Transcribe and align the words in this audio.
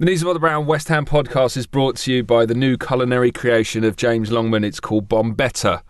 The 0.00 0.06
Knees 0.06 0.22
Up 0.22 0.28
Mother 0.28 0.38
Brown 0.38 0.64
West 0.64 0.88
Ham 0.88 1.04
podcast 1.04 1.58
is 1.58 1.66
brought 1.66 1.94
to 1.98 2.10
you 2.10 2.22
by 2.22 2.46
the 2.46 2.54
new 2.54 2.78
culinary 2.78 3.30
creation 3.30 3.84
of 3.84 3.96
James 3.96 4.32
Longman. 4.32 4.64
It's 4.64 4.80
called 4.80 5.10
Bombetta. 5.10 5.82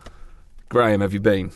Graeme, 0.68 1.00
have 1.00 1.12
you 1.12 1.20
been? 1.20 1.52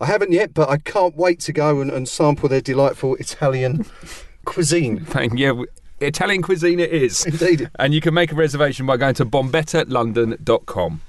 I 0.00 0.06
haven't 0.06 0.32
yet, 0.32 0.54
but 0.54 0.70
I 0.70 0.78
can't 0.78 1.14
wait 1.14 1.38
to 1.40 1.52
go 1.52 1.82
and, 1.82 1.90
and 1.90 2.08
sample 2.08 2.48
their 2.48 2.62
delightful 2.62 3.14
Italian 3.16 3.84
cuisine. 4.46 5.04
Thank 5.04 5.38
yeah, 5.38 5.52
Italian 6.00 6.40
cuisine 6.40 6.80
it 6.80 6.94
is. 6.94 7.26
Indeed. 7.26 7.70
And 7.78 7.92
you 7.92 8.00
can 8.00 8.14
make 8.14 8.32
a 8.32 8.36
reservation 8.36 8.86
by 8.86 8.96
going 8.96 9.16
to 9.16 9.26
bombettalondon.com. 9.26 11.02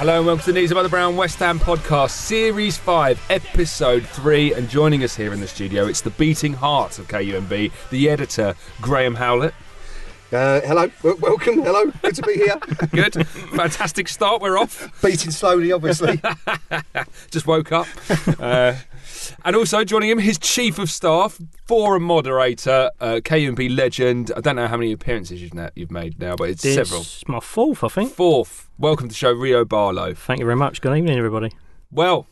Hello 0.00 0.16
and 0.16 0.24
welcome 0.24 0.42
to 0.42 0.52
the 0.54 0.58
Knees 0.58 0.72
Up 0.72 0.76
Mother 0.76 0.88
Brown 0.88 1.14
West 1.14 1.40
Ham 1.40 1.58
podcast, 1.58 2.12
Series 2.12 2.78
5, 2.78 3.20
Episode 3.28 4.06
3. 4.06 4.54
And 4.54 4.66
joining 4.66 5.04
us 5.04 5.14
here 5.14 5.34
in 5.34 5.40
the 5.40 5.46
studio, 5.46 5.84
it's 5.84 6.00
the 6.00 6.08
beating 6.08 6.54
heart 6.54 6.98
of 6.98 7.06
KUMB, 7.06 7.70
the 7.90 8.08
editor, 8.08 8.54
Graeme 8.80 9.16
Howlett. 9.16 9.52
Uh, 10.32 10.60
hello, 10.60 10.86
w- 11.02 11.16
welcome, 11.20 11.60
hello, 11.62 11.90
good 12.02 12.14
to 12.14 12.22
be 12.22 12.34
here. 12.34 12.56
Good. 12.92 13.26
Fantastic 13.26 14.06
start. 14.06 14.40
We're 14.40 14.58
off. 14.58 15.02
Beating 15.02 15.32
slowly, 15.32 15.72
obviously. 15.72 16.20
Just 17.32 17.48
woke 17.48 17.72
up. 17.72 17.88
Uh, 18.38 18.74
and 19.44 19.56
also 19.56 19.82
joining 19.82 20.08
him, 20.08 20.18
his 20.20 20.38
chief 20.38 20.78
of 20.78 20.88
staff, 20.88 21.40
forum 21.66 22.04
moderator, 22.04 22.92
uh, 23.00 23.14
KUMB 23.24 23.76
legend. 23.76 24.30
I 24.36 24.40
don't 24.40 24.54
know 24.54 24.68
how 24.68 24.76
many 24.76 24.92
appearances 24.92 25.42
you've, 25.42 25.52
na- 25.54 25.70
you've 25.74 25.90
made 25.90 26.20
now, 26.20 26.36
but 26.36 26.48
it's 26.50 26.64
It's 26.64 26.76
several. 26.88 27.04
my 27.26 27.40
fourth, 27.40 27.82
I 27.82 27.88
think. 27.88 28.12
Fourth. 28.12 28.68
Welcome 28.78 29.08
to 29.08 29.12
the 29.12 29.18
show, 29.18 29.32
Rio 29.32 29.64
Barlow. 29.64 30.14
Thank 30.14 30.38
you 30.38 30.46
very 30.46 30.56
much. 30.56 30.80
Good 30.80 30.96
evening, 30.96 31.18
everybody. 31.18 31.50
Well, 31.90 32.28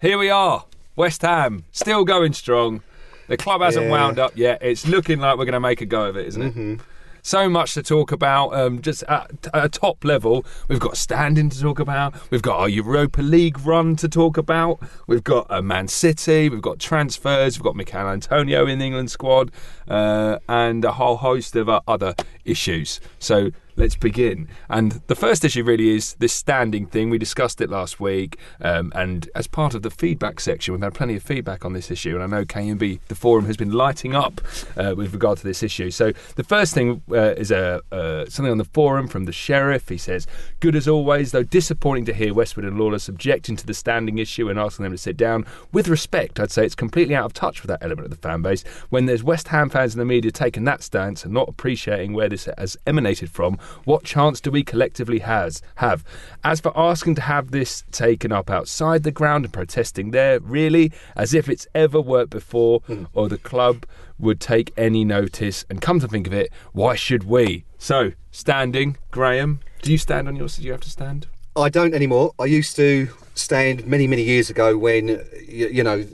here 0.00 0.16
we 0.16 0.30
are. 0.30 0.64
West 0.94 1.22
Ham, 1.22 1.64
still 1.72 2.04
going 2.04 2.34
strong. 2.34 2.82
The 3.26 3.36
club 3.36 3.62
hasn't 3.62 3.86
Yeah. 3.86 3.90
wound 3.90 4.20
up 4.20 4.36
yet. 4.36 4.62
It's 4.62 4.86
looking 4.86 5.18
like 5.18 5.38
we're 5.38 5.44
going 5.44 5.52
to 5.54 5.60
make 5.60 5.80
a 5.80 5.86
go 5.86 6.04
of 6.04 6.16
it, 6.16 6.26
isn't 6.28 6.42
it? 6.42 6.80
So 7.24 7.48
much 7.48 7.74
to 7.74 7.84
talk 7.84 8.10
about. 8.10 8.52
Um, 8.52 8.82
just 8.82 9.04
at, 9.04 9.30
a 9.54 9.68
top 9.68 10.04
level, 10.04 10.44
we've 10.66 10.80
got 10.80 10.96
standing 10.96 11.48
to 11.50 11.60
talk 11.60 11.78
about. 11.78 12.14
We've 12.32 12.42
got 12.42 12.58
our 12.58 12.68
Europa 12.68 13.22
League 13.22 13.60
run 13.60 13.94
to 13.96 14.08
talk 14.08 14.36
about. 14.36 14.80
We've 15.06 15.22
got 15.22 15.48
uh, 15.48 15.62
Man 15.62 15.86
City. 15.86 16.48
We've 16.48 16.60
got 16.60 16.80
transfers. 16.80 17.56
We've 17.56 17.64
got 17.64 17.76
Michail 17.76 18.08
Antonio 18.08 18.66
in 18.66 18.80
the 18.80 18.86
England 18.86 19.12
squad, 19.12 19.52
uh, 19.86 20.38
and 20.48 20.84
a 20.84 20.92
whole 20.92 21.16
host 21.16 21.54
of 21.54 21.68
uh, 21.68 21.80
other 21.86 22.16
issues. 22.44 23.00
So 23.20 23.52
let's 23.76 23.96
begin. 23.96 24.48
And 24.68 25.02
the 25.06 25.14
first 25.14 25.44
issue 25.44 25.64
really 25.64 25.90
is 25.90 26.14
this 26.14 26.32
standing 26.32 26.86
thing. 26.86 27.10
We 27.10 27.18
discussed 27.18 27.60
it 27.60 27.70
last 27.70 28.00
week, 28.00 28.38
um, 28.60 28.92
and 28.94 29.28
as 29.34 29.46
part 29.46 29.74
of 29.74 29.82
the 29.82 29.90
feedback 29.90 30.40
section, 30.40 30.74
we've 30.74 30.82
had 30.82 30.94
plenty 30.94 31.16
of 31.16 31.22
feedback 31.22 31.64
on 31.64 31.72
this 31.72 31.90
issue. 31.90 32.14
And 32.14 32.22
I 32.22 32.38
know 32.38 32.44
KUMB, 32.44 33.00
the 33.08 33.14
forum, 33.14 33.46
has 33.46 33.56
been 33.56 33.72
lighting 33.72 34.14
up 34.14 34.40
uh, 34.76 34.94
with 34.96 35.12
regard 35.12 35.38
to 35.38 35.44
this 35.44 35.62
issue. 35.62 35.90
So 35.90 36.12
the 36.36 36.44
first 36.44 36.74
thing 36.74 37.02
uh, 37.10 37.34
is 37.36 37.50
a 37.50 37.80
uh, 37.90 38.26
something 38.26 38.52
on 38.52 38.58
the 38.58 38.64
forum 38.64 39.08
from 39.08 39.24
the 39.24 39.32
sheriff. 39.32 39.88
He 39.88 39.98
says, 39.98 40.26
"Good 40.60 40.76
as 40.76 40.88
always, 40.88 41.32
though 41.32 41.42
disappointing 41.42 42.04
to 42.06 42.14
hear 42.14 42.34
Westwood 42.34 42.64
and 42.64 42.78
Lawless 42.78 43.08
objecting 43.08 43.56
to 43.56 43.66
the 43.66 43.74
standing 43.74 44.18
issue 44.18 44.48
and 44.48 44.58
asking 44.58 44.84
them 44.84 44.92
to 44.92 44.98
sit 44.98 45.16
down. 45.16 45.44
With 45.72 45.88
respect, 45.88 46.40
I'd 46.40 46.50
say 46.50 46.64
it's 46.64 46.74
completely 46.74 47.14
out 47.14 47.26
of 47.26 47.32
touch 47.32 47.62
with 47.62 47.68
that 47.68 47.82
element 47.82 48.06
of 48.06 48.10
the 48.10 48.16
fan 48.16 48.42
base. 48.42 48.64
When 48.90 49.06
there's 49.06 49.22
West 49.22 49.48
Ham 49.48 49.70
fans 49.70 49.94
in 49.94 49.98
the 49.98 50.04
media 50.04 50.30
taking 50.30 50.64
that 50.64 50.82
stance 50.82 51.24
and 51.24 51.32
not 51.32 51.48
appreciating 51.48 52.12
where 52.12 52.28
this 52.28 52.48
has 52.58 52.76
emanated 52.86 53.30
from, 53.30 53.58
what 53.84 54.04
chance 54.04 54.40
do 54.40 54.50
we 54.50 54.62
collectively 54.62 55.20
has 55.20 55.62
have? 55.76 56.04
As 56.44 56.60
for 56.60 56.76
asking 56.78 57.16
to 57.16 57.22
have 57.22 57.50
this 57.50 57.84
taken 57.92 58.32
up 58.32 58.50
outside 58.50 59.02
the 59.02 59.10
ground 59.10 59.44
and 59.44 59.52
protesting 59.52 60.10
there, 60.10 60.40
really, 60.40 60.92
as 61.16 61.34
if 61.34 61.48
it's 61.48 61.66
ever 61.74 62.00
worked 62.00 62.30
before, 62.30 62.82
or 63.12 63.28
the 63.28 63.38
club 63.38 63.86
would 64.18 64.40
take 64.40 64.72
any 64.76 65.04
notice. 65.04 65.64
And 65.68 65.80
come 65.80 66.00
to 66.00 66.08
think 66.08 66.26
of 66.26 66.32
it, 66.32 66.50
why 66.72 66.94
should 66.94 67.24
we? 67.24 67.64
So, 67.78 68.12
standing, 68.30 68.96
Graeme. 69.10 69.60
Do 69.82 69.90
you 69.90 69.98
stand 69.98 70.28
on 70.28 70.36
yours? 70.36 70.56
Do 70.56 70.62
you 70.62 70.72
have 70.72 70.80
to 70.82 70.90
stand? 70.90 71.26
I 71.56 71.68
don't 71.68 71.92
anymore. 71.92 72.32
I 72.38 72.46
used 72.46 72.76
to 72.76 73.08
stand 73.34 73.86
many, 73.86 74.06
many 74.06 74.22
years 74.22 74.48
ago 74.48 74.78
when, 74.78 75.08
you, 75.48 75.68
you 75.68 75.82
know, 75.82 76.04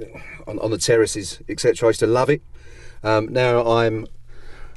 on, 0.47 0.59
on 0.59 0.71
the 0.71 0.79
terraces, 0.79 1.41
etc. 1.49 1.87
I 1.87 1.91
used 1.91 2.01
to 2.01 2.07
love 2.07 2.31
it. 2.31 2.43
Um, 3.05 3.33
now 3.33 3.65
I'm 3.67 4.07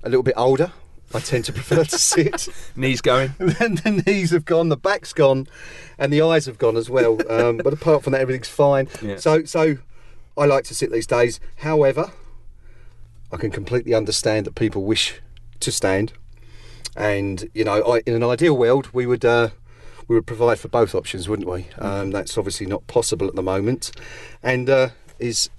a 0.03 0.09
little 0.09 0.23
bit 0.23 0.35
older. 0.37 0.71
I 1.13 1.19
tend 1.19 1.45
to 1.45 1.53
prefer 1.53 1.83
to 1.83 1.97
sit. 1.97 2.47
Knees 2.75 3.01
going. 3.01 3.33
then 3.37 3.75
the 3.75 4.03
knees 4.05 4.31
have 4.31 4.45
gone, 4.45 4.69
the 4.69 4.77
back's 4.77 5.13
gone, 5.13 5.47
and 5.97 6.11
the 6.11 6.21
eyes 6.21 6.45
have 6.45 6.57
gone 6.57 6.77
as 6.77 6.89
well. 6.89 7.17
Um, 7.29 7.57
but 7.57 7.73
apart 7.73 8.03
from 8.03 8.13
that, 8.13 8.21
everything's 8.21 8.47
fine. 8.47 8.87
So, 9.17 9.43
so 9.43 9.77
I 10.37 10.45
like 10.45 10.63
to 10.65 10.75
sit 10.75 10.91
these 10.91 11.07
days. 11.07 11.39
However, 11.57 12.11
I 13.31 13.37
can 13.37 13.51
completely 13.51 13.93
understand 13.93 14.45
that 14.45 14.55
people 14.55 14.83
wish 14.83 15.19
to 15.59 15.71
stand, 15.71 16.13
and 16.95 17.49
you 17.53 17.63
know, 17.63 17.81
I, 17.83 18.01
in 18.05 18.15
an 18.15 18.23
ideal 18.23 18.57
world, 18.57 18.89
we 18.93 19.05
would. 19.05 19.25
Uh, 19.25 19.49
we 20.07 20.15
would 20.15 20.27
provide 20.27 20.59
for 20.59 20.67
both 20.67 20.93
options, 20.93 21.29
wouldn't 21.29 21.47
we? 21.47 21.67
Um, 21.77 22.11
that's 22.11 22.37
obviously 22.37 22.65
not 22.65 22.85
possible 22.87 23.27
at 23.27 23.35
the 23.35 23.41
moment, 23.41 23.91
and 24.43 24.69
uh, 24.69 24.89
is 25.19 25.49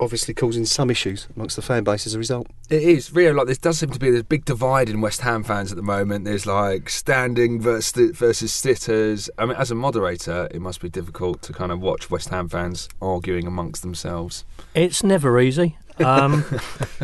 obviously 0.00 0.34
causing 0.34 0.64
some 0.64 0.90
issues 0.90 1.28
amongst 1.36 1.56
the 1.56 1.62
fan 1.62 1.84
base 1.84 2.06
as 2.06 2.14
a 2.14 2.18
result. 2.18 2.46
It 2.68 2.82
is 2.82 3.12
Rio. 3.12 3.34
Like 3.34 3.46
there 3.46 3.54
does 3.54 3.78
seem 3.78 3.90
to 3.90 3.98
be 3.98 4.10
this 4.10 4.22
big 4.22 4.44
divide 4.44 4.88
in 4.88 5.00
West 5.00 5.20
Ham 5.20 5.44
fans 5.44 5.70
at 5.70 5.76
the 5.76 5.82
moment. 5.82 6.24
There's 6.24 6.46
like 6.46 6.88
standing 6.88 7.60
versus 7.60 8.16
versus 8.16 8.52
sitters. 8.52 9.30
I 9.38 9.46
mean, 9.46 9.56
as 9.56 9.70
a 9.70 9.74
moderator, 9.74 10.48
it 10.50 10.60
must 10.60 10.80
be 10.80 10.88
difficult 10.88 11.42
to 11.42 11.52
kind 11.52 11.70
of 11.70 11.80
watch 11.80 12.10
West 12.10 12.30
Ham 12.30 12.48
fans 12.48 12.88
arguing 13.00 13.46
amongst 13.46 13.82
themselves. 13.82 14.44
It's 14.74 15.02
never 15.04 15.38
easy. 15.38 15.76
Um, 15.98 16.44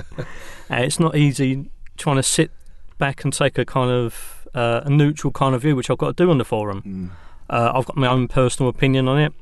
it's 0.70 0.98
not 0.98 1.16
easy 1.16 1.70
trying 1.96 2.16
to 2.16 2.22
sit 2.22 2.50
back 2.98 3.24
and 3.24 3.32
take 3.32 3.58
a 3.58 3.64
kind 3.64 3.90
of 3.90 4.48
uh, 4.54 4.80
a 4.84 4.90
neutral 4.90 5.30
kind 5.32 5.54
of 5.54 5.62
view, 5.62 5.76
which 5.76 5.90
I've 5.90 5.98
got 5.98 6.16
to 6.16 6.24
do 6.24 6.30
on 6.30 6.38
the 6.38 6.44
forum. 6.44 7.12
Uh, 7.48 7.72
I've 7.74 7.86
got 7.86 7.96
my 7.96 8.08
own 8.08 8.26
personal 8.26 8.68
opinion 8.68 9.06
on 9.06 9.18
it, 9.18 9.32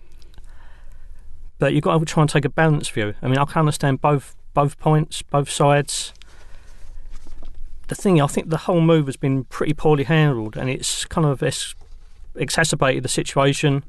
but 1.59 1.73
you've 1.73 1.85
got 1.85 1.99
to 1.99 2.05
try 2.05 2.23
and 2.23 2.31
take 2.31 2.45
a 2.45 2.49
balanced 2.49 2.93
view. 2.93 3.15
I 3.23 3.29
mean, 3.29 3.39
I 3.39 3.45
can 3.45 3.61
understand 3.61 4.01
both 4.01 4.37
both 4.55 4.79
points, 4.79 5.23
both 5.23 5.51
sides. 5.51 6.13
The 7.89 7.95
thing, 7.95 8.21
I 8.21 8.27
think 8.27 8.49
the 8.49 8.57
whole 8.57 8.81
move 8.81 9.07
has 9.07 9.17
been 9.17 9.45
pretty 9.45 9.75
poorly 9.75 10.05
handled, 10.05 10.57
and 10.57 10.71
it's 10.71 11.05
kind 11.05 11.27
of 11.27 11.43
exacerbated 12.35 13.03
the 13.03 13.09
situation. 13.09 13.85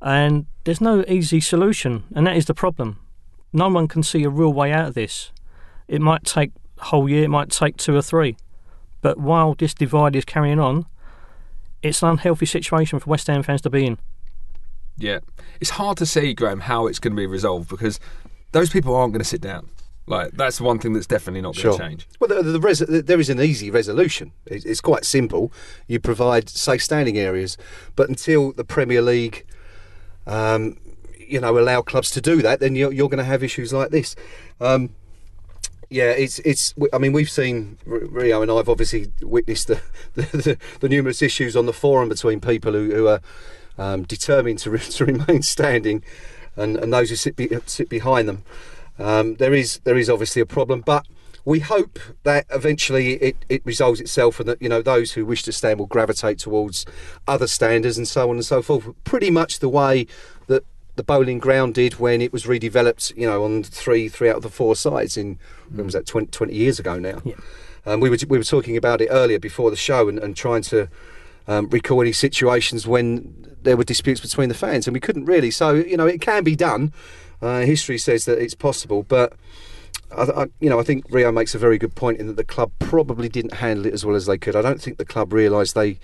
And 0.00 0.46
there's 0.64 0.80
no 0.80 1.04
easy 1.08 1.40
solution, 1.40 2.04
and 2.14 2.26
that 2.26 2.36
is 2.36 2.46
the 2.46 2.54
problem. 2.54 3.00
No 3.52 3.68
one 3.68 3.88
can 3.88 4.02
see 4.02 4.22
a 4.22 4.30
real 4.30 4.52
way 4.52 4.72
out 4.72 4.88
of 4.88 4.94
this. 4.94 5.32
It 5.88 6.00
might 6.00 6.24
take 6.24 6.52
a 6.78 6.84
whole 6.84 7.08
year, 7.08 7.24
it 7.24 7.28
might 7.28 7.50
take 7.50 7.76
two 7.76 7.96
or 7.96 8.02
three. 8.02 8.36
But 9.00 9.18
while 9.18 9.54
this 9.54 9.74
divide 9.74 10.16
is 10.16 10.24
carrying 10.24 10.60
on, 10.60 10.86
it's 11.82 12.02
an 12.02 12.10
unhealthy 12.10 12.46
situation 12.46 12.98
for 12.98 13.10
West 13.10 13.26
Ham 13.26 13.42
fans 13.42 13.62
to 13.62 13.70
be 13.70 13.86
in. 13.86 13.98
Yeah, 14.98 15.20
it's 15.60 15.70
hard 15.70 15.96
to 15.98 16.06
see, 16.06 16.34
Graeme, 16.34 16.60
how 16.60 16.86
it's 16.86 16.98
going 16.98 17.14
to 17.14 17.16
be 17.16 17.26
resolved 17.26 17.68
because 17.68 18.00
those 18.52 18.70
people 18.70 18.94
aren't 18.94 19.12
going 19.12 19.22
to 19.22 19.28
sit 19.28 19.40
down. 19.40 19.68
Like 20.08 20.32
that's 20.32 20.58
the 20.58 20.64
one 20.64 20.78
thing 20.78 20.94
that's 20.94 21.06
definitely 21.06 21.42
not 21.42 21.54
going 21.54 21.76
to 21.76 21.82
change. 21.82 22.08
Well, 22.18 22.28
the, 22.28 22.42
the 22.42 22.60
res- 22.60 22.78
there 22.78 23.20
is 23.20 23.28
an 23.28 23.40
easy 23.40 23.70
resolution. 23.70 24.32
It's, 24.46 24.64
it's 24.64 24.80
quite 24.80 25.04
simple. 25.04 25.52
You 25.86 26.00
provide 26.00 26.48
safe 26.48 26.82
standing 26.82 27.18
areas, 27.18 27.58
but 27.94 28.08
until 28.08 28.52
the 28.52 28.64
Premier 28.64 29.02
League, 29.02 29.44
um, 30.26 30.78
you 31.18 31.40
know, 31.40 31.58
allow 31.58 31.82
clubs 31.82 32.10
to 32.12 32.22
do 32.22 32.40
that, 32.40 32.60
then 32.60 32.74
you're, 32.74 32.92
you're 32.92 33.10
going 33.10 33.18
to 33.18 33.24
have 33.24 33.42
issues 33.42 33.72
like 33.72 33.90
this. 33.90 34.16
Um, 34.60 34.94
yeah, 35.90 36.10
it's 36.10 36.38
it's. 36.40 36.74
I 36.92 36.98
mean, 36.98 37.12
we've 37.12 37.30
seen 37.30 37.78
Rio 37.84 38.42
and 38.42 38.50
I've 38.50 38.68
obviously 38.68 39.12
witnessed 39.22 39.68
the 39.68 39.80
the, 40.14 40.22
the, 40.22 40.58
the 40.80 40.88
numerous 40.88 41.22
issues 41.22 41.54
on 41.54 41.66
the 41.66 41.72
forum 41.72 42.08
between 42.08 42.40
people 42.40 42.72
who, 42.72 42.94
who 42.94 43.08
are 43.08 43.20
um, 43.78 44.02
determined 44.02 44.58
to, 44.60 44.70
re- 44.70 44.78
to 44.78 45.04
remain 45.06 45.42
standing, 45.42 46.02
and, 46.56 46.76
and 46.76 46.92
those 46.92 47.10
who 47.10 47.16
sit 47.16 47.36
be, 47.36 47.48
sit 47.66 47.88
behind 47.88 48.28
them. 48.28 48.44
Um, 48.98 49.36
there 49.36 49.54
is 49.54 49.80
there 49.84 49.96
is 49.96 50.10
obviously 50.10 50.42
a 50.42 50.46
problem, 50.46 50.80
but 50.80 51.06
we 51.44 51.60
hope 51.60 51.98
that 52.24 52.44
eventually 52.50 53.14
it, 53.14 53.36
it 53.48 53.62
resolves 53.64 54.00
itself, 54.00 54.40
and 54.40 54.48
that 54.48 54.60
you 54.60 54.68
know 54.68 54.82
those 54.82 55.12
who 55.12 55.24
wish 55.24 55.42
to 55.44 55.52
stand 55.52 55.78
will 55.78 55.86
gravitate 55.86 56.38
towards 56.38 56.84
other 57.26 57.46
standards 57.46 57.96
and 57.96 58.08
so 58.08 58.28
on 58.28 58.36
and 58.36 58.44
so 58.44 58.60
forth. 58.60 58.86
Pretty 59.04 59.30
much 59.30 59.60
the 59.60 59.68
way 59.68 60.06
that 60.48 60.64
the 60.96 61.04
Boleyn 61.04 61.38
Ground 61.38 61.74
did 61.74 61.94
when 61.94 62.20
it 62.20 62.32
was 62.32 62.44
redeveloped, 62.44 63.16
you 63.16 63.26
know, 63.26 63.44
on 63.44 63.62
three 63.62 64.08
three 64.08 64.28
out 64.28 64.36
of 64.36 64.42
the 64.42 64.50
four 64.50 64.74
sides 64.74 65.16
in 65.16 65.38
when 65.70 65.86
was 65.86 65.94
that 65.94 66.06
20, 66.06 66.26
20 66.26 66.54
years 66.54 66.78
ago 66.78 66.98
now. 66.98 67.22
Yeah. 67.24 67.34
Um, 67.86 68.00
we 68.00 68.10
were 68.10 68.18
we 68.28 68.36
were 68.36 68.44
talking 68.44 68.76
about 68.76 69.00
it 69.00 69.08
earlier 69.10 69.38
before 69.38 69.70
the 69.70 69.76
show 69.76 70.08
and, 70.08 70.18
and 70.18 70.36
trying 70.36 70.62
to 70.62 70.88
um, 71.46 71.70
recall 71.70 72.02
any 72.02 72.12
situations 72.12 72.86
when 72.86 73.47
there 73.62 73.76
were 73.76 73.84
disputes 73.84 74.20
between 74.20 74.48
the 74.48 74.54
fans, 74.54 74.86
and 74.86 74.94
we 74.94 75.00
couldn't 75.00 75.24
really. 75.24 75.50
So 75.50 75.74
you 75.74 75.96
know, 75.96 76.06
it 76.06 76.20
can 76.20 76.44
be 76.44 76.56
done. 76.56 76.92
Uh, 77.40 77.60
history 77.60 77.98
says 77.98 78.24
that 78.24 78.38
it's 78.38 78.54
possible, 78.54 79.04
but 79.04 79.32
I, 80.10 80.22
I, 80.22 80.46
you 80.60 80.70
know, 80.70 80.80
I 80.80 80.82
think 80.82 81.04
Rio 81.10 81.30
makes 81.30 81.54
a 81.54 81.58
very 81.58 81.78
good 81.78 81.94
point 81.94 82.18
in 82.18 82.26
that 82.28 82.36
the 82.36 82.44
club 82.44 82.72
probably 82.78 83.28
didn't 83.28 83.54
handle 83.54 83.86
it 83.86 83.94
as 83.94 84.04
well 84.04 84.16
as 84.16 84.26
they 84.26 84.38
could. 84.38 84.56
I 84.56 84.62
don't 84.62 84.80
think 84.80 84.98
the 84.98 85.04
club 85.04 85.32
realised 85.32 85.74
they 85.74 85.98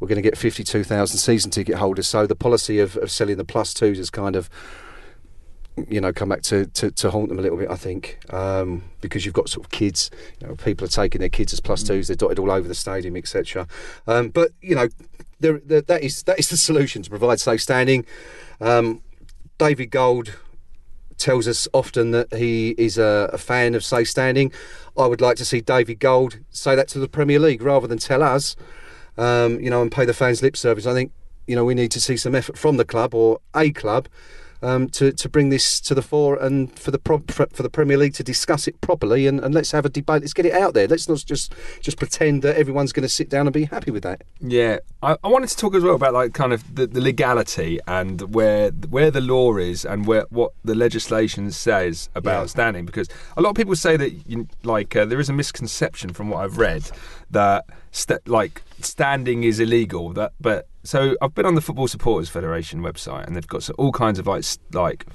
were 0.00 0.08
going 0.08 0.16
to 0.16 0.22
get 0.22 0.36
52,000 0.36 1.18
season 1.18 1.50
ticket 1.50 1.76
holders. 1.76 2.08
So 2.08 2.26
the 2.26 2.34
policy 2.34 2.78
of, 2.80 2.96
of 2.96 3.10
selling 3.10 3.36
the 3.36 3.44
plus 3.44 3.72
twos 3.72 3.98
has 3.98 4.10
kind 4.10 4.34
of, 4.34 4.50
you 5.88 6.00
know, 6.00 6.12
come 6.12 6.28
back 6.28 6.42
to, 6.42 6.66
to, 6.66 6.90
to 6.90 7.10
haunt 7.10 7.28
them 7.28 7.38
a 7.38 7.42
little 7.42 7.58
bit. 7.58 7.70
I 7.70 7.76
think 7.76 8.18
um, 8.32 8.82
because 9.00 9.24
you've 9.24 9.34
got 9.34 9.48
sort 9.48 9.66
of 9.66 9.70
kids, 9.70 10.10
you 10.40 10.46
know, 10.46 10.54
people 10.56 10.84
are 10.84 10.90
taking 10.90 11.20
their 11.20 11.28
kids 11.28 11.52
as 11.52 11.60
plus 11.60 11.82
twos. 11.82 12.08
They're 12.08 12.16
dotted 12.16 12.38
all 12.38 12.50
over 12.50 12.66
the 12.66 12.74
stadium, 12.74 13.16
etc. 13.16 13.66
Um, 14.06 14.28
but 14.28 14.50
you 14.60 14.74
know, 14.74 14.88
there, 15.44 15.60
there, 15.64 15.82
that 15.82 16.02
is 16.02 16.22
that 16.22 16.38
is 16.38 16.48
the 16.48 16.56
solution 16.56 17.02
to 17.02 17.10
provide 17.10 17.38
safe 17.38 17.60
standing. 17.60 18.06
Um, 18.60 19.02
David 19.58 19.90
Gold 19.90 20.34
tells 21.18 21.46
us 21.46 21.68
often 21.72 22.10
that 22.12 22.32
he 22.34 22.70
is 22.78 22.98
a, 22.98 23.30
a 23.32 23.38
fan 23.38 23.74
of 23.74 23.84
safe 23.84 24.08
standing. 24.08 24.52
I 24.96 25.06
would 25.06 25.20
like 25.20 25.36
to 25.36 25.44
see 25.44 25.60
David 25.60 26.00
Gold 26.00 26.38
say 26.50 26.74
that 26.74 26.88
to 26.88 26.98
the 26.98 27.08
Premier 27.08 27.38
League 27.38 27.62
rather 27.62 27.86
than 27.86 27.98
tell 27.98 28.22
us, 28.22 28.56
um, 29.16 29.60
you 29.60 29.70
know, 29.70 29.82
and 29.82 29.92
pay 29.92 30.04
the 30.04 30.14
fans 30.14 30.42
lip 30.42 30.56
service. 30.56 30.86
I 30.86 30.94
think, 30.94 31.12
you 31.46 31.54
know, 31.54 31.64
we 31.64 31.74
need 31.74 31.92
to 31.92 32.00
see 32.00 32.16
some 32.16 32.34
effort 32.34 32.58
from 32.58 32.78
the 32.78 32.84
club 32.84 33.14
or 33.14 33.38
a 33.54 33.70
club 33.70 34.08
um, 34.64 34.88
to, 34.90 35.12
to 35.12 35.28
bring 35.28 35.50
this 35.50 35.80
to 35.82 35.94
the 35.94 36.02
fore 36.02 36.36
and 36.36 36.76
for 36.78 36.90
the 36.90 36.98
pro- 36.98 37.22
for 37.28 37.62
the 37.62 37.70
Premier 37.70 37.96
League 37.96 38.14
to 38.14 38.24
discuss 38.24 38.66
it 38.66 38.80
properly 38.80 39.26
and, 39.26 39.40
and 39.40 39.54
let's 39.54 39.70
have 39.72 39.84
a 39.84 39.88
debate. 39.88 40.22
Let's 40.22 40.32
get 40.32 40.46
it 40.46 40.52
out 40.54 40.74
there. 40.74 40.88
Let's 40.88 41.08
not 41.08 41.22
just 41.24 41.52
just 41.80 41.98
pretend 41.98 42.42
that 42.42 42.56
everyone's 42.56 42.92
going 42.92 43.02
to 43.02 43.08
sit 43.08 43.28
down 43.28 43.46
and 43.46 43.52
be 43.54 43.64
happy 43.66 43.90
with 43.90 44.02
that. 44.02 44.22
Yeah, 44.40 44.78
I, 45.02 45.16
I 45.22 45.28
wanted 45.28 45.50
to 45.50 45.56
talk 45.56 45.74
as 45.74 45.82
well 45.82 45.94
about 45.94 46.14
like 46.14 46.32
kind 46.34 46.52
of 46.52 46.74
the, 46.74 46.86
the 46.86 47.00
legality 47.00 47.78
and 47.86 48.34
where 48.34 48.70
where 48.70 49.10
the 49.10 49.20
law 49.20 49.56
is 49.56 49.84
and 49.84 50.06
where 50.06 50.24
what 50.30 50.52
the 50.64 50.74
legislation 50.74 51.50
says 51.50 52.08
about 52.14 52.40
Yeah. 52.42 52.46
standing 52.46 52.84
because 52.86 53.08
a 53.36 53.42
lot 53.42 53.50
of 53.50 53.56
people 53.56 53.76
say 53.76 53.96
that 53.96 54.12
you, 54.28 54.48
like 54.62 54.96
uh, 54.96 55.04
there 55.04 55.20
is 55.20 55.28
a 55.28 55.32
misconception 55.32 56.12
from 56.14 56.30
what 56.30 56.38
I've 56.44 56.58
read 56.58 56.90
that 57.30 57.66
st- 57.92 58.26
like 58.28 58.62
standing 58.80 59.44
is 59.44 59.60
illegal 59.60 60.12
that 60.14 60.32
but 60.40 60.66
so 60.84 61.16
I've 61.20 61.34
been 61.34 61.46
on 61.46 61.54
the 61.54 61.60
Football 61.60 61.88
Supporters 61.88 62.28
Federation 62.28 62.80
website 62.80 63.26
and 63.26 63.34
they've 63.34 63.46
got 63.46 63.68
all 63.70 63.90
kinds 63.92 64.18
of 64.18 64.26
like 64.26 64.44
like 64.72 65.06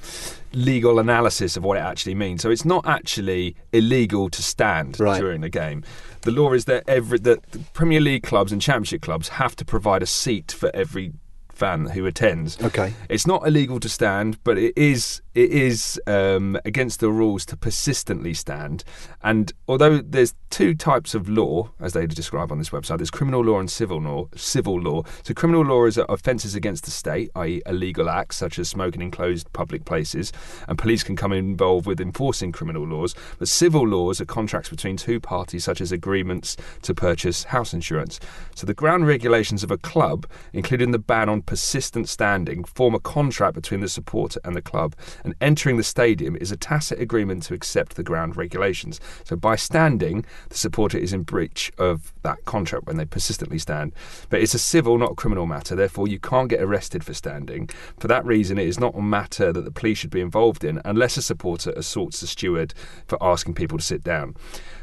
legal 0.53 0.99
analysis 0.99 1.55
of 1.55 1.63
what 1.63 1.77
it 1.77 1.81
actually 1.81 2.15
means. 2.15 2.41
So 2.41 2.49
it's 2.49 2.65
not 2.65 2.85
actually 2.87 3.55
illegal 3.71 4.29
to 4.29 4.41
stand 4.41 4.99
Right. 4.99 5.19
during 5.19 5.41
the 5.41 5.49
game. 5.49 5.83
The 6.21 6.31
law 6.31 6.53
is 6.53 6.65
that 6.65 6.83
every 6.87 7.19
that 7.19 7.51
the 7.51 7.59
Premier 7.73 8.01
League 8.01 8.23
clubs 8.23 8.51
and 8.51 8.61
Championship 8.61 9.01
clubs 9.01 9.29
have 9.29 9.55
to 9.57 9.65
provide 9.65 10.01
a 10.03 10.07
seat 10.07 10.51
for 10.51 10.69
every 10.75 11.13
fan 11.53 11.85
who 11.87 12.05
attends. 12.05 12.61
Okay. 12.63 12.93
It's 13.09 13.27
not 13.27 13.45
illegal 13.45 13.79
to 13.81 13.89
stand, 13.89 14.41
but 14.43 14.57
it 14.57 14.73
is 14.77 15.21
it 15.39 15.51
is 15.51 16.01
um, 16.05 16.59
against 16.65 16.99
the 16.99 17.09
rules 17.09 17.45
to 17.45 17.55
persistently 17.55 18.33
stand. 18.33 18.83
And 19.23 19.53
although 19.69 19.99
there's 19.99 20.35
two 20.49 20.75
types 20.75 21.15
of 21.15 21.29
law, 21.29 21.71
as 21.79 21.93
they 21.93 22.05
describe 22.07 22.51
on 22.51 22.57
this 22.57 22.71
website, 22.71 22.97
there's 22.97 23.09
criminal 23.09 23.41
law 23.41 23.57
and 23.57 23.71
civil 23.71 24.01
law. 24.01 24.27
Civil 24.35 24.81
law. 24.81 25.03
So 25.23 25.33
criminal 25.33 25.63
law 25.63 25.85
is 25.85 25.97
offences 25.97 26.55
against 26.55 26.83
the 26.83 26.91
state, 26.91 27.29
i.e., 27.35 27.61
illegal 27.65 28.09
acts 28.09 28.35
such 28.35 28.59
as 28.59 28.67
smoking 28.67 29.01
in 29.01 29.11
closed 29.11 29.51
public 29.53 29.85
places, 29.85 30.33
and 30.67 30.77
police 30.77 31.03
can 31.03 31.15
come 31.15 31.31
involved 31.31 31.87
with 31.87 32.01
enforcing 32.01 32.51
criminal 32.51 32.85
laws. 32.85 33.15
But 33.37 33.47
civil 33.47 33.87
laws 33.87 34.19
are 34.19 34.25
contracts 34.25 34.69
between 34.69 34.97
two 34.97 35.21
parties, 35.21 35.63
such 35.63 35.79
as 35.79 35.93
agreements 35.93 36.57
to 36.81 36.93
purchase 36.93 37.45
house 37.45 37.73
insurance. 37.73 38.19
So 38.55 38.67
the 38.67 38.73
ground 38.73 39.07
regulations 39.07 39.63
of 39.63 39.71
a 39.71 39.77
club, 39.77 40.25
including 40.51 40.91
the 40.91 40.99
ban 40.99 41.29
on 41.29 41.43
persistent 41.43 42.09
standing, 42.09 42.65
form 42.65 42.93
a 42.93 42.99
contract 42.99 43.55
between 43.55 43.79
the 43.79 43.87
supporter 43.87 44.41
and 44.43 44.53
the 44.53 44.61
club, 44.61 44.95
entering 45.41 45.77
the 45.77 45.83
stadium 45.83 46.35
is 46.35 46.51
a 46.51 46.57
tacit 46.57 46.99
agreement 46.99 47.43
to 47.43 47.53
accept 47.53 47.95
the 47.95 48.03
ground 48.03 48.37
regulations. 48.37 48.99
So 49.23 49.35
by 49.35 49.55
standing, 49.55 50.25
the 50.49 50.57
supporter 50.57 50.97
is 50.97 51.13
in 51.13 51.23
breach 51.23 51.71
of 51.77 52.13
that 52.23 52.43
contract 52.45 52.85
when 52.85 52.97
they 52.97 53.05
persistently 53.05 53.59
stand. 53.59 53.93
But 54.29 54.41
it's 54.41 54.53
a 54.53 54.59
civil, 54.59 54.97
not 54.97 55.11
a 55.11 55.15
criminal 55.15 55.45
matter, 55.45 55.75
therefore 55.75 56.07
you 56.07 56.19
can't 56.19 56.49
get 56.49 56.61
arrested 56.61 57.03
for 57.03 57.13
standing. 57.13 57.69
For 57.99 58.07
that 58.07 58.25
reason, 58.25 58.57
it 58.57 58.67
is 58.67 58.79
not 58.79 58.95
a 58.95 59.01
matter 59.01 59.51
that 59.51 59.65
the 59.65 59.71
police 59.71 59.97
should 59.97 60.09
be 60.09 60.21
involved 60.21 60.63
in 60.63 60.81
unless 60.85 61.17
a 61.17 61.21
supporter 61.21 61.71
assaults 61.71 62.21
the 62.21 62.27
steward 62.27 62.73
for 63.07 63.21
asking 63.21 63.55
people 63.55 63.77
to 63.77 63.83
sit 63.83 64.03
down. 64.03 64.35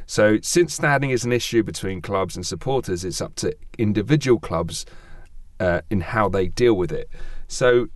So, 0.06 0.38
since 0.40 0.74
standing 0.74 1.10
is 1.10 1.24
an 1.24 1.32
issue 1.32 1.64
between 1.64 2.00
clubs 2.00 2.36
and 2.36 2.46
supporters, 2.46 3.04
it's 3.04 3.20
up 3.20 3.34
to 3.36 3.56
individual 3.76 4.38
clubs 4.38 4.86
uh, 5.58 5.80
in 5.90 6.00
how 6.00 6.28
they 6.28 6.46
deal 6.46 6.74
with 6.74 6.92
it. 6.92 7.10
So, 7.48 7.88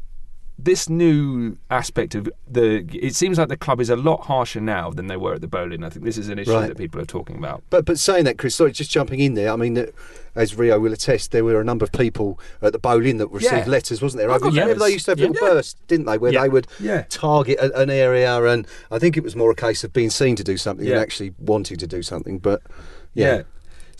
this 0.64 0.88
new 0.88 1.56
aspect 1.70 2.14
of 2.14 2.28
the 2.48 2.84
it 2.92 3.14
seems 3.14 3.38
like 3.38 3.48
the 3.48 3.56
club 3.56 3.80
is 3.80 3.90
a 3.90 3.96
lot 3.96 4.26
harsher 4.26 4.60
now 4.60 4.90
than 4.90 5.06
they 5.06 5.16
were 5.16 5.34
at 5.34 5.40
the 5.40 5.46
Boleyn. 5.48 5.82
I 5.84 5.88
think 5.90 6.04
this 6.04 6.18
is 6.18 6.28
an 6.28 6.38
issue 6.38 6.52
Right. 6.52 6.68
that 6.68 6.76
people 6.78 7.00
are 7.00 7.04
talking 7.06 7.36
about. 7.36 7.62
But 7.70 7.84
but 7.84 7.98
saying 7.98 8.24
that, 8.24 8.38
Chris, 8.38 8.56
sorry, 8.56 8.72
just 8.72 8.90
jumping 8.90 9.20
in 9.20 9.34
there. 9.34 9.52
I 9.52 9.56
mean, 9.56 9.86
as 10.34 10.54
Rio 10.56 10.78
will 10.78 10.92
attest, 10.92 11.30
there 11.32 11.44
were 11.44 11.60
a 11.60 11.64
number 11.64 11.84
of 11.84 11.92
people 11.92 12.38
at 12.62 12.72
the 12.72 12.78
Boleyn 12.78 13.16
that 13.18 13.28
received 13.28 13.66
Yeah. 13.66 13.68
letters, 13.68 14.00
wasn't 14.02 14.18
there? 14.22 14.30
I 14.30 14.36
remember 14.36 14.60
letters. 14.60 14.78
they 14.82 14.90
used 14.92 15.04
to 15.06 15.10
have 15.12 15.18
Yeah. 15.18 15.28
little 15.28 15.48
bursts, 15.48 15.76
didn't 15.88 16.06
they, 16.06 16.18
where 16.18 16.32
Yeah. 16.32 16.42
they 16.42 16.48
would 16.48 16.66
Yeah. 16.78 17.04
target 17.08 17.58
a, 17.58 17.76
an 17.78 17.90
area, 17.90 18.42
and 18.44 18.66
I 18.90 18.98
think 18.98 19.16
it 19.16 19.24
was 19.24 19.34
more 19.34 19.50
a 19.50 19.54
case 19.56 19.82
of 19.84 19.92
being 19.92 20.10
seen 20.10 20.36
to 20.36 20.44
do 20.44 20.56
something 20.56 20.86
Yeah. 20.86 20.94
than 20.94 21.02
actually 21.02 21.32
wanting 21.38 21.76
to 21.78 21.86
do 21.86 22.02
something. 22.02 22.38
But 22.38 22.62
yeah, 23.14 23.36
Yeah. 23.36 23.42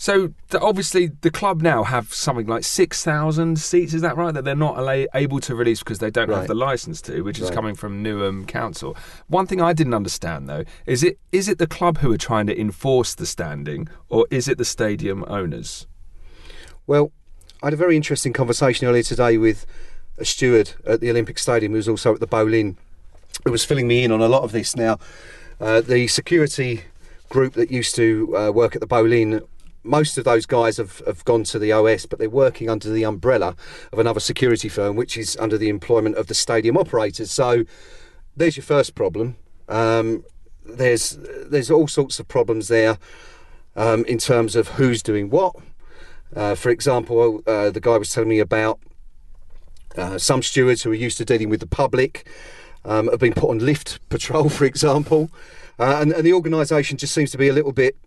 So 0.01 0.33
obviously 0.59 1.11
the 1.21 1.29
club 1.29 1.61
now 1.61 1.83
have 1.83 2.11
something 2.11 2.47
like 2.47 2.63
six 2.63 3.03
thousand 3.03 3.59
seats. 3.59 3.93
Is 3.93 4.01
that 4.01 4.17
right? 4.17 4.33
That 4.33 4.43
they're 4.43 4.55
not 4.55 4.79
able 5.13 5.39
to 5.41 5.53
release 5.53 5.77
because 5.77 5.99
they 5.99 6.09
don't 6.09 6.31
have 6.31 6.47
the 6.47 6.55
license 6.55 7.03
to, 7.03 7.21
which 7.21 7.37
is 7.37 7.51
coming 7.51 7.75
from 7.75 8.03
Newham 8.03 8.47
Council. 8.47 8.97
One 9.27 9.45
thing 9.45 9.61
I 9.61 9.73
didn't 9.73 9.93
understand 9.93 10.49
though 10.49 10.63
is 10.87 11.03
it 11.03 11.19
is 11.31 11.47
it 11.47 11.59
the 11.59 11.67
club 11.67 11.99
who 11.99 12.11
are 12.11 12.17
trying 12.17 12.47
to 12.47 12.59
enforce 12.59 13.13
the 13.13 13.27
standing, 13.27 13.89
or 14.09 14.25
is 14.31 14.47
it 14.47 14.57
the 14.57 14.65
stadium 14.65 15.23
owners? 15.27 15.85
Well, 16.87 17.11
I 17.61 17.67
had 17.67 17.73
a 17.73 17.77
very 17.77 17.95
interesting 17.95 18.33
conversation 18.33 18.87
earlier 18.87 19.03
today 19.03 19.37
with 19.37 19.67
a 20.17 20.25
steward 20.25 20.73
at 20.83 21.01
the 21.01 21.11
Olympic 21.11 21.37
Stadium 21.37 21.73
who 21.73 21.77
was 21.77 21.87
also 21.87 22.15
at 22.15 22.19
the 22.19 22.25
Boleyn, 22.25 22.75
who 23.45 23.51
was 23.51 23.63
filling 23.63 23.87
me 23.87 24.03
in 24.03 24.11
on 24.11 24.19
a 24.19 24.27
lot 24.27 24.41
of 24.41 24.51
this. 24.51 24.75
Now, 24.75 24.97
uh, 25.59 25.79
the 25.79 26.07
security 26.07 26.85
group 27.29 27.53
that 27.53 27.69
used 27.69 27.93
to 27.97 28.35
uh, 28.35 28.51
work 28.51 28.73
at 28.73 28.81
the 28.81 28.87
Boleyn, 28.87 29.41
most 29.83 30.17
of 30.17 30.23
those 30.23 30.45
guys 30.45 30.77
have, 30.77 31.01
have 31.05 31.25
gone 31.25 31.43
to 31.45 31.59
the 31.59 31.71
OS, 31.71 32.05
but 32.05 32.19
they're 32.19 32.29
working 32.29 32.69
under 32.69 32.89
the 32.89 33.03
umbrella 33.03 33.55
of 33.91 33.99
another 33.99 34.19
security 34.19 34.69
firm, 34.69 34.95
which 34.95 35.17
is 35.17 35.35
under 35.37 35.57
the 35.57 35.69
employment 35.69 36.15
of 36.17 36.27
the 36.27 36.35
stadium 36.35 36.77
operators. 36.77 37.31
So 37.31 37.65
there's 38.35 38.57
your 38.57 38.63
first 38.63 38.95
problem. 38.95 39.37
Um, 39.67 40.23
there's 40.63 41.17
there's 41.19 41.71
all 41.71 41.87
sorts 41.87 42.19
of 42.19 42.27
problems 42.27 42.67
there 42.67 42.97
um, 43.75 44.05
in 44.05 44.17
terms 44.17 44.55
of 44.55 44.69
who's 44.69 45.01
doing 45.01 45.29
what. 45.29 45.55
Uh, 46.35 46.55
for 46.55 46.69
example, 46.69 47.41
uh, 47.47 47.69
the 47.71 47.81
guy 47.81 47.97
was 47.97 48.11
telling 48.11 48.29
me 48.29 48.39
about 48.39 48.79
uh, 49.97 50.17
some 50.17 50.41
stewards 50.41 50.83
who 50.83 50.91
are 50.91 50.95
used 50.95 51.17
to 51.17 51.25
dealing 51.25 51.49
with 51.49 51.59
the 51.59 51.67
public 51.67 52.27
um, 52.85 53.07
have 53.07 53.19
been 53.19 53.33
put 53.33 53.49
on 53.49 53.59
lift 53.59 53.99
patrol, 54.09 54.49
for 54.49 54.65
example, 54.65 55.29
uh, 55.79 55.97
and, 55.99 56.11
and 56.11 56.25
the 56.25 56.33
organisation 56.33 56.97
just 56.97 57.13
seems 57.13 57.31
to 57.31 57.37
be 57.37 57.47
a 57.47 57.53
little 57.53 57.71
bit 57.73 57.97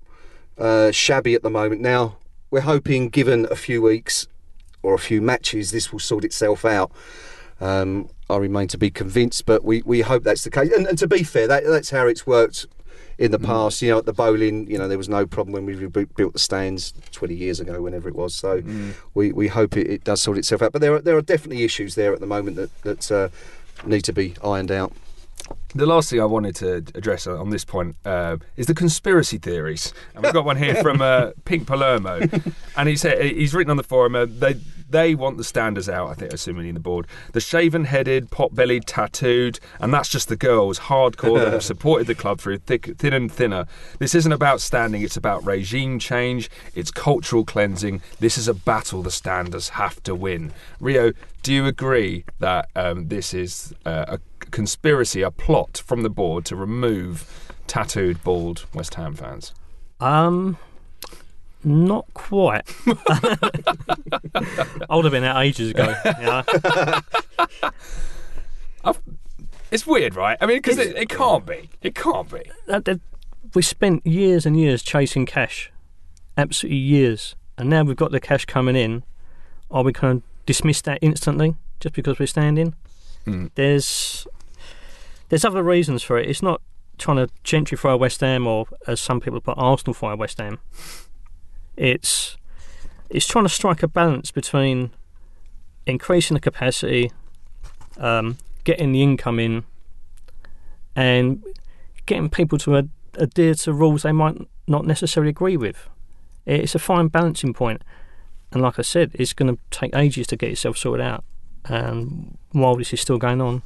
uh, 0.58 0.90
shabby 0.90 1.34
at 1.34 1.42
the 1.42 1.50
moment. 1.50 1.80
Now, 1.80 2.16
we're 2.50 2.60
hoping, 2.60 3.08
given 3.08 3.46
a 3.50 3.56
few 3.56 3.82
weeks 3.82 4.26
or 4.82 4.94
a 4.94 4.98
few 4.98 5.20
matches, 5.20 5.70
this 5.70 5.92
will 5.92 5.98
sort 5.98 6.24
itself 6.24 6.64
out. 6.64 6.92
Um, 7.60 8.10
I 8.28 8.36
remain 8.36 8.68
to 8.68 8.78
be 8.78 8.90
convinced, 8.90 9.46
but 9.46 9.64
we, 9.64 9.82
we 9.82 10.00
hope 10.02 10.24
that's 10.24 10.44
the 10.44 10.50
case. 10.50 10.72
And, 10.72 10.86
and 10.86 10.98
to 10.98 11.06
be 11.06 11.22
fair, 11.22 11.46
that, 11.46 11.64
that's 11.64 11.90
how 11.90 12.06
it's 12.06 12.26
worked 12.26 12.66
in 13.18 13.30
the 13.30 13.38
past. 13.38 13.80
You 13.82 13.90
know, 13.90 13.98
at 13.98 14.06
the 14.06 14.12
Boleyn, 14.12 14.66
you 14.66 14.78
know, 14.78 14.88
there 14.88 14.98
was 14.98 15.08
no 15.08 15.26
problem 15.26 15.52
when 15.52 15.66
we 15.66 15.86
built 15.86 16.32
the 16.32 16.38
stands 16.38 16.92
20 17.12 17.34
years 17.34 17.60
ago, 17.60 17.82
whenever 17.82 18.08
it 18.08 18.14
was. 18.14 18.34
So 18.34 18.62
we, 19.14 19.32
we 19.32 19.48
hope 19.48 19.76
it, 19.76 19.88
it 19.88 20.04
does 20.04 20.22
sort 20.22 20.38
itself 20.38 20.62
out. 20.62 20.72
But 20.72 20.80
there 20.80 20.94
are, 20.94 21.00
there 21.00 21.16
are 21.16 21.22
definitely 21.22 21.64
issues 21.64 21.94
there 21.94 22.12
at 22.12 22.20
the 22.20 22.26
moment 22.26 22.56
that, 22.56 22.82
that 22.82 23.12
uh, 23.12 23.28
need 23.86 24.02
to 24.02 24.12
be 24.12 24.34
ironed 24.42 24.70
out. 24.70 24.92
The 25.76 25.86
last 25.86 26.10
thing 26.10 26.20
I 26.20 26.24
wanted 26.24 26.54
to 26.56 26.76
address 26.94 27.26
on 27.26 27.50
this 27.50 27.64
point 27.64 27.96
uh, 28.04 28.36
is 28.56 28.66
the 28.66 28.74
conspiracy 28.74 29.38
theories, 29.38 29.92
and 30.14 30.22
we've 30.22 30.32
got 30.32 30.44
one 30.44 30.56
here 30.56 30.76
from 30.76 31.02
uh, 31.02 31.32
Pink 31.44 31.66
Palermo, 31.66 32.20
and 32.76 32.88
he 32.88 32.94
said 32.94 33.20
he's 33.24 33.52
written 33.52 33.72
on 33.72 33.76
the 33.76 33.82
forum 33.82 34.14
uh, 34.14 34.26
they 34.28 34.54
they 34.88 35.16
want 35.16 35.36
the 35.36 35.42
standards 35.42 35.88
out. 35.88 36.10
I 36.10 36.14
think, 36.14 36.32
assuming 36.32 36.68
in 36.68 36.74
the 36.74 36.80
board, 36.80 37.08
the 37.32 37.40
shaven-headed, 37.40 38.30
pot-bellied, 38.30 38.86
tattooed, 38.86 39.58
and 39.80 39.92
that's 39.92 40.08
just 40.08 40.28
the 40.28 40.36
girls, 40.36 40.78
hardcore 40.78 41.40
that 41.40 41.52
have 41.52 41.64
supported 41.72 42.06
the 42.06 42.14
club 42.14 42.38
through 42.38 42.58
thick, 42.58 42.96
thin 42.96 43.12
and 43.12 43.30
thinner. 43.30 43.66
This 43.98 44.14
isn't 44.14 44.30
about 44.32 44.60
standing; 44.60 45.02
it's 45.02 45.16
about 45.16 45.44
regime 45.44 45.98
change. 45.98 46.48
It's 46.76 46.92
cultural 46.92 47.44
cleansing. 47.44 48.00
This 48.20 48.38
is 48.38 48.46
a 48.46 48.54
battle 48.54 49.02
the 49.02 49.10
standards 49.10 49.70
have 49.70 50.00
to 50.04 50.14
win. 50.14 50.52
Rio, 50.78 51.12
do 51.42 51.52
you 51.52 51.66
agree 51.66 52.24
that 52.38 52.68
um, 52.76 53.08
this 53.08 53.34
is 53.34 53.74
uh, 53.84 54.04
a 54.08 54.18
conspiracy, 54.54 55.20
a 55.20 55.32
plot 55.32 55.82
from 55.84 56.02
the 56.02 56.08
board 56.08 56.44
to 56.46 56.54
remove 56.54 57.52
tattooed, 57.66 58.22
bald 58.22 58.66
West 58.72 58.94
Ham 58.94 59.14
fans? 59.14 59.52
Um, 59.98 60.56
not 61.64 62.06
quite. 62.14 62.62
I 62.86 62.92
would 64.90 65.04
have 65.04 65.12
been 65.12 65.24
out 65.24 65.44
ages 65.44 65.70
ago. 65.70 65.92
You 66.04 66.22
know? 68.84 68.94
It's 69.72 69.84
weird, 69.84 70.14
right? 70.14 70.38
I 70.40 70.46
mean, 70.46 70.58
because 70.58 70.78
it, 70.78 70.96
it 70.96 71.08
can't 71.08 71.44
be. 71.44 71.68
It 71.82 71.96
can't 71.96 72.30
be. 72.30 72.48
Uh, 72.68 72.78
they've, 72.78 73.00
we 73.54 73.62
spent 73.62 74.06
years 74.06 74.46
and 74.46 74.56
years 74.56 74.84
chasing 74.84 75.26
cash, 75.26 75.72
absolutely 76.36 76.78
years, 76.78 77.34
and 77.58 77.68
now 77.68 77.82
we've 77.82 77.96
got 77.96 78.12
the 78.12 78.20
cash 78.20 78.44
coming 78.44 78.76
in. 78.76 79.02
Are 79.68 79.82
we 79.82 79.90
going 79.90 80.20
to 80.20 80.26
dismiss 80.46 80.80
that 80.82 81.00
instantly 81.02 81.56
just 81.80 81.96
because 81.96 82.20
we're 82.20 82.26
standing? 82.26 82.76
Hmm. 83.24 83.46
There's 83.56 84.28
there's 85.28 85.44
other 85.44 85.62
reasons 85.62 86.02
for 86.02 86.18
it. 86.18 86.28
It's 86.28 86.42
not 86.42 86.60
trying 86.98 87.16
to 87.16 87.32
gentrify 87.44 87.98
West 87.98 88.20
Ham 88.20 88.46
or, 88.46 88.66
as 88.86 89.00
some 89.00 89.20
people 89.20 89.40
put, 89.40 89.58
Arsenal 89.58 89.94
fire 89.94 90.16
West 90.16 90.38
Ham. 90.38 90.58
It's 91.76 92.36
it's 93.10 93.26
trying 93.26 93.44
to 93.44 93.48
strike 93.48 93.82
a 93.82 93.88
balance 93.88 94.30
between 94.30 94.90
increasing 95.86 96.34
the 96.34 96.40
capacity, 96.40 97.12
um, 97.98 98.38
getting 98.64 98.92
the 98.92 99.02
income 99.02 99.38
in, 99.38 99.64
and 100.96 101.44
getting 102.06 102.28
people 102.28 102.58
to 102.58 102.78
ad- 102.78 102.90
adhere 103.14 103.54
to 103.54 103.72
rules 103.72 104.02
they 104.02 104.12
might 104.12 104.36
not 104.66 104.86
necessarily 104.86 105.30
agree 105.30 105.56
with. 105.56 105.88
It's 106.46 106.74
a 106.74 106.78
fine 106.78 107.08
balancing 107.08 107.54
point, 107.54 107.82
and 108.52 108.62
like 108.62 108.78
I 108.78 108.82
said, 108.82 109.10
it's 109.14 109.32
going 109.32 109.54
to 109.54 109.60
take 109.70 109.94
ages 109.94 110.26
to 110.28 110.36
get 110.36 110.50
itself 110.50 110.78
sorted 110.78 111.04
out. 111.04 111.24
And 111.66 112.36
while 112.52 112.76
this 112.76 112.92
is 112.92 113.00
still 113.00 113.18
going 113.18 113.40
on, 113.40 113.62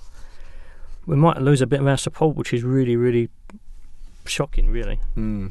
we 1.09 1.17
might 1.17 1.41
lose 1.41 1.61
a 1.62 1.67
bit 1.67 1.81
of 1.81 1.87
our 1.87 1.97
support, 1.97 2.37
which 2.37 2.53
is 2.53 2.62
really, 2.62 2.95
really 2.95 3.31
shocking. 4.27 4.71
Really, 4.71 4.97
Hmm. 5.15 5.49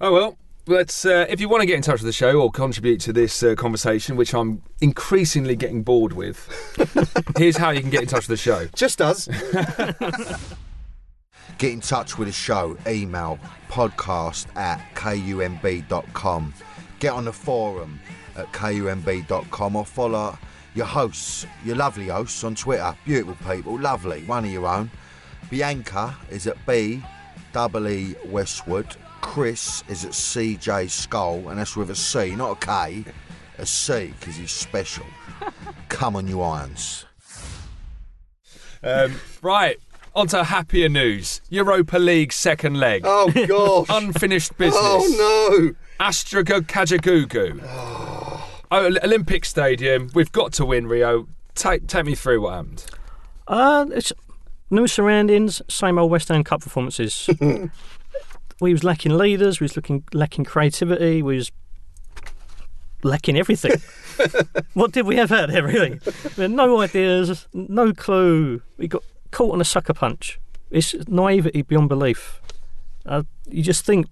Oh 0.00 0.12
well. 0.12 0.36
Let's. 0.66 1.06
Uh, 1.06 1.24
if 1.30 1.40
you 1.40 1.48
want 1.48 1.62
to 1.62 1.66
get 1.66 1.76
in 1.76 1.82
touch 1.82 2.00
with 2.02 2.06
the 2.06 2.12
show 2.12 2.38
or 2.42 2.50
contribute 2.50 3.00
to 3.00 3.12
this 3.14 3.42
uh, 3.42 3.54
conversation, 3.54 4.16
which 4.16 4.34
I'm 4.34 4.60
increasingly 4.82 5.56
getting 5.56 5.82
bored 5.82 6.12
with, 6.12 6.46
here's 7.38 7.56
how 7.56 7.70
you 7.70 7.80
can 7.80 7.88
get 7.88 8.02
in 8.02 8.06
touch 8.06 8.28
with 8.28 8.38
the 8.38 8.42
show. 8.42 8.66
Just 8.74 9.00
us. 9.00 9.26
Get 11.56 11.72
in 11.72 11.80
touch 11.80 12.18
with 12.18 12.28
the 12.28 12.32
show, 12.32 12.76
email 12.86 13.38
podcast 13.68 14.54
at 14.56 14.78
kumb.com. 14.94 16.54
Get 17.00 17.12
on 17.12 17.24
the 17.24 17.32
forum 17.32 17.98
at 18.36 18.52
kumb.com 18.52 19.74
or 19.74 19.84
follow 19.84 20.38
your 20.78 20.86
hosts, 20.86 21.44
your 21.64 21.74
lovely 21.74 22.06
hosts 22.06 22.44
on 22.44 22.54
Twitter. 22.54 22.96
Beautiful 23.04 23.34
people, 23.52 23.78
lovely, 23.78 24.22
one 24.22 24.44
of 24.44 24.50
your 24.50 24.66
own. 24.66 24.90
Bianca 25.50 26.16
is 26.30 26.46
at 26.46 26.56
B 26.66 27.02
double 27.52 27.88
E 27.88 28.14
Westwood. 28.26 28.86
Chris 29.20 29.82
is 29.88 30.04
at 30.04 30.12
CJ 30.12 30.88
Skull, 30.88 31.48
and 31.48 31.58
that's 31.58 31.76
with 31.76 31.90
a 31.90 31.96
C, 31.96 32.36
not 32.36 32.62
a 32.62 32.66
K, 32.66 33.04
a 33.58 33.66
C, 33.66 34.14
because 34.20 34.36
he's 34.36 34.52
special. 34.52 35.04
Come 35.88 36.14
on, 36.14 36.28
you 36.28 36.40
irons. 36.40 37.04
Um, 38.82 39.16
right. 39.42 39.78
On 40.14 40.28
to 40.28 40.44
happier 40.44 40.88
news. 40.88 41.40
Europa 41.50 41.98
League 41.98 42.32
second 42.32 42.78
leg. 42.78 43.02
Oh 43.04 43.30
gosh. 43.48 43.86
Unfinished 44.02 44.56
business. 44.56 44.80
oh 44.80 45.72
no. 45.98 46.04
Astraga 46.04 46.60
Kajagoogoo. 46.60 47.60
Oh, 47.64 48.17
Olympic 48.70 49.44
Stadium. 49.44 50.10
We've 50.14 50.32
got 50.32 50.52
to 50.54 50.64
win 50.64 50.86
Rio. 50.86 51.28
Take 51.54 51.86
take 51.86 52.04
me 52.06 52.14
through 52.14 52.42
what 52.42 52.54
happened. 52.54 52.84
uh, 53.48 53.86
it's 53.90 54.12
new 54.70 54.86
surroundings, 54.86 55.62
same 55.68 55.98
old 55.98 56.10
West 56.10 56.28
Ham 56.28 56.44
Cup 56.44 56.60
performances. 56.60 57.28
we 58.60 58.72
was 58.72 58.84
lacking 58.84 59.16
leaders. 59.16 59.60
We 59.60 59.64
was 59.64 59.76
looking 59.76 60.04
lacking 60.12 60.44
creativity. 60.44 61.22
We 61.22 61.36
was 61.36 61.50
lacking 63.02 63.36
everything. 63.36 63.80
what 64.74 64.92
did 64.92 65.06
we 65.06 65.16
have 65.16 65.32
out 65.32 65.50
there 65.50 65.64
really? 65.64 66.00
We 66.36 66.42
had 66.42 66.50
no 66.50 66.80
ideas, 66.80 67.46
no 67.52 67.92
clue. 67.92 68.62
We 68.76 68.88
got 68.88 69.02
caught 69.30 69.52
on 69.52 69.60
a 69.60 69.64
sucker 69.64 69.94
punch. 69.94 70.38
It's 70.70 70.94
naivety 71.08 71.62
beyond 71.62 71.88
belief. 71.88 72.42
Uh, 73.06 73.22
you 73.48 73.62
just 73.62 73.84
think 73.84 74.06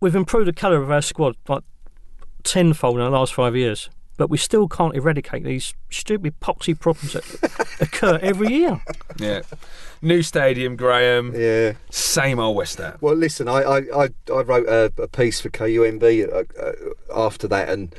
we've 0.00 0.14
improved 0.14 0.46
the 0.46 0.52
colour 0.52 0.80
of 0.80 0.90
our 0.90 1.02
squad 1.02 1.36
like 1.48 1.64
tenfold 2.42 2.98
in 2.98 3.04
the 3.04 3.10
last 3.10 3.34
five 3.34 3.56
years, 3.56 3.90
but 4.18 4.28
we 4.28 4.36
still 4.36 4.68
can't 4.68 4.94
eradicate 4.94 5.44
these 5.44 5.74
stupid 5.90 6.38
poxy 6.40 6.78
problems 6.78 7.12
that 7.14 7.76
occur 7.80 8.18
every 8.20 8.52
year. 8.52 8.82
Yeah. 9.16 9.42
New 10.02 10.22
stadium, 10.22 10.76
Graeme. 10.76 11.32
Yeah. 11.34 11.72
Same 11.90 12.38
old 12.38 12.56
West 12.56 12.78
Ham. 12.78 12.98
Well, 13.00 13.14
listen, 13.14 13.48
I 13.48 13.62
I, 13.62 13.78
I, 14.04 14.08
I 14.32 14.42
wrote 14.42 14.68
a, 14.68 14.92
a 15.02 15.08
piece 15.08 15.40
for 15.40 15.50
KUMB 15.50 16.32
uh, 16.32 16.62
uh, 16.62 16.72
after 17.26 17.48
that, 17.48 17.68
and 17.68 17.94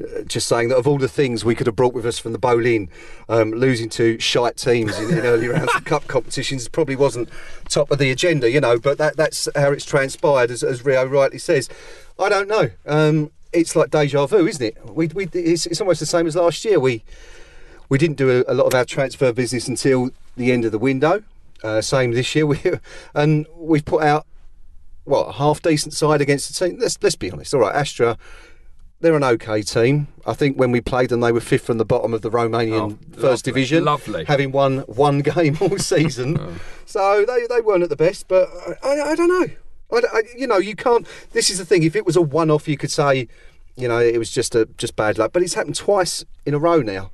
uh, 0.00 0.22
just 0.22 0.46
saying 0.48 0.68
that 0.68 0.76
of 0.76 0.88
all 0.88 0.98
the 0.98 1.08
things 1.08 1.44
we 1.44 1.54
could 1.54 1.66
have 1.66 1.76
brought 1.76 1.94
with 1.94 2.06
us 2.06 2.18
from 2.18 2.32
the 2.32 2.38
Boleyn, 2.38 2.88
um, 3.28 3.50
losing 3.50 3.88
to 3.90 4.18
shite 4.18 4.56
teams 4.56 4.98
in, 4.98 5.16
in 5.18 5.24
early 5.24 5.48
rounds 5.48 5.74
of 5.74 5.84
cup 5.84 6.06
competitions 6.06 6.68
probably 6.68 6.96
wasn't 6.96 7.28
top 7.68 7.90
of 7.90 7.98
the 7.98 8.10
agenda, 8.10 8.50
you 8.50 8.60
know. 8.60 8.78
But 8.78 8.98
that 8.98 9.16
that's 9.16 9.48
how 9.54 9.70
it's 9.72 9.84
transpired, 9.84 10.50
as, 10.50 10.62
as 10.62 10.84
Rio 10.84 11.04
rightly 11.04 11.38
says. 11.38 11.68
I 12.18 12.28
don't 12.28 12.48
know. 12.48 12.70
Um, 12.86 13.30
it's 13.54 13.74
like 13.76 13.90
deja 13.90 14.26
vu, 14.26 14.46
isn't 14.46 14.62
it? 14.64 14.76
We, 14.90 15.06
we 15.08 15.28
it's, 15.32 15.66
it's 15.66 15.80
almost 15.80 16.00
the 16.00 16.06
same 16.06 16.26
as 16.26 16.36
last 16.36 16.64
year. 16.64 16.78
We 16.80 17.02
we 17.88 17.98
didn't 17.98 18.16
do 18.16 18.30
a, 18.46 18.52
a 18.52 18.54
lot 18.54 18.64
of 18.66 18.74
our 18.74 18.84
transfer 18.84 19.32
business 19.32 19.68
until 19.68 20.10
the 20.36 20.52
end 20.52 20.64
of 20.64 20.72
the 20.72 20.78
window. 20.78 21.22
Uh, 21.62 21.80
same 21.80 22.12
this 22.12 22.34
year. 22.34 22.46
We 22.52 22.58
and 23.14 23.46
we've 23.56 23.84
put 23.84 24.02
out 24.02 24.26
what 25.04 25.28
a 25.28 25.32
half 25.32 25.60
decent 25.62 25.94
side 25.94 26.20
against 26.20 26.48
the 26.58 26.66
team. 26.68 26.78
Let's 26.78 26.98
let's 27.02 27.16
be 27.16 27.30
honest. 27.30 27.54
All 27.54 27.60
right, 27.60 27.74
Astra, 27.74 28.16
they're 29.00 29.14
an 29.16 29.24
okay 29.24 29.62
team. 29.62 30.08
I 30.26 30.32
think 30.34 30.58
when 30.58 30.70
we 30.72 30.80
played 30.80 31.10
them, 31.10 31.20
they 31.20 31.32
were 31.32 31.40
fifth 31.40 31.66
from 31.66 31.78
the 31.78 31.84
bottom 31.84 32.14
of 32.14 32.22
the 32.22 32.30
Romanian 32.30 32.92
Oh, 32.92 32.98
first 33.20 33.46
lovely, 33.46 33.52
division, 33.52 33.84
lovely. 33.84 34.24
having 34.24 34.50
won 34.52 34.78
one 34.80 35.18
game 35.34 35.56
all 35.60 35.78
season. 35.78 36.38
Oh. 36.40 36.52
So 36.86 37.24
they 37.26 37.46
they 37.48 37.62
weren't 37.62 37.82
at 37.82 37.88
the 37.88 37.96
best, 37.96 38.28
but 38.28 38.46
I, 38.82 38.88
I, 38.88 39.10
I 39.12 39.14
don't 39.14 39.28
know. 39.28 39.46
I, 39.92 40.00
I- 40.12 40.22
you 40.36 40.46
know, 40.46 40.58
you 40.58 40.74
can't. 40.76 41.06
This 41.32 41.50
is 41.50 41.58
the 41.58 41.64
thing. 41.64 41.82
If 41.82 41.96
it 41.96 42.06
was 42.06 42.16
a 42.16 42.22
one-off, 42.22 42.68
you 42.68 42.76
could 42.76 42.90
say, 42.90 43.28
you 43.76 43.88
know, 43.88 43.98
it 43.98 44.18
was 44.18 44.30
just 44.30 44.54
a 44.54 44.66
just 44.78 44.96
bad 44.96 45.18
luck. 45.18 45.32
But 45.32 45.42
it's 45.42 45.54
happened 45.54 45.76
twice 45.76 46.24
in 46.46 46.54
a 46.54 46.58
row 46.58 46.80
now. 46.80 47.10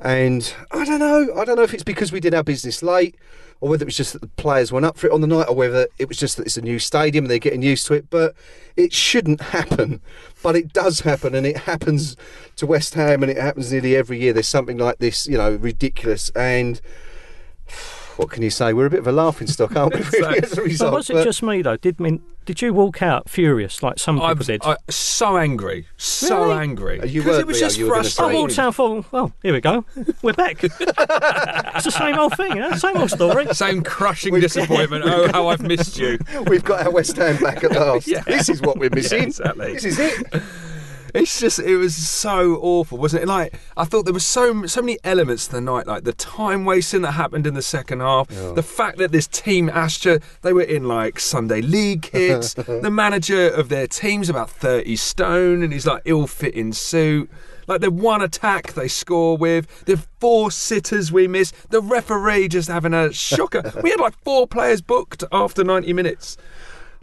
And 0.00 0.52
I 0.72 0.84
don't 0.84 0.98
know. 0.98 1.28
I 1.36 1.44
don't 1.44 1.56
know 1.56 1.62
if 1.62 1.72
it's 1.72 1.84
because 1.84 2.10
we 2.10 2.20
did 2.20 2.34
our 2.34 2.42
business 2.42 2.82
late, 2.82 3.14
or 3.60 3.68
whether 3.68 3.84
it 3.84 3.86
was 3.86 3.96
just 3.96 4.12
that 4.12 4.20
the 4.22 4.26
players 4.28 4.72
went 4.72 4.84
up 4.84 4.96
for 4.98 5.06
it 5.06 5.12
on 5.12 5.20
the 5.20 5.26
night, 5.28 5.46
or 5.48 5.54
whether 5.54 5.86
it 5.98 6.08
was 6.08 6.16
just 6.18 6.36
that 6.36 6.46
it's 6.46 6.56
a 6.56 6.62
new 6.62 6.78
stadium 6.80 7.24
and 7.24 7.30
they're 7.30 7.38
getting 7.38 7.62
used 7.62 7.86
to 7.86 7.94
it. 7.94 8.10
But 8.10 8.34
it 8.76 8.92
shouldn't 8.92 9.40
happen. 9.56 10.00
But 10.42 10.56
it 10.56 10.72
does 10.72 11.00
happen, 11.00 11.34
and 11.34 11.46
it 11.46 11.58
happens 11.58 12.16
to 12.56 12.66
West 12.66 12.94
Ham, 12.94 13.22
and 13.22 13.30
it 13.30 13.38
happens 13.38 13.70
nearly 13.72 13.94
every 13.94 14.18
year. 14.20 14.32
There's 14.32 14.48
something 14.48 14.78
like 14.78 14.98
this, 14.98 15.28
you 15.28 15.38
know, 15.38 15.52
ridiculous. 15.54 16.30
And 16.30 16.80
what 18.16 18.30
can 18.30 18.42
you 18.42 18.50
say? 18.50 18.72
We're 18.72 18.86
a 18.86 18.90
bit 18.90 19.00
of 19.00 19.06
a 19.06 19.12
laughing 19.12 19.46
stock, 19.46 19.74
aren't 19.76 19.94
we? 19.94 20.00
really, 20.18 20.38
as 20.38 20.52
a 20.52 20.56
So 20.56 20.62
result. 20.62 20.94
was 20.94 21.10
it 21.10 21.14
But- 21.14 21.24
just 21.24 21.42
me 21.42 21.62
though? 21.62 21.76
Did 21.76 21.98
mean 22.00 22.22
did 22.46 22.60
you 22.60 22.74
walk 22.74 23.00
out 23.02 23.30
furious 23.30 23.82
like 23.82 23.98
some 23.98 24.16
people 24.16 24.28
I'm 24.28 24.36
did? 24.38 24.60
I, 24.64 24.76
so 24.90 25.38
angry. 25.38 25.86
So 25.96 26.42
Really? 26.44 26.58
angry. 26.58 27.00
Uh, 27.00 27.06
because 27.06 27.38
it 27.38 27.46
was 27.46 27.56
uh, 27.56 27.60
just 27.60 27.78
you 27.78 27.86
were. 27.86 27.94
I 27.94 28.00
frustrating. 28.02 28.38
walked 28.38 28.58
out 28.58 28.66
and 28.66 28.74
thought, 28.74 29.12
well, 29.12 29.32
here 29.42 29.54
we 29.54 29.62
go. 29.62 29.86
We're 30.20 30.34
back. 30.34 30.62
it's 30.64 30.74
the 30.76 31.90
same 31.90 32.18
old 32.18 32.36
thing, 32.36 32.50
you 32.50 32.60
know, 32.60 32.72
same 32.72 32.98
old 32.98 33.10
story. 33.10 33.46
Same 33.54 33.82
crushing 33.82 34.34
disappointment. 34.40 35.04
Oh, 35.14 35.30
how 35.32 35.48
I've 35.48 35.62
missed 35.62 35.98
you. 35.98 36.18
We've 36.46 36.64
got 36.64 36.84
our 36.86 36.92
West 36.92 37.16
Ham 37.16 37.36
back 37.42 37.62
at 37.64 37.72
last. 37.72 38.06
Yeah. 38.06 38.20
This 38.26 38.48
is 38.50 38.60
what 38.60 38.78
we're 38.78 38.90
missing. 38.90 39.20
Yeah, 39.20 39.26
exactly. 39.28 39.72
This 39.74 39.84
is 39.84 39.98
it. 39.98 40.42
It's 41.14 41.38
just, 41.38 41.60
it 41.60 41.76
was 41.76 41.94
so 41.94 42.56
awful, 42.56 42.98
wasn't 42.98 43.22
it? 43.22 43.26
Like, 43.28 43.54
I 43.76 43.84
thought 43.84 44.04
there 44.04 44.12
were 44.12 44.18
so 44.18 44.66
so 44.66 44.82
many 44.82 44.98
elements 45.04 45.46
to 45.46 45.52
the 45.52 45.60
night, 45.60 45.86
like 45.86 46.02
the 46.02 46.12
time 46.12 46.64
wasting 46.64 47.02
that 47.02 47.12
happened 47.12 47.46
in 47.46 47.54
the 47.54 47.62
second 47.62 48.00
half, 48.00 48.28
the 48.28 48.62
fact 48.62 48.98
that 48.98 49.12
this 49.12 49.28
team, 49.28 49.68
Astra, 49.68 50.18
they 50.42 50.52
were 50.52 50.62
in 50.62 50.84
like 50.88 51.20
Sunday 51.20 51.62
league 51.62 52.02
kits. 52.02 52.54
the 52.54 52.90
manager 52.90 53.48
of 53.48 53.68
their 53.68 53.86
team's 53.86 54.28
about 54.28 54.50
30 54.50 54.96
stone 54.96 55.62
and 55.62 55.72
he's 55.72 55.86
like 55.86 56.02
ill 56.04 56.26
fitting 56.26 56.72
suit. 56.72 57.30
Like, 57.66 57.80
the 57.80 57.90
one 57.90 58.20
attack 58.20 58.74
they 58.74 58.88
score 58.88 59.38
with, 59.38 59.84
the 59.86 59.96
four 60.20 60.50
sitters 60.50 61.10
we 61.10 61.26
miss, 61.26 61.50
the 61.70 61.80
referee 61.80 62.48
just 62.48 62.68
having 62.68 62.92
a 62.92 63.10
shocker. 63.12 63.62
we 63.82 63.90
had 63.90 64.00
like 64.00 64.14
four 64.22 64.46
players 64.46 64.82
booked 64.82 65.24
after 65.32 65.64
90 65.64 65.92
minutes. 65.94 66.36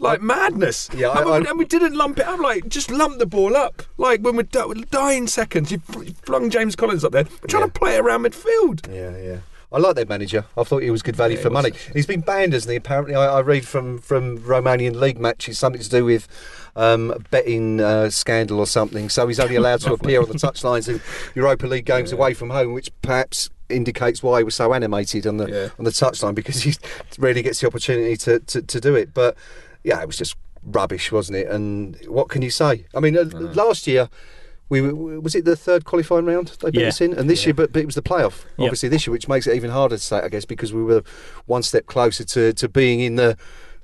Like 0.01 0.21
madness. 0.21 0.89
Yeah, 0.95 1.09
I- 1.09 1.17
and, 1.21 1.25
we, 1.27 1.31
I- 1.31 1.49
and 1.51 1.59
we 1.59 1.65
didn't 1.65 1.95
lump 1.95 2.17
it 2.19 2.25
up. 2.27 2.39
Like, 2.39 2.67
just 2.67 2.89
lump 2.91 3.19
the 3.19 3.25
ball 3.25 3.55
up. 3.55 3.83
Like 3.97 4.21
when 4.21 4.35
we're 4.35 4.43
dying 4.43 5.27
seconds, 5.27 5.71
you 5.71 5.79
flung 6.23 6.49
James 6.49 6.75
Collins 6.75 7.03
up 7.03 7.11
there. 7.11 7.23
We're 7.25 7.47
trying 7.47 7.63
Yeah. 7.63 7.67
to 7.67 7.73
play 7.79 7.97
around 7.97 8.23
midfield. 8.23 8.93
Yeah, 8.93 9.15
yeah. 9.17 9.37
I 9.73 9.77
like 9.79 9.95
their 9.95 10.05
manager. 10.05 10.43
I 10.57 10.63
thought 10.65 10.83
he 10.83 10.91
was 10.91 11.01
good 11.01 11.15
value 11.15 11.37
Yeah, 11.37 11.43
for 11.43 11.49
money. 11.49 11.71
He's 11.93 12.05
been 12.05 12.19
banned, 12.19 12.51
hasn't 12.51 12.71
he? 12.71 12.75
Apparently, 12.75 13.15
I, 13.15 13.37
I 13.37 13.39
read 13.39 13.65
from 13.65 13.99
from 13.99 14.39
Romanian 14.39 14.95
league 14.99 15.17
matches 15.17 15.57
something 15.59 15.81
to 15.81 15.89
do 15.89 16.03
with 16.03 16.27
um, 16.75 17.13
betting 17.31 17.79
uh, 17.79 18.09
scandal 18.09 18.59
or 18.59 18.67
something. 18.67 19.07
So 19.07 19.27
he's 19.27 19.39
only 19.39 19.55
allowed 19.55 19.79
to 19.81 19.93
appear 19.97 20.21
on 20.21 20.27
the 20.27 20.33
touchlines 20.33 20.89
in 20.89 20.99
Europa 21.35 21.67
League 21.67 21.85
games 21.85 22.11
away 22.11 22.33
from 22.33 22.49
home, 22.49 22.73
which 22.73 22.89
perhaps 23.01 23.49
indicates 23.69 24.21
why 24.21 24.39
he 24.39 24.43
was 24.43 24.55
so 24.55 24.73
animated 24.73 25.25
on 25.25 25.37
the 25.37 25.47
Yeah. 25.49 25.69
on 25.79 25.85
the 25.85 25.91
touchline 25.91 26.35
because 26.35 26.63
he 26.63 26.73
really 27.17 27.41
gets 27.41 27.61
the 27.61 27.67
opportunity 27.67 28.17
to, 28.17 28.39
to, 28.39 28.61
to 28.61 28.81
do 28.81 28.95
it. 28.95 29.13
But 29.13 29.37
yeah, 29.83 30.01
it 30.01 30.07
was 30.07 30.17
just 30.17 30.35
rubbish, 30.63 31.11
wasn't 31.11 31.37
it? 31.37 31.47
And 31.47 31.97
what 32.07 32.29
can 32.29 32.41
you 32.41 32.49
say? 32.51 32.85
I 32.95 32.99
mean, 32.99 33.17
uh, 33.17 33.23
last 33.55 33.87
year 33.87 34.09
we 34.69 34.79
was 34.81 35.35
it 35.35 35.43
the 35.43 35.55
third 35.57 35.83
qualifying 35.83 36.25
round 36.25 36.47
they 36.61 36.71
beat 36.71 36.81
Yeah. 36.81 36.87
us 36.87 37.01
in, 37.01 37.13
and 37.13 37.29
this 37.29 37.45
year, 37.45 37.53
but, 37.53 37.73
but 37.73 37.81
it 37.81 37.85
was 37.85 37.95
the 37.95 38.01
playoff. 38.01 38.43
Yep. 38.57 38.59
Obviously, 38.67 38.89
this 38.89 39.05
year, 39.05 39.11
which 39.11 39.27
makes 39.27 39.45
it 39.47 39.55
even 39.55 39.69
harder 39.71 39.97
to 39.97 40.01
say, 40.01 40.19
I 40.19 40.29
guess, 40.29 40.45
because 40.45 40.71
we 40.73 40.83
were 40.83 41.03
one 41.45 41.61
step 41.63 41.87
closer 41.87 42.23
to, 42.23 42.53
to 42.53 42.69
being 42.69 42.99
in 43.01 43.15
the 43.15 43.37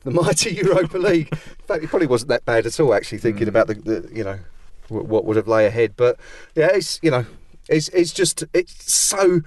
the 0.04 0.12
mighty 0.22 0.52
Europa 0.54 0.98
League. 0.98 1.28
In 1.32 1.66
fact, 1.68 1.84
it 1.84 1.90
probably 1.90 2.08
wasn't 2.08 2.30
that 2.30 2.46
bad 2.46 2.66
at 2.66 2.80
all. 2.80 2.94
Actually, 2.94 3.18
thinking 3.18 3.48
about 3.50 3.68
the, 3.68 3.74
the 3.74 4.10
you 4.14 4.24
know 4.24 4.40
wh- 4.88 5.04
what 5.10 5.26
would 5.26 5.36
have 5.36 5.48
lay 5.48 5.66
ahead, 5.66 5.94
but 5.98 6.18
yeah, 6.56 6.70
it's 6.74 7.00
you 7.02 7.12
know 7.12 7.26
it's 7.68 7.90
it's 7.90 8.14
just 8.14 8.44
it's 8.54 8.94
so. 8.94 9.42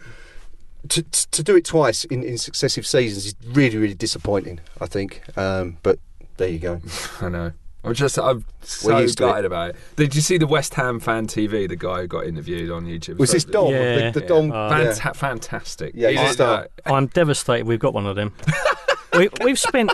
To, 0.89 1.03
to 1.03 1.43
do 1.43 1.57
it 1.57 1.67
twice 1.67 2.05
in, 2.05 2.23
in 2.25 2.39
successive 2.39 2.87
seasons 2.87 3.27
is 3.27 3.35
really 3.47 3.77
really 3.77 3.93
disappointing. 3.95 4.61
I 4.81 4.87
think, 4.87 5.21
um, 5.37 5.77
but 5.83 5.99
there 6.41 6.49
you 6.49 6.59
go. 6.59 6.81
I 7.21 7.29
know. 7.29 7.53
I'm 7.85 7.95
just, 7.95 8.19
I'm 8.19 8.45
so 8.63 8.89
We're 8.89 9.03
used 9.03 9.19
to 9.19 9.25
it. 9.25 9.29
gutted 9.29 9.45
about 9.45 9.71
it. 9.71 9.77
Did 9.97 10.15
you 10.15 10.21
see 10.21 10.37
the 10.39 10.47
West 10.47 10.75
Ham 10.75 11.01
fan 11.01 11.27
TV? 11.27 11.69
The 11.69 11.77
guy 11.77 12.03
who 12.03 12.07
got 12.07 12.27
interviewed 12.27 12.71
on 12.71 12.85
YouTube. 12.85 13.19
Was 13.19 13.33
this 13.33 13.45
Dom? 13.45 13.73
Yeah. 13.73 14.11
The, 14.11 14.21
the 14.21 14.27
Dom? 14.27 14.51
Uh, 14.53 14.69
yeah. 14.69 14.93
Fanta- 14.93 15.17
fantastic. 15.17 15.93
Yeah, 15.95 16.11
he's 16.11 16.21
a 16.21 16.25
did, 16.25 16.33
star. 16.33 16.69
uh, 16.87 16.93
I'm 16.93 17.07
devastated 17.07 17.67
we've 17.67 17.79
got 17.79 17.95
one 17.95 18.07
of 18.07 18.17
them. 18.17 18.35
we, 19.15 19.29
we've 19.43 19.59
spent 19.59 19.93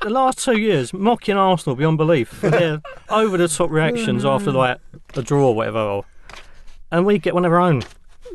the 0.00 0.10
last 0.10 0.38
two 0.44 0.58
years 0.58 0.92
mocking 0.92 1.36
Arsenal 1.36 1.74
beyond 1.76 1.98
belief 1.98 2.28
for 2.28 2.50
their 2.50 2.82
over 3.08 3.36
the 3.36 3.48
top 3.48 3.70
reactions 3.70 4.24
after 4.24 4.52
like 4.52 4.78
a 5.14 5.22
draw 5.22 5.48
or 5.48 5.54
whatever. 5.54 5.78
Or, 5.78 6.04
and 6.92 7.06
we 7.06 7.18
get 7.18 7.34
one 7.34 7.44
of 7.44 7.52
our 7.52 7.60
own. 7.60 7.82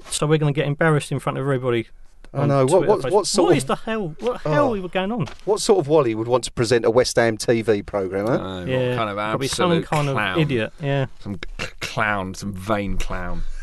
So 0.10 0.28
we're 0.28 0.38
going 0.40 0.54
to 0.54 0.60
get 0.60 0.68
embarrassed 0.68 1.12
in 1.12 1.20
front 1.20 1.38
of 1.38 1.44
everybody. 1.44 1.88
I 2.34 2.40
on 2.42 2.48
know. 2.48 2.66
What, 2.66 2.70
Twitter, 2.70 2.88
what, 2.88 3.00
Facebook. 3.02 3.12
what 3.12 3.28
sort 3.28 3.46
What 3.46 3.52
of 3.52 3.58
is 3.58 3.66
the 3.66 3.76
hell? 3.76 4.16
What 4.20 4.44
the 4.44 4.50
hell 4.50 4.70
Oh. 4.70 4.74
is 4.74 4.92
going 4.92 5.12
on? 5.12 5.28
What 5.46 5.62
sort 5.62 5.80
of 5.80 5.88
Wally 5.88 6.16
would 6.16 6.28
want 6.28 6.44
to 6.46 6.52
present 6.52 6.84
a 6.86 6.90
West 6.92 7.16
Ham 7.18 7.38
TV 7.38 7.86
programme? 7.86 8.28
Huh? 8.28 8.34
uh, 8.34 8.60
what 8.62 8.68
yeah, 8.68 8.96
kind 8.96 9.10
of 9.10 9.16
probably 9.18 9.48
some 9.48 9.72
absolute 9.72 9.86
kind 9.88 10.10
clown. 10.10 10.36
of 10.36 10.42
idiot. 10.42 10.74
Yeah. 10.82 11.06
some 11.20 11.40
c- 11.60 11.68
clown, 11.80 12.34
some 12.34 12.54
vain 12.54 12.98
clown. 12.98 13.44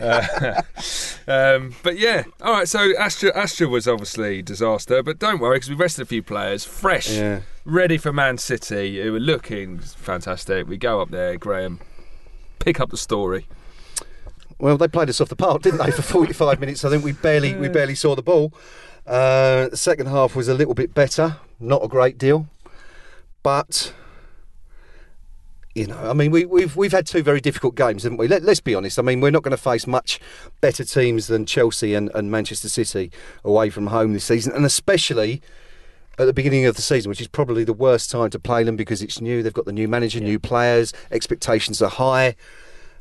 Uh, 0.00 0.60
um, 1.28 1.72
but 1.84 1.96
yeah, 1.96 2.24
all 2.42 2.52
right. 2.52 2.68
So 2.68 2.92
Astra, 2.98 3.30
Astra 3.36 3.68
was 3.68 3.86
obviously 3.86 4.42
disaster, 4.42 5.04
but 5.04 5.20
don't 5.20 5.38
worry 5.38 5.56
because 5.56 5.70
we 5.70 5.76
rested 5.76 6.02
a 6.02 6.06
few 6.06 6.20
players, 6.20 6.64
fresh, 6.64 7.10
Yeah. 7.10 7.40
ready 7.64 7.96
for 7.96 8.12
Man 8.12 8.36
City, 8.38 9.00
who 9.00 9.12
were 9.12 9.20
looking 9.20 9.78
fantastic. 9.78 10.66
We 10.66 10.78
go 10.78 11.00
up 11.00 11.10
there, 11.10 11.36
Graeme, 11.36 11.78
pick 12.58 12.80
up 12.80 12.90
the 12.90 12.96
story. 12.96 13.46
Well, 14.64 14.78
they 14.78 14.88
played 14.88 15.10
us 15.10 15.20
off 15.20 15.28
the 15.28 15.36
park, 15.36 15.60
didn't 15.60 15.84
they? 15.84 15.90
For 15.90 16.00
45 16.00 16.58
minutes, 16.58 16.86
I 16.86 16.88
think 16.88 17.04
we 17.04 17.12
barely 17.12 17.54
we 17.54 17.68
barely 17.68 17.94
saw 17.94 18.14
the 18.16 18.22
ball. 18.22 18.50
Uh, 19.06 19.68
the 19.68 19.76
second 19.76 20.06
half 20.06 20.34
was 20.34 20.48
a 20.48 20.54
little 20.54 20.72
bit 20.72 20.94
better, 20.94 21.36
not 21.60 21.84
a 21.84 21.86
great 21.86 22.16
deal, 22.16 22.46
but 23.42 23.92
you 25.74 25.86
know, 25.86 25.98
I 25.98 26.14
mean, 26.14 26.30
we, 26.30 26.46
we've 26.46 26.74
we've 26.76 26.92
had 26.92 27.06
two 27.06 27.22
very 27.22 27.42
difficult 27.42 27.74
games, 27.74 28.04
haven't 28.04 28.16
we? 28.16 28.26
Let, 28.26 28.42
let's 28.42 28.60
be 28.60 28.74
honest. 28.74 28.98
I 28.98 29.02
mean, 29.02 29.20
we're 29.20 29.30
not 29.30 29.42
going 29.42 29.50
to 29.50 29.62
face 29.62 29.86
much 29.86 30.18
better 30.62 30.82
teams 30.82 31.26
than 31.26 31.44
Chelsea 31.44 31.92
and, 31.92 32.10
and 32.14 32.30
Manchester 32.30 32.70
City 32.70 33.12
away 33.44 33.68
from 33.68 33.88
home 33.88 34.14
this 34.14 34.24
season, 34.24 34.54
and 34.54 34.64
especially 34.64 35.42
at 36.18 36.24
the 36.24 36.32
beginning 36.32 36.64
of 36.64 36.76
the 36.76 36.80
season, 36.80 37.10
which 37.10 37.20
is 37.20 37.28
probably 37.28 37.64
the 37.64 37.74
worst 37.74 38.10
time 38.10 38.30
to 38.30 38.38
play 38.38 38.64
them 38.64 38.76
because 38.76 39.02
it's 39.02 39.20
new. 39.20 39.42
They've 39.42 39.52
got 39.52 39.66
the 39.66 39.72
new 39.72 39.88
manager, 39.88 40.20
new 40.20 40.38
players, 40.38 40.94
expectations 41.10 41.82
are 41.82 41.90
high. 41.90 42.34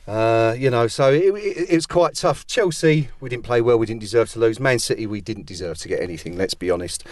Uh, 0.05 0.53
you 0.57 0.69
know, 0.69 0.87
so 0.87 1.11
it, 1.13 1.33
it, 1.35 1.69
it 1.69 1.75
was 1.75 1.85
quite 1.85 2.15
tough. 2.15 2.45
Chelsea, 2.45 3.09
we 3.19 3.29
didn't 3.29 3.43
play 3.43 3.61
well. 3.61 3.77
We 3.77 3.85
didn't 3.85 4.01
deserve 4.01 4.29
to 4.31 4.39
lose. 4.39 4.59
Man 4.59 4.79
City, 4.79 5.07
we 5.07 5.21
didn't 5.21 5.45
deserve 5.45 5.77
to 5.79 5.87
get 5.87 6.01
anything. 6.01 6.37
Let's 6.37 6.53
be 6.53 6.69
honest. 6.69 7.05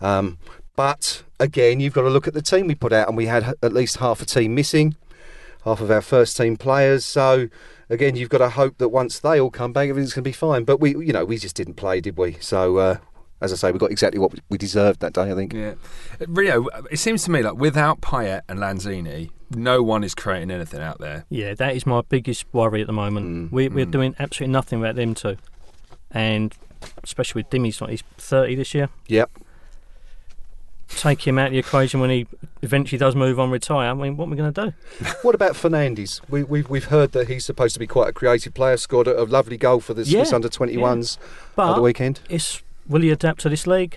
Um, 0.00 0.38
but 0.74 1.22
again, 1.38 1.80
you've 1.80 1.92
got 1.92 2.02
to 2.02 2.10
look 2.10 2.26
at 2.26 2.34
the 2.34 2.42
team 2.42 2.66
we 2.66 2.74
put 2.74 2.92
out, 2.92 3.08
and 3.08 3.16
we 3.16 3.26
had 3.26 3.54
at 3.62 3.72
least 3.72 3.98
half 3.98 4.22
a 4.22 4.24
team 4.24 4.54
missing, 4.54 4.96
half 5.64 5.80
of 5.80 5.90
our 5.90 6.00
first 6.00 6.36
team 6.36 6.56
players. 6.56 7.04
So 7.04 7.48
again, 7.90 8.16
you've 8.16 8.30
got 8.30 8.38
to 8.38 8.48
hope 8.48 8.78
that 8.78 8.88
once 8.88 9.18
they 9.18 9.38
all 9.38 9.50
come 9.50 9.74
back, 9.74 9.90
everything's 9.90 10.14
going 10.14 10.24
to 10.24 10.28
be 10.28 10.32
fine. 10.32 10.64
But 10.64 10.80
we, 10.80 10.90
you 10.92 11.12
know, 11.12 11.26
we 11.26 11.36
just 11.36 11.56
didn't 11.56 11.74
play, 11.74 12.00
did 12.00 12.16
we? 12.16 12.38
So. 12.40 12.78
Uh, 12.78 12.96
as 13.40 13.52
I 13.52 13.56
say, 13.56 13.72
we 13.72 13.78
got 13.78 13.90
exactly 13.90 14.18
what 14.18 14.32
we 14.48 14.58
deserved 14.58 15.00
that 15.00 15.12
day. 15.12 15.30
I 15.30 15.34
think. 15.34 15.52
Yeah, 15.52 15.74
Rio. 16.28 16.66
It 16.90 16.98
seems 16.98 17.24
to 17.24 17.30
me 17.30 17.42
like 17.42 17.54
without 17.54 18.00
Payet 18.00 18.42
and 18.48 18.58
Lanzini, 18.58 19.30
no 19.50 19.82
one 19.82 20.04
is 20.04 20.14
creating 20.14 20.50
anything 20.50 20.80
out 20.80 20.98
there. 20.98 21.24
Yeah, 21.30 21.54
that 21.54 21.74
is 21.74 21.86
my 21.86 22.02
biggest 22.02 22.44
worry 22.52 22.80
at 22.80 22.86
the 22.86 22.92
moment. 22.92 23.50
Mm, 23.50 23.52
we, 23.52 23.68
we're 23.68 23.86
mm. 23.86 23.90
doing 23.90 24.14
absolutely 24.18 24.52
nothing 24.52 24.80
about 24.80 24.96
them 24.96 25.14
two, 25.14 25.36
and 26.10 26.54
especially 27.02 27.40
with 27.40 27.50
Dimmy's 27.50 27.80
not 27.80 27.90
he's 27.90 28.02
thirty 28.18 28.54
this 28.54 28.74
year. 28.74 28.90
Yep. 29.08 29.30
Take 30.88 31.24
him 31.24 31.38
out 31.38 31.46
of 31.46 31.52
the 31.52 31.58
equation 31.58 32.00
when 32.00 32.10
he 32.10 32.26
eventually 32.62 32.98
does 32.98 33.14
move 33.14 33.38
on, 33.38 33.48
retire. 33.48 33.90
I 33.90 33.94
mean, 33.94 34.16
what 34.16 34.26
are 34.26 34.30
we 34.30 34.36
going 34.36 34.52
to 34.52 34.64
do? 34.66 35.06
What 35.22 35.36
about 35.36 35.52
Fernandes? 35.52 36.20
We, 36.28 36.42
we've 36.42 36.68
we've 36.68 36.86
heard 36.86 37.12
that 37.12 37.28
he's 37.28 37.44
supposed 37.44 37.74
to 37.74 37.80
be 37.80 37.86
quite 37.86 38.08
a 38.08 38.12
creative 38.12 38.54
player. 38.54 38.76
Scored 38.76 39.06
a, 39.06 39.22
a 39.22 39.24
lovely 39.24 39.56
goal 39.56 39.80
for 39.80 39.94
the 39.94 40.02
Yeah, 40.02 40.20
Swiss 40.20 40.32
under 40.32 40.48
twenty 40.48 40.76
ones 40.76 41.16
at 41.56 41.74
the 41.74 41.80
weekend. 41.80 42.20
it's 42.28 42.62
will 42.90 43.00
he 43.00 43.10
adapt 43.10 43.40
to 43.40 43.48
this 43.48 43.66
league? 43.66 43.96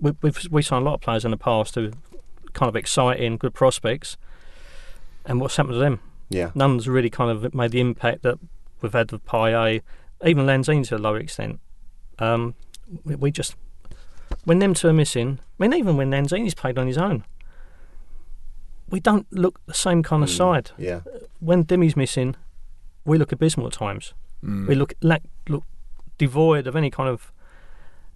We, 0.00 0.12
we've 0.22 0.38
we 0.50 0.62
signed 0.62 0.82
a 0.82 0.84
lot 0.88 0.94
of 0.94 1.00
players 1.00 1.24
in 1.24 1.30
the 1.32 1.36
past 1.36 1.74
who 1.74 1.86
are 1.88 1.90
kind 2.52 2.68
of 2.68 2.76
exciting, 2.76 3.36
good 3.38 3.54
prospects, 3.54 4.16
and 5.24 5.40
what's 5.40 5.56
happened 5.56 5.74
to 5.74 5.78
them? 5.80 6.00
Yeah. 6.28 6.50
None's 6.54 6.86
really 6.88 7.10
kind 7.10 7.30
of 7.30 7.52
made 7.54 7.70
the 7.72 7.80
impact 7.80 8.22
that 8.22 8.38
we've 8.80 8.92
had 8.92 9.10
with 9.10 9.24
Payet, 9.24 9.82
even 10.24 10.44
Lanzini 10.46 10.86
to 10.88 10.96
a 10.96 10.98
lower 10.98 11.18
extent. 11.18 11.58
Um, 12.18 12.54
we, 13.04 13.14
we 13.16 13.30
just 13.30 13.56
when 14.44 14.58
them 14.58 14.74
two 14.74 14.88
are 14.88 14.92
missing. 14.92 15.38
I 15.58 15.62
mean, 15.66 15.72
even 15.74 15.96
when 15.96 16.10
Lanzini's 16.10 16.54
played 16.54 16.78
on 16.78 16.86
his 16.86 16.98
own, 16.98 17.24
we 18.90 19.00
don't 19.00 19.26
look 19.32 19.60
the 19.66 19.74
same 19.74 20.02
kind 20.02 20.22
of 20.22 20.28
Mm. 20.28 20.36
side. 20.36 20.70
Yeah. 20.78 21.00
When 21.40 21.62
Dimmy's 21.64 21.96
missing, 21.96 22.36
we 23.04 23.18
look 23.18 23.32
abysmal 23.32 23.66
at 23.68 23.72
times. 23.72 24.14
Mm. 24.44 24.66
We 24.68 24.74
look 24.74 24.94
lack 25.00 25.22
look 25.48 25.64
devoid 26.18 26.66
of 26.66 26.76
any 26.76 26.90
kind 26.90 27.08
of 27.08 27.32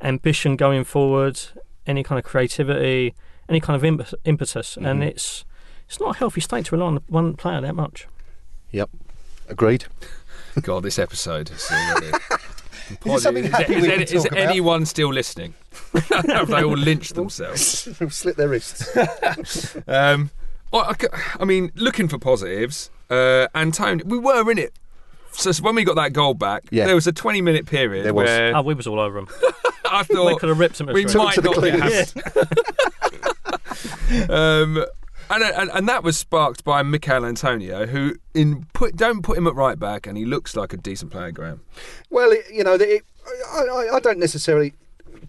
ambition 0.03 0.57
going 0.57 0.85
forward, 0.85 1.41
any 1.87 2.03
kind 2.03 2.19
of 2.19 2.25
creativity, 2.25 3.15
any 3.49 3.61
kind 3.61 3.77
of 3.77 3.85
imp- 3.85 4.15
impetus, 4.25 4.77
and 4.77 5.03
Mhm. 5.03 5.07
it's 5.09 5.45
it's 5.89 5.99
not 6.01 6.15
a 6.15 6.19
healthy 6.19 6.41
state 6.41 6.67
to 6.67 6.77
rely 6.77 6.87
on 6.87 7.01
one 7.09 7.35
player 7.35 7.61
that 7.61 7.75
much. 7.75 8.07
Yep, 8.71 8.91
agreed. 9.49 9.87
God, 10.63 10.83
this 10.85 10.99
episode 10.99 11.51
is 11.51 11.69
already. 11.71 12.13
Is 13.07 13.23
something 13.23 13.45
happy 13.45 13.75
is, 13.75 13.83
we 13.83 13.93
is- 13.93 14.13
is 14.13 14.23
talk 14.25 14.33
about? 14.33 14.45
anyone 14.51 14.87
still 14.87 15.13
listening? 15.13 15.55
Have 16.11 16.49
they 16.49 16.63
all 16.63 16.77
lynched 16.77 17.15
themselves? 17.15 17.63
Slit 18.15 18.37
their 18.37 18.49
wrists. 18.49 18.97
Um, 19.87 20.31
well, 20.73 20.83
I, 20.89 20.95
c- 21.01 21.09
I 21.41 21.45
mean, 21.45 21.71
looking 21.75 22.09
for 22.09 22.19
positives, 22.19 22.91
uh, 23.11 23.47
Antonio, 23.55 24.05
we 24.07 24.19
were 24.19 24.49
in 24.51 24.59
it. 24.59 24.73
So 25.33 25.53
when 25.63 25.75
we 25.77 25.85
got 25.85 25.95
that 25.97 26.13
goal 26.13 26.35
back, 26.35 26.65
Yeah. 26.71 26.87
there 26.87 26.95
was 26.97 27.07
a 27.07 27.13
20 27.13 27.41
minute 27.43 27.67
period 27.67 28.05
There 28.05 28.15
was. 28.15 28.27
where 28.27 28.57
Oh, 28.57 28.63
we 28.63 28.75
was 28.75 28.87
all 28.89 28.99
over 29.01 29.19
him. 29.19 29.29
I 29.91 30.05
we 30.09 30.15
thought 30.15 30.41
could 30.41 30.49
have 30.49 30.59
ripped 30.59 30.81
him. 30.81 30.87
to 30.89 30.93
we 30.93 31.05
might 31.05 31.35
to 31.35 31.41
the 31.41 31.51
not 31.51 31.63
get 31.63 32.15
cleaners. 32.15 32.15
um, 34.31 34.85
and, 35.31 35.43
and 35.45 35.71
and 35.71 35.89
that 35.89 36.03
was 36.03 36.17
sparked 36.17 36.65
by 36.65 36.83
Michail 36.83 37.25
Antonio, 37.25 37.87
who 37.87 38.17
in 38.35 38.67
put 38.73 38.97
don't 38.97 39.23
put 39.23 39.39
him 39.39 39.47
at 39.47 39.55
right 39.55 39.79
back, 39.79 40.07
and 40.07 40.17
he 40.19 40.25
looks 40.25 40.57
like 40.57 40.73
a 40.73 40.77
decent 40.77 41.13
player, 41.13 41.31
Graeme. 41.31 41.61
Well, 42.11 42.33
it, 42.33 42.45
you 42.53 42.65
know, 42.65 42.75
it, 42.75 43.03
I, 43.53 43.63
I, 43.63 43.97
I 43.97 44.01
don't 44.01 44.19
necessarily 44.19 44.73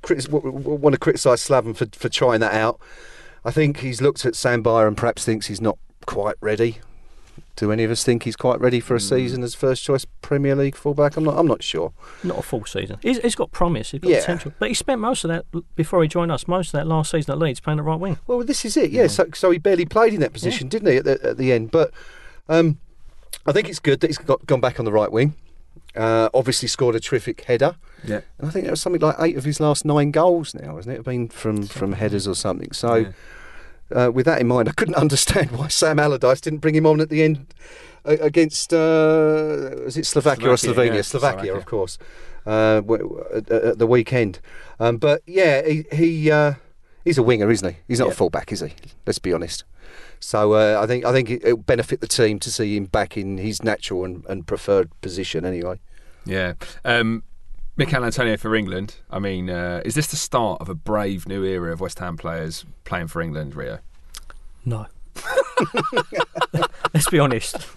critis- 0.01 0.25
w- 0.25 0.51
w- 0.51 0.77
want 0.77 0.93
to 0.93 0.99
criticise 0.99 1.47
Slaven 1.47 1.75
for, 1.75 1.85
for 1.97 2.09
trying 2.09 2.39
that 2.39 2.53
out. 2.53 2.79
I 3.45 3.51
think 3.51 3.77
he's 3.79 4.01
looked 4.01 4.25
at 4.25 4.35
Sam 4.35 4.61
Byram 4.61 4.89
and 4.89 4.97
perhaps 4.97 5.25
thinks 5.25 5.47
he's 5.47 5.61
not 5.61 5.77
quite 6.05 6.35
ready. 6.41 6.79
Do 7.57 7.71
any 7.71 7.83
of 7.83 7.91
us 7.91 8.03
think 8.03 8.23
he's 8.23 8.35
quite 8.35 8.59
ready 8.61 8.79
for 8.79 8.95
a 8.95 8.99
Mm. 8.99 9.09
season 9.09 9.43
as 9.43 9.53
first 9.53 9.83
choice 9.83 10.05
Premier 10.21 10.55
League 10.55 10.75
fullback? 10.75 11.17
I'm 11.17 11.23
not. 11.25 11.37
I'm 11.37 11.47
not 11.47 11.61
sure. 11.61 11.91
Not 12.23 12.39
a 12.39 12.41
full 12.41 12.65
season. 12.65 12.97
He's, 13.01 13.17
he's 13.19 13.35
got 13.35 13.51
promise. 13.51 13.91
He's 13.91 13.99
got 14.01 14.09
Yeah. 14.09 14.19
potential. 14.21 14.53
But 14.57 14.69
he 14.69 14.73
spent 14.73 15.01
most 15.01 15.23
of 15.25 15.29
that 15.29 15.45
before 15.75 16.01
he 16.01 16.07
joined 16.07 16.31
us. 16.31 16.47
Most 16.47 16.67
of 16.69 16.71
that 16.73 16.87
last 16.87 17.11
season 17.11 17.31
at 17.33 17.39
Leeds 17.39 17.59
playing 17.59 17.79
at 17.79 17.85
right 17.85 17.99
wing. 17.99 18.17
Well, 18.25 18.43
this 18.43 18.63
is 18.65 18.77
it. 18.77 18.91
Yeah. 18.91 19.07
So, 19.07 19.25
so 19.33 19.51
he 19.51 19.57
barely 19.57 19.85
played 19.85 20.13
in 20.13 20.21
that 20.21 20.33
position, 20.33 20.69
didn't 20.69 20.89
he, 20.91 20.97
at 20.97 21.03
the, 21.05 21.19
at 21.23 21.37
the 21.37 21.51
end? 21.51 21.71
But 21.71 21.91
um, 22.47 22.79
I 23.45 23.51
think 23.51 23.67
it's 23.69 23.79
good 23.79 23.99
that 23.99 24.07
he's 24.07 24.17
got, 24.17 24.45
gone 24.47 24.61
back 24.61 24.79
on 24.79 24.85
the 24.85 24.91
right 24.91 25.11
wing. 25.11 25.33
Uh, 25.93 26.29
obviously, 26.33 26.69
scored 26.69 26.95
a 26.95 27.01
terrific 27.01 27.41
header. 27.41 27.75
Yeah. 28.05 28.21
And 28.39 28.47
I 28.47 28.51
think 28.51 28.63
that 28.63 28.71
was 28.71 28.81
something 28.81 29.01
like 29.01 29.17
eight 29.19 29.35
of 29.35 29.43
his 29.43 29.59
last 29.59 29.83
nine 29.83 30.11
goals 30.11 30.53
now, 30.55 30.77
hasn't 30.77 30.95
it? 30.97 31.03
Been 31.03 31.27
from 31.27 31.63
from 31.63 31.95
headers 31.95 32.29
or 32.29 32.33
something. 32.35 32.71
So, 32.71 33.07
uh, 33.93 34.11
with 34.11 34.25
that 34.25 34.39
in 34.41 34.47
mind, 34.47 34.69
I 34.69 34.73
couldn't 34.73 34.95
understand 35.05 35.51
why 35.51 35.67
Sam 35.69 35.99
Allardyce 35.99 36.41
didn't 36.41 36.59
bring 36.59 36.75
him 36.75 36.85
on 36.85 36.99
at 37.01 37.09
the 37.09 37.23
end 37.23 37.53
uh, 38.05 38.17
against 38.21 38.73
uh, 38.73 39.71
was 39.85 39.97
it 39.97 40.05
Slovakia, 40.05 40.49
or 40.49 40.55
Slovenia? 40.55 40.95
yeah, 40.95 41.01
Slovakia, 41.01 41.51
Slovakia. 41.51 41.55
of 41.57 41.65
course. 41.65 41.97
Uh, 42.45 42.81
at, 43.35 43.51
at 43.51 43.77
the 43.77 43.85
weekend, 43.85 44.39
um, 44.79 44.97
but 44.97 45.21
yeah, 45.27 45.61
he, 45.67 45.85
he 45.91 46.31
uh, 46.31 46.53
he's 47.05 47.19
a 47.19 47.23
winger, 47.23 47.51
isn't 47.51 47.69
he? 47.69 47.77
He's 47.87 47.99
not 47.99 48.07
Yeah. 48.07 48.13
a 48.13 48.15
fullback, 48.15 48.51
is 48.51 48.61
he? 48.61 48.73
Let's 49.05 49.19
be 49.19 49.31
honest. 49.31 49.63
So 50.19 50.53
uh, 50.53 50.79
I 50.81 50.87
think 50.87 51.05
I 51.05 51.11
think 51.11 51.29
it, 51.29 51.43
it'll 51.45 51.57
benefit 51.57 52.01
the 52.01 52.07
team 52.07 52.39
to 52.39 52.49
see 52.51 52.75
him 52.75 52.85
back 52.85 53.15
in 53.15 53.37
his 53.37 53.61
natural 53.63 54.03
and, 54.05 54.25
and 54.27 54.47
preferred 54.47 54.89
position. 55.01 55.45
Anyway, 55.45 55.79
Yeah. 56.25 56.53
Um, 56.83 57.21
Michail 57.77 58.03
Antonio 58.03 58.37
for 58.37 58.55
England. 58.55 58.95
I 59.09 59.19
mean, 59.19 59.49
uh, 59.49 59.81
is 59.85 59.95
this 59.95 60.07
the 60.07 60.17
start 60.17 60.61
of 60.61 60.69
a 60.69 60.75
brave 60.75 61.27
new 61.27 61.43
era 61.43 61.71
of 61.71 61.79
West 61.79 61.99
Ham 61.99 62.17
players 62.17 62.65
playing 62.83 63.07
for 63.07 63.21
England, 63.21 63.55
Rio? 63.55 63.79
No. 64.65 64.87
Let's 66.93 67.09
be 67.09 67.19
honest. 67.19 67.57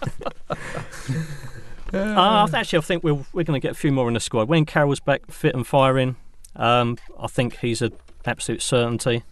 Uh, 1.93 2.47
actually, 2.53 2.79
I 2.79 2.81
think 2.81 3.03
we'll, 3.03 3.25
we're 3.31 3.43
going 3.43 3.59
to 3.59 3.65
get 3.65 3.71
a 3.71 3.75
few 3.75 3.91
more 3.91 4.09
in 4.09 4.15
the 4.15 4.19
squad. 4.19 4.49
When 4.49 4.65
Carroll's 4.65 4.99
back 4.99 5.31
fit 5.31 5.55
and 5.55 5.65
firing, 5.65 6.17
um, 6.55 6.97
I 7.17 7.27
think 7.27 7.59
he's 7.59 7.81
an 7.81 7.93
absolute 8.25 8.61
certainty. 8.61 9.23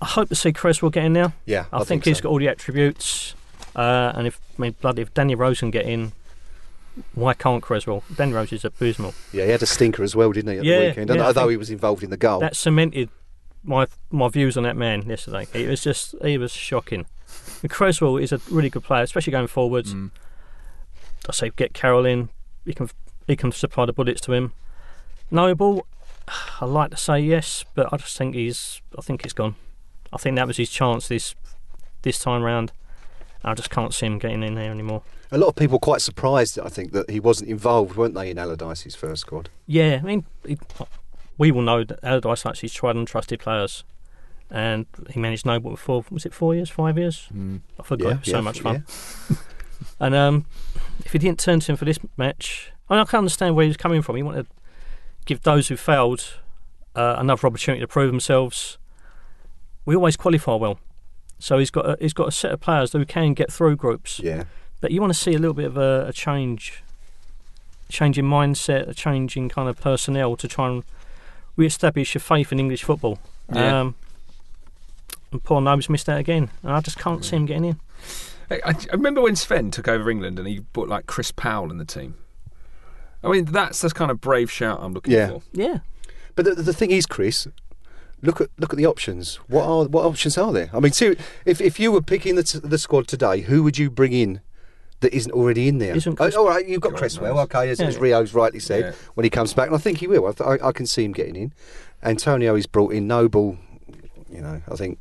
I 0.00 0.04
hope 0.04 0.28
to 0.30 0.34
see 0.34 0.52
Cresswell 0.52 0.90
get 0.90 1.04
in 1.04 1.12
now. 1.12 1.32
Yeah, 1.44 1.66
I, 1.72 1.76
I 1.76 1.78
think, 1.80 1.88
think 1.88 2.04
he's 2.06 2.16
so. 2.16 2.22
got 2.24 2.28
all 2.30 2.38
the 2.38 2.48
attributes. 2.48 3.34
Uh, 3.76 4.12
and 4.14 4.26
if 4.26 4.40
I 4.58 4.62
mean, 4.62 4.74
bloody, 4.80 5.02
if 5.02 5.14
Danny 5.14 5.34
Rose 5.34 5.60
can 5.60 5.70
get 5.70 5.86
in, 5.86 6.12
why 7.14 7.34
can't 7.34 7.62
Cresswell? 7.62 8.02
Danny 8.14 8.32
Rose 8.32 8.52
is 8.52 8.64
abysmal. 8.64 9.14
Yeah, 9.32 9.44
he 9.44 9.50
had 9.50 9.62
a 9.62 9.66
stinker 9.66 10.02
as 10.02 10.16
well, 10.16 10.32
didn't 10.32 10.52
he, 10.52 10.58
at 10.58 10.64
Yeah, 10.64 10.80
the 10.80 10.86
weekend? 10.88 11.10
yeah, 11.14 11.26
Although 11.26 11.48
he 11.48 11.56
was 11.56 11.70
involved 11.70 12.02
in 12.02 12.10
the 12.10 12.16
goal. 12.16 12.40
That 12.40 12.56
cemented 12.56 13.10
my 13.64 13.86
my 14.10 14.28
views 14.28 14.56
on 14.56 14.62
that 14.62 14.76
man 14.76 15.02
yesterday. 15.08 15.46
It 15.52 15.68
was 15.68 15.82
just 15.82 16.14
he 16.22 16.38
was 16.38 16.52
shocking. 16.52 17.06
And 17.62 17.70
Cresswell 17.70 18.16
is 18.16 18.32
a 18.32 18.40
really 18.50 18.70
good 18.70 18.84
player, 18.84 19.02
especially 19.02 19.32
going 19.32 19.46
forwards. 19.48 19.94
Mm. 19.94 20.10
I 21.28 21.32
say 21.32 21.50
get 21.56 21.74
Carroll 21.74 22.06
in. 22.06 22.28
He 22.64 22.72
can 22.74 22.88
he 23.26 23.36
can 23.36 23.52
supply 23.52 23.86
the 23.86 23.92
bullets 23.92 24.20
to 24.22 24.32
him. 24.32 24.52
Noble, 25.30 25.86
I 26.60 26.64
like 26.64 26.90
to 26.92 26.96
say 26.96 27.20
yes, 27.20 27.64
but 27.74 27.92
I 27.92 27.96
just 27.96 28.16
think 28.16 28.34
he's 28.34 28.80
I 28.96 29.02
think 29.02 29.22
he's 29.22 29.32
gone. 29.32 29.56
I 30.12 30.18
think 30.18 30.36
that 30.36 30.46
was 30.46 30.56
his 30.56 30.70
chance 30.70 31.08
this 31.08 31.34
this 32.02 32.18
time 32.18 32.42
round. 32.42 32.72
I 33.44 33.54
just 33.54 33.70
can't 33.70 33.92
see 33.94 34.06
him 34.06 34.18
getting 34.18 34.42
in 34.42 34.54
there 34.54 34.70
anymore. 34.70 35.02
A 35.30 35.38
lot 35.38 35.48
of 35.48 35.56
people 35.56 35.78
quite 35.78 36.00
surprised, 36.00 36.58
I 36.58 36.68
think, 36.68 36.92
that 36.92 37.10
he 37.10 37.18
wasn't 37.18 37.50
involved, 37.50 37.96
weren't 37.96 38.14
they, 38.14 38.30
in 38.30 38.38
Allardyce's 38.38 38.94
first 38.94 39.22
squad? 39.22 39.48
Yeah, 39.66 40.00
I 40.02 40.06
mean, 40.06 40.24
he, 40.46 40.56
we 41.36 41.50
will 41.50 41.62
know 41.62 41.84
that 41.84 41.98
Allardyce 42.02 42.44
likes 42.44 42.60
his 42.60 42.72
tried 42.72 42.96
and 42.96 43.08
trusted 43.08 43.40
players, 43.40 43.84
and 44.50 44.86
he 45.10 45.18
managed 45.18 45.44
Noble 45.44 45.76
for 45.76 46.04
was 46.10 46.24
it 46.24 46.32
four 46.32 46.54
years, 46.54 46.70
five 46.70 46.96
years? 46.96 47.28
Mm. 47.34 47.60
I 47.78 47.82
forgot. 47.82 48.08
Yeah, 48.08 48.18
so 48.22 48.36
yeah, 48.36 48.40
much 48.40 48.60
fun. 48.60 48.84
And 50.00 50.14
um, 50.14 50.46
if 51.04 51.12
he 51.12 51.18
didn't 51.18 51.38
turn 51.38 51.60
to 51.60 51.72
him 51.72 51.76
for 51.76 51.84
this 51.84 51.98
match, 52.16 52.72
I, 52.88 52.94
mean, 52.94 53.00
I 53.00 53.04
can 53.04 53.18
understand 53.18 53.54
where 53.54 53.66
he's 53.66 53.76
coming 53.76 54.02
from. 54.02 54.16
He 54.16 54.22
wanted 54.22 54.44
to 54.44 54.48
give 55.24 55.42
those 55.42 55.68
who 55.68 55.76
failed 55.76 56.38
uh, 56.94 57.16
another 57.18 57.46
opportunity 57.46 57.80
to 57.80 57.88
prove 57.88 58.10
themselves. 58.10 58.78
We 59.84 59.94
always 59.94 60.16
qualify 60.16 60.54
well, 60.54 60.78
so 61.38 61.58
he's 61.58 61.70
got 61.70 61.88
a, 61.88 61.96
he's 62.00 62.12
got 62.12 62.28
a 62.28 62.32
set 62.32 62.52
of 62.52 62.60
players 62.60 62.92
who 62.92 63.04
can 63.04 63.34
get 63.34 63.52
through 63.52 63.76
groups. 63.76 64.18
Yeah. 64.18 64.44
But 64.80 64.90
you 64.90 65.00
want 65.00 65.12
to 65.12 65.18
see 65.18 65.34
a 65.34 65.38
little 65.38 65.54
bit 65.54 65.64
of 65.66 65.76
a, 65.76 66.06
a 66.08 66.12
change, 66.12 66.82
change 67.88 68.18
in 68.18 68.24
mindset, 68.26 68.88
a 68.88 68.94
change 68.94 69.36
in 69.36 69.48
kind 69.48 69.68
of 69.68 69.80
personnel 69.80 70.36
to 70.36 70.48
try 70.48 70.68
and 70.68 70.84
re-establish 71.56 72.14
your 72.14 72.20
faith 72.20 72.52
in 72.52 72.60
English 72.60 72.84
football. 72.84 73.18
Yeah. 73.52 73.80
Um, 73.80 73.94
and 75.32 75.42
poor 75.42 75.60
Nobes 75.60 75.88
missed 75.88 76.08
out 76.08 76.18
again, 76.18 76.50
and 76.62 76.72
I 76.72 76.80
just 76.80 76.98
can't 76.98 77.24
see 77.24 77.36
him 77.36 77.46
getting 77.46 77.64
in. 77.64 77.80
I, 78.50 78.60
I 78.64 78.70
I 78.70 78.92
remember 78.92 79.20
when 79.22 79.34
Sven 79.34 79.70
took 79.70 79.88
over 79.88 80.08
England 80.10 80.38
and 80.38 80.46
he 80.46 80.60
brought 80.60 80.88
like 80.88 81.06
Chris 81.06 81.32
Powell 81.32 81.70
in 81.70 81.78
the 81.78 81.84
team. 81.84 82.14
I 83.24 83.28
mean, 83.28 83.46
that's 83.46 83.80
the 83.80 83.90
kind 83.90 84.10
of 84.10 84.20
brave 84.20 84.50
shout 84.52 84.78
I'm 84.80 84.92
looking 84.92 85.14
Yeah. 85.14 85.28
for. 85.30 85.42
Yeah, 85.52 85.78
But 86.36 86.44
the, 86.44 86.54
the 86.54 86.72
thing 86.72 86.92
is, 86.92 87.06
Chris, 87.06 87.48
look 88.22 88.40
at 88.40 88.50
look 88.58 88.72
at 88.72 88.76
the 88.76 88.86
options. 88.86 89.36
What 89.48 89.64
are 89.64 89.84
what 89.88 90.04
options 90.04 90.38
are 90.38 90.52
there? 90.52 90.70
I 90.72 90.78
mean, 90.80 90.92
ser- 90.92 91.16
if 91.44 91.60
if 91.60 91.80
you 91.80 91.90
were 91.90 92.02
picking 92.02 92.36
the, 92.36 92.44
t- 92.44 92.60
the 92.62 92.78
squad 92.78 93.08
today, 93.08 93.40
who 93.40 93.62
would 93.64 93.78
you 93.78 93.90
bring 93.90 94.12
in 94.12 94.40
that 95.06 95.14
isn't 95.16 95.32
already 95.32 95.68
in 95.68 95.78
there? 95.78 95.94
Isn't 95.96 96.20
Oh, 96.20 96.30
all 96.36 96.48
right, 96.48 96.66
you've 96.66 96.80
got 96.80 96.92
God 96.92 96.98
Cresswell, 96.98 97.34
knows. 97.36 97.44
okay, 97.44 97.70
as, 97.70 97.78
Yeah. 97.80 97.86
as 97.86 97.96
Rio's 97.98 98.34
rightly 98.34 98.60
said 98.60 98.80
Yeah. 98.84 98.92
when 99.14 99.24
he 99.24 99.30
comes 99.30 99.54
back, 99.54 99.68
and 99.68 99.74
I 99.76 99.78
think 99.78 99.98
he 99.98 100.06
will. 100.06 100.26
I, 100.26 100.32
th- 100.32 100.60
I, 100.62 100.68
I 100.68 100.72
can 100.72 100.86
see 100.86 101.04
him 101.04 101.12
getting 101.12 101.36
in. 101.36 101.52
Antonio 102.02 102.54
is 102.56 102.66
brought 102.66 102.92
in. 102.92 103.06
Noble, 103.06 103.56
you 104.30 104.40
know, 104.42 104.60
I 104.70 104.74
think 104.76 104.98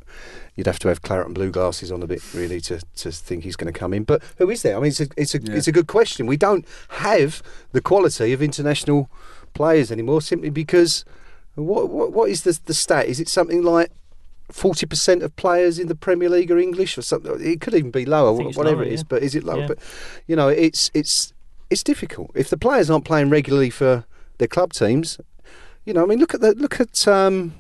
you'd 0.56 0.68
have 0.68 0.80
to 0.80 0.88
have 0.88 1.02
claret 1.02 1.26
and 1.26 1.36
blue 1.36 1.52
glasses 1.52 1.92
on 1.92 2.02
a 2.04 2.08
bit 2.08 2.22
really 2.34 2.62
to, 2.62 2.80
to 2.98 3.12
think 3.12 3.44
he's 3.44 3.56
going 3.58 3.72
to 3.74 3.78
come 3.78 3.94
in. 3.94 4.04
But 4.04 4.22
who 4.38 4.50
is 4.50 4.62
there? 4.62 4.78
I 4.78 4.80
mean, 4.80 4.90
it's 4.90 5.02
a 5.02 5.08
it's 5.18 5.36
a 5.36 5.42
Yeah. 5.42 5.56
it's 5.56 5.68
a 5.68 5.72
good 5.72 5.88
question. 5.88 6.26
We 6.28 6.38
don't 6.38 6.66
have 6.90 7.42
the 7.74 7.82
quality 7.82 8.32
of 8.34 8.42
international 8.42 9.10
players 9.54 9.92
anymore 9.92 10.22
simply 10.22 10.50
because 10.50 11.04
what 11.56 11.90
what, 11.90 12.14
what 12.14 12.30
is 12.30 12.44
the 12.44 12.58
the 12.66 12.74
stat? 12.74 13.08
Is 13.08 13.20
it 13.20 13.28
something 13.30 13.62
like? 13.64 13.92
Forty 14.52 14.86
percent 14.86 15.24
of 15.24 15.36
players 15.36 15.80
in 15.80 15.88
the 15.88 15.96
Premier 15.96 16.30
League 16.30 16.52
are 16.52 16.60
English, 16.60 16.98
or 16.98 17.02
something. 17.02 17.36
It 17.42 17.62
could 17.62 17.74
even 17.74 17.90
be 17.92 18.06
lower, 18.06 18.34
I 18.34 18.38
think 18.38 18.50
it's 18.50 18.58
whatever 18.58 18.78
lower, 18.78 18.86
it 18.86 18.94
is. 18.94 19.00
yeah. 19.02 19.06
But 19.10 19.24
is 19.24 19.34
it 19.36 19.44
lower? 19.44 19.62
Yeah. 19.62 19.68
But 19.68 19.80
you 20.28 20.36
know, 20.36 20.50
it's 20.50 20.92
it's 20.94 21.34
it's 21.72 21.82
difficult 21.84 22.30
if 22.36 22.50
the 22.50 22.58
players 22.58 22.90
aren't 22.90 23.06
playing 23.06 23.30
regularly 23.32 23.72
for 23.72 24.06
their 24.38 24.48
club 24.48 24.72
teams. 24.74 25.20
You 25.84 25.94
know, 25.94 26.04
I 26.04 26.06
mean, 26.06 26.20
look 26.20 26.34
at 26.36 26.42
the 26.42 26.54
look 26.54 26.80
at 26.80 27.08
um, 27.08 27.56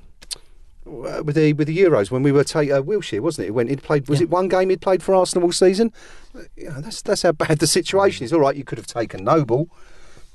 with 0.85 1.35
the 1.35 1.53
with 1.53 1.67
the 1.67 1.75
Euros 1.77 2.11
when 2.11 2.21
we 2.21 2.31
were 2.31 2.43
take 2.43 2.69
uh, 2.69 2.81
Wilshere, 2.83 3.19
wasn't 3.19 3.45
it? 3.45 3.47
He 3.47 3.51
went 3.51 3.69
he 3.71 3.75
played. 3.77 4.07
Was 4.07 4.19
Yeah. 4.19 4.25
it 4.25 4.29
one 4.29 4.47
game 4.47 4.69
he'd 4.69 4.81
played 4.81 5.01
for 5.01 5.15
Arsenal 5.15 5.45
all 5.47 5.51
season? 5.51 5.91
You 6.55 6.69
know, 6.69 6.81
that's 6.81 7.01
that's 7.01 7.23
how 7.23 7.31
bad 7.31 7.57
the 7.59 7.67
situation 7.67 8.23
is. 8.25 8.31
All 8.31 8.39
right, 8.41 8.55
you 8.55 8.63
could 8.63 8.77
have 8.77 8.87
taken 8.87 9.23
Noble, 9.23 9.69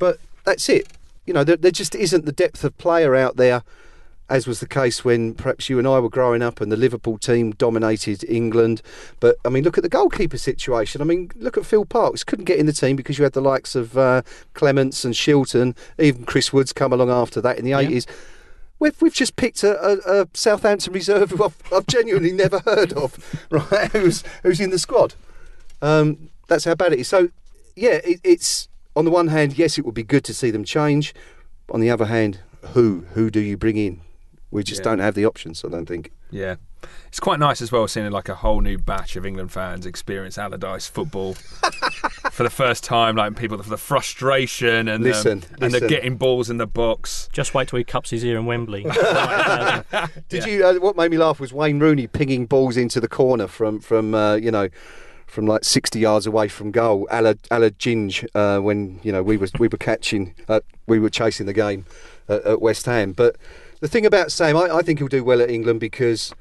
but 0.01 0.19
that's 0.45 0.69
it. 0.69 0.89
You 1.27 1.35
know, 1.35 1.45
there, 1.45 1.57
there 1.57 1.71
just 1.71 1.95
isn't 1.95 2.25
the 2.25 2.33
depth 2.33 2.65
of 2.65 2.77
player 2.79 3.15
out 3.15 3.37
there. 3.37 3.63
As 4.31 4.47
was 4.47 4.61
the 4.61 4.69
case 4.69 5.05
when 5.05 5.35
perhaps 5.35 5.69
you 5.69 5.79
and 5.79 5.89
I 5.89 5.99
were 5.99 6.09
growing 6.09 6.41
up 6.41 6.61
and 6.61 6.71
the 6.71 6.77
Liverpool 6.77 7.19
team 7.19 7.51
dominated 7.51 8.25
England. 8.29 8.81
But, 9.19 9.37
I 9.45 9.49
mean, 9.49 9.65
look 9.65 9.77
at 9.77 9.83
the 9.83 9.91
goalkeeper 9.91 10.39
situation. 10.39 11.03
I 11.03 11.05
mean, 11.05 11.33
look 11.35 11.59
at 11.59 11.67
Phil 11.67 11.85
Parkes. 11.85 12.23
Couldn't 12.23 12.45
get 12.45 12.59
in 12.59 12.67
the 12.67 12.73
team 12.73 12.95
because 12.95 13.19
you 13.19 13.25
had 13.25 13.33
the 13.33 13.41
likes 13.41 13.75
of 13.75 13.99
uh, 13.99 14.23
Clemence 14.55 15.05
and 15.05 15.15
Shilton, 15.15 15.77
even 15.99 16.25
Chris 16.25 16.53
Woods 16.53 16.73
come 16.73 16.93
along 16.93 17.11
after 17.11 17.41
that 17.41 17.59
in 17.59 17.65
the 17.65 17.73
80s. 17.73 18.07
We've, 18.79 19.03
we've 19.03 19.13
just 19.13 19.37
picked 19.37 19.63
a, 19.63 19.79
a, 19.79 20.23
a 20.23 20.29
Southampton 20.33 20.93
reserve 20.93 21.33
who 21.33 21.45
I've, 21.45 21.57
I've 21.73 21.87
genuinely 21.87 22.33
never 22.33 22.61
heard 22.61 22.93
of, 22.95 23.19
right? 23.51 23.91
Who's 23.93 24.25
who's 24.43 24.59
in 24.59 24.71
the 24.71 24.79
squad? 24.79 25.15
Um, 25.83 26.31
that's 26.47 26.65
how 26.65 26.75
bad 26.75 26.95
it 26.95 27.01
is. 27.01 27.09
So, 27.09 27.29
yeah, 27.77 28.01
it, 28.05 28.21
it's 28.25 28.69
on 28.97 29.05
the 29.05 29.11
one 29.11 29.29
hand, 29.29 29.59
yes, 29.59 29.77
it 29.77 29.85
would 29.85 29.95
be 29.95 30.03
good 30.03 30.25
to 30.25 30.35
see 30.35 30.51
them 30.51 30.65
change. 30.65 31.15
On 31.71 31.81
the 31.81 31.91
other 31.91 32.07
hand, 32.07 32.41
who 32.73 33.05
who 33.13 33.31
do 33.31 33.41
you 33.41 33.57
bring 33.57 33.77
in? 33.77 34.01
We 34.51 34.63
just 34.63 34.81
Yeah. 34.81 34.85
don't 34.85 34.99
have 35.01 35.15
the 35.15 35.25
options. 35.27 35.65
I 35.65 35.69
don't 35.69 35.87
think. 35.87 36.11
Yeah. 36.31 36.57
It's 37.09 37.21
quite 37.21 37.39
nice 37.39 37.61
as 37.61 37.71
well 37.71 37.87
seeing 37.89 38.11
like 38.11 38.29
a 38.31 38.37
whole 38.37 38.61
new 38.63 38.79
batch 38.79 39.15
of 39.15 39.27
England 39.27 39.53
fans 39.53 39.85
experience 39.85 40.39
Allardyce 40.39 40.87
football 40.87 41.35
for 42.33 42.43
the 42.43 42.49
first 42.51 42.85
time. 42.85 43.17
Like 43.17 43.37
people 43.37 43.63
for 43.63 43.69
the 43.69 43.77
frustration 43.77 44.89
and 44.89 45.05
Listen, 45.05 45.41
the, 45.41 45.47
and 45.53 45.59
the 45.61 45.69
listen. 45.81 45.89
getting 45.89 46.17
balls 46.17 46.49
in 46.49 46.57
the 46.57 46.67
box. 46.67 47.29
just 47.33 47.53
wait 47.53 47.69
till 47.69 47.77
he 47.79 47.85
cups 47.85 48.11
his 48.11 48.25
ear 48.25 48.39
in 48.39 48.47
Wembley. 48.47 48.85
Did 50.29 50.47
you? 50.47 50.65
Uh, 50.65 50.75
what 50.75 50.97
made 50.97 51.11
me 51.11 51.19
laugh 51.19 51.41
was 51.41 51.53
Wayne 51.53 51.79
Rooney 51.81 52.07
pinging 52.07 52.47
balls 52.47 52.77
into 52.77 53.01
the 53.01 53.09
corner 53.09 53.47
from 53.47 53.81
from 53.81 54.15
uh, 54.15 54.37
you 54.37 54.51
know 54.51 54.69
from 55.27 55.47
like 55.47 55.65
sixty 55.65 55.99
yards 56.01 56.27
away 56.27 56.49
from 56.49 56.71
goal, 56.71 57.07
a 57.11 57.21
la, 57.23 57.35
a 57.51 57.59
la 57.59 57.69
Ginge, 57.69 58.27
uh, 58.35 58.61
when 58.61 59.01
you 59.03 59.13
know 59.13 59.23
we 59.23 59.37
was 59.37 59.53
we 59.59 59.69
were 59.69 59.79
catching, 59.79 60.35
uh, 60.49 60.61
we 60.87 60.99
were 60.99 61.11
chasing 61.11 61.47
the 61.47 61.53
game 61.53 61.85
at, 62.29 62.43
at 62.45 62.61
West 62.63 62.87
Ham. 62.87 63.13
But 63.13 63.37
the 63.81 63.89
thing 63.89 64.07
about 64.07 64.33
Sam, 64.33 64.57
I, 64.57 64.77
I 64.77 64.83
think 64.83 64.99
he'll 64.99 65.09
do 65.09 65.25
well 65.25 65.41
at 65.43 65.51
England 65.51 65.81
because. 65.81 66.35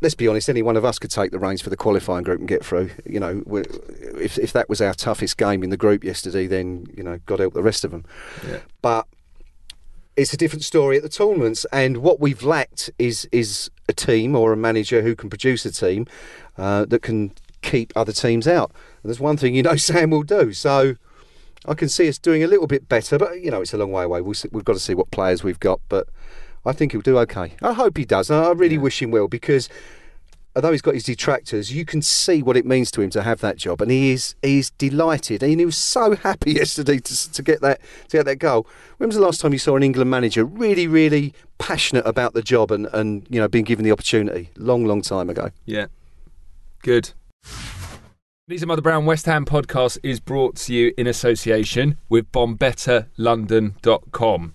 Let's 0.00 0.16
be 0.16 0.26
honest. 0.26 0.48
Any 0.48 0.62
one 0.62 0.76
of 0.76 0.84
us 0.84 0.98
could 0.98 1.12
take 1.12 1.30
the 1.30 1.38
reins 1.38 1.62
for 1.62 1.70
the 1.70 1.76
qualifying 1.76 2.24
group 2.24 2.40
and 2.40 2.48
get 2.48 2.64
through. 2.64 2.90
You 3.06 3.20
know, 3.20 3.44
if 3.46 4.36
if 4.36 4.52
that 4.52 4.68
was 4.68 4.80
our 4.80 4.94
toughest 4.94 5.36
game 5.36 5.62
in 5.62 5.70
the 5.70 5.76
group 5.76 6.02
yesterday, 6.02 6.48
then 6.48 6.86
you 6.96 7.04
know, 7.04 7.20
God 7.24 7.38
help 7.38 7.54
the 7.54 7.62
rest 7.62 7.84
of 7.84 7.92
them. 7.92 8.04
Yeah. 8.44 8.58
But 8.80 9.06
it's 10.16 10.32
a 10.32 10.36
different 10.36 10.64
story 10.64 10.96
at 10.96 11.02
the 11.02 11.08
tournaments, 11.08 11.64
and 11.72 11.98
what 11.98 12.20
we've 12.20 12.42
lacked 12.42 12.90
is 12.98 13.28
is 13.32 13.70
a 13.88 13.92
team 13.92 14.34
or 14.34 14.52
a 14.52 14.56
manager 14.56 15.02
who 15.02 15.14
can 15.14 15.30
produce 15.30 15.64
a 15.64 15.70
team 15.70 16.06
uh, 16.58 16.84
that 16.86 17.02
can 17.02 17.32
keep 17.62 17.92
other 17.96 18.12
teams 18.12 18.46
out. 18.46 18.72
And 19.02 19.10
there's 19.10 19.20
one 19.20 19.36
thing 19.36 19.54
you 19.54 19.62
know 19.62 19.76
Sam 19.90 20.10
will 20.10 20.22
do. 20.22 20.52
So 20.52 20.96
I 21.66 21.74
can 21.74 21.88
see 21.88 22.08
us 22.08 22.18
doing 22.18 22.42
a 22.42 22.46
little 22.46 22.66
bit 22.66 22.88
better, 22.88 23.18
but 23.18 23.40
you 23.40 23.50
know 23.50 23.60
it's 23.60 23.72
a 23.72 23.78
long 23.78 23.92
way 23.92 24.04
away. 24.04 24.20
We'll 24.20 24.34
see, 24.34 24.48
we've 24.52 24.64
got 24.64 24.74
to 24.74 24.80
see 24.80 24.94
what 24.94 25.10
players 25.10 25.44
we've 25.44 25.60
got, 25.60 25.80
but 25.88 26.08
I 26.64 26.72
think 26.72 26.92
he'll 26.92 27.00
do 27.00 27.18
okay. 27.18 27.52
I 27.62 27.72
hope 27.72 27.96
he 27.96 28.04
does. 28.04 28.30
I 28.30 28.44
I 28.44 28.52
really 28.52 28.78
wish 28.78 29.00
him 29.02 29.10
well 29.10 29.28
because. 29.28 29.68
Although 30.54 30.72
he's 30.72 30.82
got 30.82 30.92
his 30.92 31.04
detractors, 31.04 31.72
you 31.72 31.86
can 31.86 32.02
see 32.02 32.42
what 32.42 32.58
it 32.58 32.66
means 32.66 32.90
to 32.90 33.00
him 33.00 33.08
to 33.12 33.22
have 33.22 33.40
that 33.40 33.56
job, 33.56 33.80
and 33.80 33.90
he 33.90 34.10
is 34.10 34.34
he's 34.42 34.68
delighted, 34.72 35.42
and 35.42 35.58
he 35.58 35.64
was 35.64 35.78
so 35.78 36.14
happy 36.28 36.52
yesterday 36.52 36.98
to, 36.98 37.32
to 37.32 37.42
get 37.42 37.62
that 37.62 37.80
to 38.08 38.18
get 38.18 38.26
that 38.26 38.36
goal. 38.36 38.66
When 38.98 39.08
was 39.08 39.16
the 39.16 39.22
last 39.22 39.40
time 39.40 39.54
you 39.54 39.58
saw 39.58 39.76
an 39.76 39.82
England 39.82 40.10
manager 40.10 40.44
really, 40.44 40.86
really 40.86 41.32
passionate 41.56 42.06
about 42.06 42.34
the 42.34 42.42
job 42.42 42.70
and, 42.70 42.86
and 42.92 43.26
you 43.30 43.40
know 43.40 43.48
being 43.48 43.64
given 43.64 43.82
the 43.82 43.92
opportunity? 43.92 44.50
Long, 44.58 44.84
long 44.84 45.00
time 45.00 45.30
ago. 45.30 45.52
Yeah. 45.64 45.86
Good. 46.82 47.12
Are 48.60 48.66
Mother 48.66 48.82
Brown 48.82 49.06
West 49.06 49.24
Ham 49.24 49.46
podcast 49.46 49.96
is 50.02 50.20
brought 50.20 50.56
to 50.56 50.74
you 50.74 50.92
in 50.98 51.06
association 51.06 51.96
with 52.10 52.30
bombettalondon.com. 52.32 54.54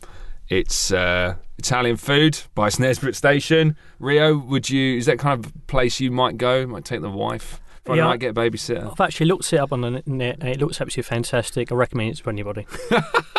It's 0.50 0.92
uh, 0.94 1.34
Italian 1.58 1.98
food 1.98 2.40
by 2.54 2.70
Snaresbrook 2.70 3.16
Station. 3.16 3.76
Rio, 4.00 4.38
would 4.38 4.70
you? 4.70 4.98
Is 4.98 5.08
that 5.08 5.18
kind 5.18 5.44
of 5.44 5.52
place 5.66 6.00
you 6.00 6.12
might 6.12 6.38
go? 6.38 6.68
Might 6.68 6.86
take 6.86 7.02
the 7.02 7.10
wife. 7.10 7.60
Friday 7.86 8.02
Yeah. 8.02 8.08
night, 8.10 8.20
get 8.20 8.38
a 8.38 8.40
babysitter. 8.40 8.92
I've 8.92 9.02
actually 9.02 9.26
looked 9.26 9.52
it 9.52 9.60
up 9.60 9.74
on 9.74 9.82
the 9.82 10.04
net 10.06 10.38
and 10.42 10.50
it 10.50 10.60
looks 10.60 10.80
absolutely 10.80 11.10
fantastic. 11.10 11.72
I 11.72 11.76
recommend 11.76 12.12
it 12.12 12.18
to 12.18 12.30
anybody. 12.30 12.68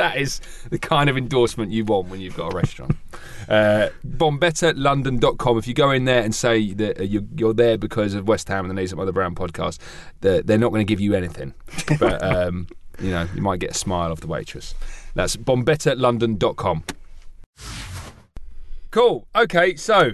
that 0.00 0.16
is 0.16 0.40
the 0.70 0.78
kind 0.78 1.10
of 1.10 1.18
endorsement 1.18 1.70
you 1.70 1.84
want 1.84 2.08
when 2.08 2.20
you've 2.20 2.36
got 2.36 2.52
a 2.52 2.56
restaurant. 2.56 2.96
Uh, 3.48 3.90
BombettaLondon.com. 4.06 5.58
If 5.58 5.68
you 5.68 5.74
go 5.74 5.90
in 5.90 6.06
there 6.06 6.22
and 6.22 6.34
say 6.34 6.72
that 6.74 7.00
uh, 7.00 7.02
you're, 7.02 7.24
you're 7.36 7.52
there 7.52 7.76
because 7.76 8.14
of 8.14 8.26
West 8.26 8.48
Ham 8.48 8.64
and 8.64 8.70
the 8.70 8.74
Knees 8.80 8.92
Up 8.92 8.98
Mother 8.98 9.12
Brown 9.12 9.34
podcast, 9.34 9.78
they're, 10.22 10.42
they're 10.42 10.58
not 10.58 10.70
going 10.70 10.80
to 10.80 10.90
give 10.90 11.00
you 11.00 11.14
anything. 11.14 11.54
But, 11.98 12.22
um, 12.22 12.68
you 13.00 13.10
know, 13.10 13.26
you 13.34 13.42
might 13.42 13.60
get 13.60 13.72
a 13.72 13.74
smile 13.74 14.10
off 14.10 14.20
the 14.20 14.26
waitress. 14.26 14.74
That's 15.14 15.36
BombettaLondon.com. 15.36 16.84
Cool. 18.90 19.26
Okay, 19.36 19.76
so 19.76 20.12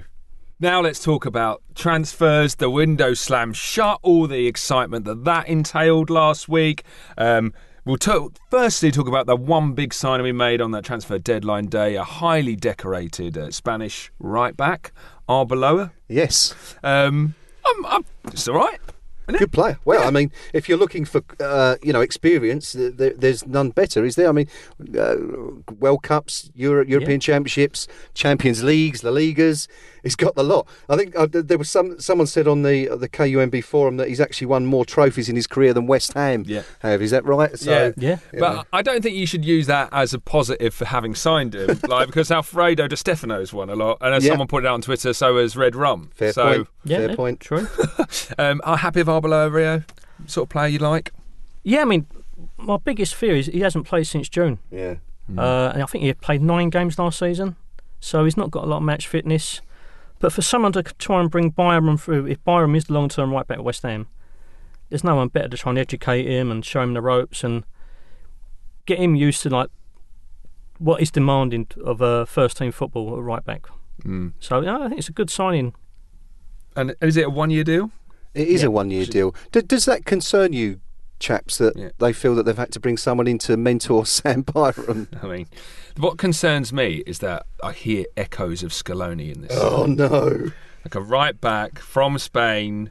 now 0.58 0.80
let's 0.80 1.02
talk 1.02 1.26
about 1.26 1.62
transfers. 1.74 2.56
The 2.56 2.70
window 2.70 3.14
slam 3.14 3.52
shut. 3.52 4.00
All 4.02 4.26
the 4.26 4.46
excitement 4.46 5.04
that 5.04 5.24
that 5.24 5.48
entailed 5.48 6.10
last 6.10 6.48
week. 6.48 6.82
Um, 7.16 7.52
we'll 7.86 7.96
to- 7.96 8.32
firstly 8.50 8.90
talk 8.90 9.08
about 9.08 9.24
the 9.26 9.36
one 9.36 9.72
big 9.72 9.94
signing 9.94 10.24
we 10.24 10.32
made 10.32 10.60
on 10.60 10.72
that 10.72 10.84
transfer 10.84 11.18
deadline 11.18 11.66
day. 11.66 11.94
A 11.94 12.04
highly 12.04 12.56
decorated 12.56 13.38
uh, 13.38 13.50
Spanish 13.50 14.10
right 14.18 14.54
back, 14.54 14.92
Arbeloa. 15.28 15.92
Yes, 16.08 16.54
Um, 16.82 17.34
I'm, 17.64 17.86
I'm, 17.86 18.04
it's 18.26 18.46
all 18.46 18.56
right. 18.56 18.78
good 19.38 19.50
player. 19.50 19.76
Well, 19.84 20.06
I 20.06 20.10
mean, 20.10 20.30
if 20.52 20.68
you're 20.68 20.78
looking 20.78 21.04
for 21.04 21.20
uh, 21.40 21.74
you 21.82 21.92
know 21.92 22.00
experience, 22.00 22.72
th- 22.72 22.96
th- 22.96 23.14
there's 23.18 23.44
none 23.44 23.70
better, 23.70 24.04
is 24.04 24.14
there? 24.14 24.28
I 24.28 24.32
mean, 24.32 24.46
uh, 24.96 25.16
World 25.80 26.04
Cups, 26.04 26.50
Euro- 26.54 26.86
European 26.86 27.18
Championships, 27.18 27.88
Champions 28.14 28.62
Leagues, 28.62 29.02
La 29.02 29.10
Ligas. 29.10 29.66
He's 30.06 30.14
got 30.14 30.36
the 30.36 30.44
lot. 30.44 30.68
I 30.88 30.96
think 30.96 31.16
uh, 31.16 31.26
there 31.30 31.58
was 31.58 31.68
some 31.68 31.98
someone 31.98 32.28
said 32.28 32.46
on 32.46 32.62
the 32.62 32.86
the 32.96 33.08
KUMB 33.08 33.64
forum 33.64 33.96
that 33.96 34.06
he's 34.08 34.20
actually 34.20 34.46
won 34.46 34.64
more 34.64 34.84
trophies 34.84 35.28
in 35.28 35.34
his 35.34 35.48
career 35.48 35.74
than 35.74 35.88
West 35.88 36.12
Ham 36.12 36.44
Yeah. 36.46 36.62
have. 36.78 37.02
Is 37.02 37.10
that 37.10 37.24
right? 37.24 37.58
So, 37.58 37.92
Yeah. 37.96 38.18
you 38.32 38.38
But 38.38 38.52
know. 38.54 38.64
I 38.72 38.82
don't 38.82 39.02
think 39.02 39.16
you 39.16 39.26
should 39.26 39.44
use 39.44 39.66
that 39.66 39.88
as 39.90 40.14
a 40.14 40.20
positive 40.20 40.72
for 40.74 40.84
having 40.84 41.16
signed 41.16 41.54
him, 41.56 41.80
like 41.88 42.06
because 42.06 42.30
Alfredo 42.30 42.86
Di 42.86 42.94
Stefano's 42.94 43.52
won 43.52 43.68
a 43.68 43.74
lot, 43.74 43.98
and 44.00 44.14
as 44.14 44.24
Yeah. 44.24 44.30
someone 44.30 44.46
put 44.46 44.62
it 44.64 44.68
out 44.68 44.74
on 44.74 44.82
Twitter, 44.82 45.12
so 45.12 45.38
has 45.38 45.56
Red 45.56 45.74
Rum. 45.74 46.10
fair 46.14 46.32
so, 46.32 46.44
point. 46.54 46.68
Yeah, 46.84 46.96
fair 46.98 47.08
yeah, 47.10 47.16
point. 47.16 47.40
True. 47.40 47.66
Um, 48.38 48.60
are 48.64 48.76
happy 48.76 49.00
with 49.00 49.08
Arbeloa, 49.08 49.52
Rio? 49.52 49.82
Sort 50.26 50.44
of 50.46 50.50
player 50.50 50.68
you 50.68 50.78
like? 50.78 51.12
Yeah, 51.64 51.80
I 51.82 51.84
mean, 51.84 52.06
my 52.58 52.76
biggest 52.76 53.14
fear 53.14 53.34
is 53.34 53.46
he 53.46 53.60
hasn't 53.60 53.86
played 53.86 54.06
since 54.06 54.28
June. 54.28 54.58
Yeah. 54.70 54.94
Uh, 55.36 55.72
and 55.74 55.82
I 55.82 55.86
think 55.86 56.04
he 56.04 56.12
played 56.14 56.42
nine 56.42 56.70
games 56.70 56.98
last 56.98 57.18
season, 57.18 57.56
so 57.98 58.24
he's 58.24 58.36
not 58.36 58.50
got 58.52 58.62
a 58.64 58.66
lot 58.66 58.76
of 58.78 58.82
match 58.84 59.08
fitness. 59.08 59.60
But 60.18 60.32
for 60.32 60.42
someone 60.42 60.72
to 60.72 60.82
try 60.82 61.20
and 61.20 61.30
bring 61.30 61.50
Byram 61.50 61.98
through, 61.98 62.26
if 62.26 62.42
Byram 62.44 62.74
is 62.74 62.84
the 62.84 62.94
long 62.94 63.08
term 63.08 63.32
right 63.32 63.46
back 63.46 63.58
at 63.58 63.64
West 63.64 63.82
Ham, 63.82 64.06
there's 64.88 65.04
no 65.04 65.16
one 65.16 65.28
better 65.28 65.48
to 65.48 65.56
try 65.56 65.70
and 65.70 65.78
educate 65.78 66.26
him 66.26 66.50
and 66.50 66.64
show 66.64 66.80
him 66.82 66.94
the 66.94 67.02
ropes 67.02 67.44
and 67.44 67.64
get 68.86 68.98
him 68.98 69.14
used 69.14 69.42
to 69.42 69.50
like 69.50 69.68
what 70.78 71.00
is 71.02 71.10
demanding 71.10 71.66
of 71.84 72.00
a 72.00 72.24
first 72.26 72.56
team 72.58 72.70
football 72.72 73.16
at 73.16 73.22
right 73.22 73.44
back. 73.44 73.66
Mm. 74.04 74.32
So 74.40 74.60
yeah, 74.60 74.78
I 74.78 74.88
think 74.88 74.98
it's 74.98 75.08
a 75.08 75.12
good 75.12 75.30
signing. 75.30 75.74
And 76.76 76.94
is 77.00 77.16
it 77.16 77.26
a 77.26 77.30
one 77.30 77.50
year 77.50 77.64
deal? 77.64 77.90
It 78.34 78.48
is 78.48 78.62
Yeah. 78.62 78.68
a 78.68 78.70
one 78.70 78.90
year 78.90 79.06
deal. 79.06 79.34
Does 79.52 79.86
that 79.86 80.04
concern 80.04 80.52
you, 80.52 80.80
chaps, 81.18 81.58
that 81.58 81.76
Yeah. 81.76 81.90
they 81.98 82.12
feel 82.12 82.34
that 82.36 82.44
they've 82.44 82.56
had 82.56 82.72
to 82.72 82.80
bring 82.80 82.96
someone 82.96 83.26
in 83.26 83.38
to 83.40 83.56
mentor 83.56 84.04
Sam 84.06 84.42
Byram? 84.42 85.08
I 85.22 85.26
mean, 85.26 85.46
what 85.96 86.18
concerns 86.18 86.72
me 86.72 87.02
is 87.06 87.18
that 87.20 87.46
I 87.62 87.72
hear 87.72 88.04
echoes 88.16 88.62
of 88.62 88.70
Scaloni 88.72 89.34
in 89.34 89.42
this. 89.42 89.52
Oh, 89.54 89.86
no. 89.86 90.50
Like 90.84 90.94
a 90.94 91.00
right 91.00 91.40
back 91.40 91.78
from 91.78 92.18
Spain. 92.18 92.90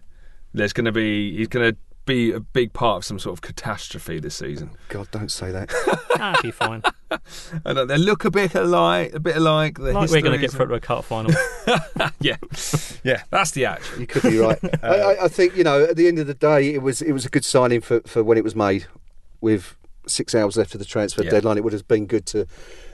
There's 0.54 0.74
going 0.74 0.86
to 0.86 0.92
be 0.92 1.36
he's 1.38 1.48
going 1.48 1.72
to 1.74 1.78
be 2.06 2.32
a 2.32 2.40
big 2.40 2.72
part 2.74 2.98
of 2.98 3.06
some 3.06 3.18
sort 3.20 3.34
of 3.34 3.42
catastrophe 3.42 4.20
this 4.20 4.36
season. 4.36 4.72
God, 4.90 5.10
don't 5.12 5.32
say 5.32 5.52
that. 5.52 5.74
That'd 6.18 6.44
be 6.44 6.52
fine. 6.52 6.84
I 7.66 7.74
don't, 7.74 7.88
they 7.88 7.98
look 7.98 8.26
a 8.26 8.32
bit 8.32 8.56
alike, 8.56 9.14
a 9.14 9.20
bit 9.20 9.36
alike. 9.36 9.78
The 9.78 9.94
like 9.94 10.10
we're 10.10 10.22
going 10.22 10.40
to 10.40 10.40
histories 10.40 10.42
get 10.42 10.52
through 10.52 10.68
to 10.68 10.74
a 10.76 10.80
cut 10.80 11.04
final. 11.04 11.32
yeah, 12.20 12.38
yeah, 13.04 13.24
that's 13.30 13.52
the 13.52 13.66
action. 13.66 14.02
You 14.02 14.08
could 14.08 14.24
be 14.24 14.38
right. 14.38 14.60
I, 14.84 14.88
I, 14.88 15.26
I 15.26 15.28
think 15.28 15.56
you 15.56 15.64
know. 15.64 15.84
At 15.84 15.96
the 15.96 16.08
end 16.08 16.20
of 16.20 16.28
the 16.28 16.34
day, 16.34 16.74
it 16.74 16.82
was 16.82 17.02
it 17.02 17.12
was 17.12 17.26
a 17.26 17.30
good 17.30 17.46
signing 17.46 17.82
for, 17.82 18.02
for 18.02 18.24
when 18.24 18.38
it 18.38 18.44
was 18.44 18.56
made. 18.56 18.86
With 19.42 19.76
six 20.08 20.34
hours 20.34 20.58
left 20.58 20.74
of 20.74 20.80
the 20.80 20.86
transfer 20.86 21.24
Yeah. 21.24 21.30
deadline, 21.32 21.58
it 21.58 21.64
would 21.64 21.74
have 21.74 21.88
been 21.88 22.06
good 22.08 22.26
to 22.28 22.48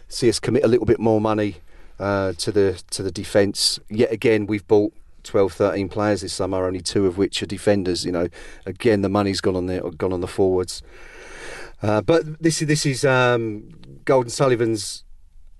see 0.09 0.27
us 0.27 0.39
commit 0.39 0.63
a 0.65 0.67
little 0.67 0.85
bit 0.85 0.99
more 0.99 1.21
money 1.21 1.57
uh, 1.99 2.33
to 2.33 2.51
the 2.51 2.81
to 2.91 3.03
the 3.03 3.11
defence. 3.11 3.79
Yet 3.89 4.11
again, 4.11 4.47
we've 4.47 4.67
bought 4.67 4.93
12, 5.23 5.53
13 5.53 5.87
players 5.89 6.21
this 6.21 6.33
summer, 6.33 6.65
only 6.65 6.81
two 6.81 7.05
of 7.05 7.17
which 7.17 7.41
are 7.41 7.45
defenders. 7.45 8.05
You 8.05 8.11
know, 8.11 8.27
again, 8.65 9.01
the 9.01 9.09
money's 9.09 9.39
gone 9.39 9.55
on 9.55 9.67
the 9.67 9.79
gone 9.97 10.11
on 10.11 10.21
the 10.21 10.27
forwards. 10.27 10.81
Uh, 11.81 12.01
but 12.01 12.41
this 12.41 12.61
is 12.61 12.67
this 12.67 12.85
is 12.85 13.03
um, 13.05 13.69
Golden 14.05 14.29
Sullivan's 14.29 15.03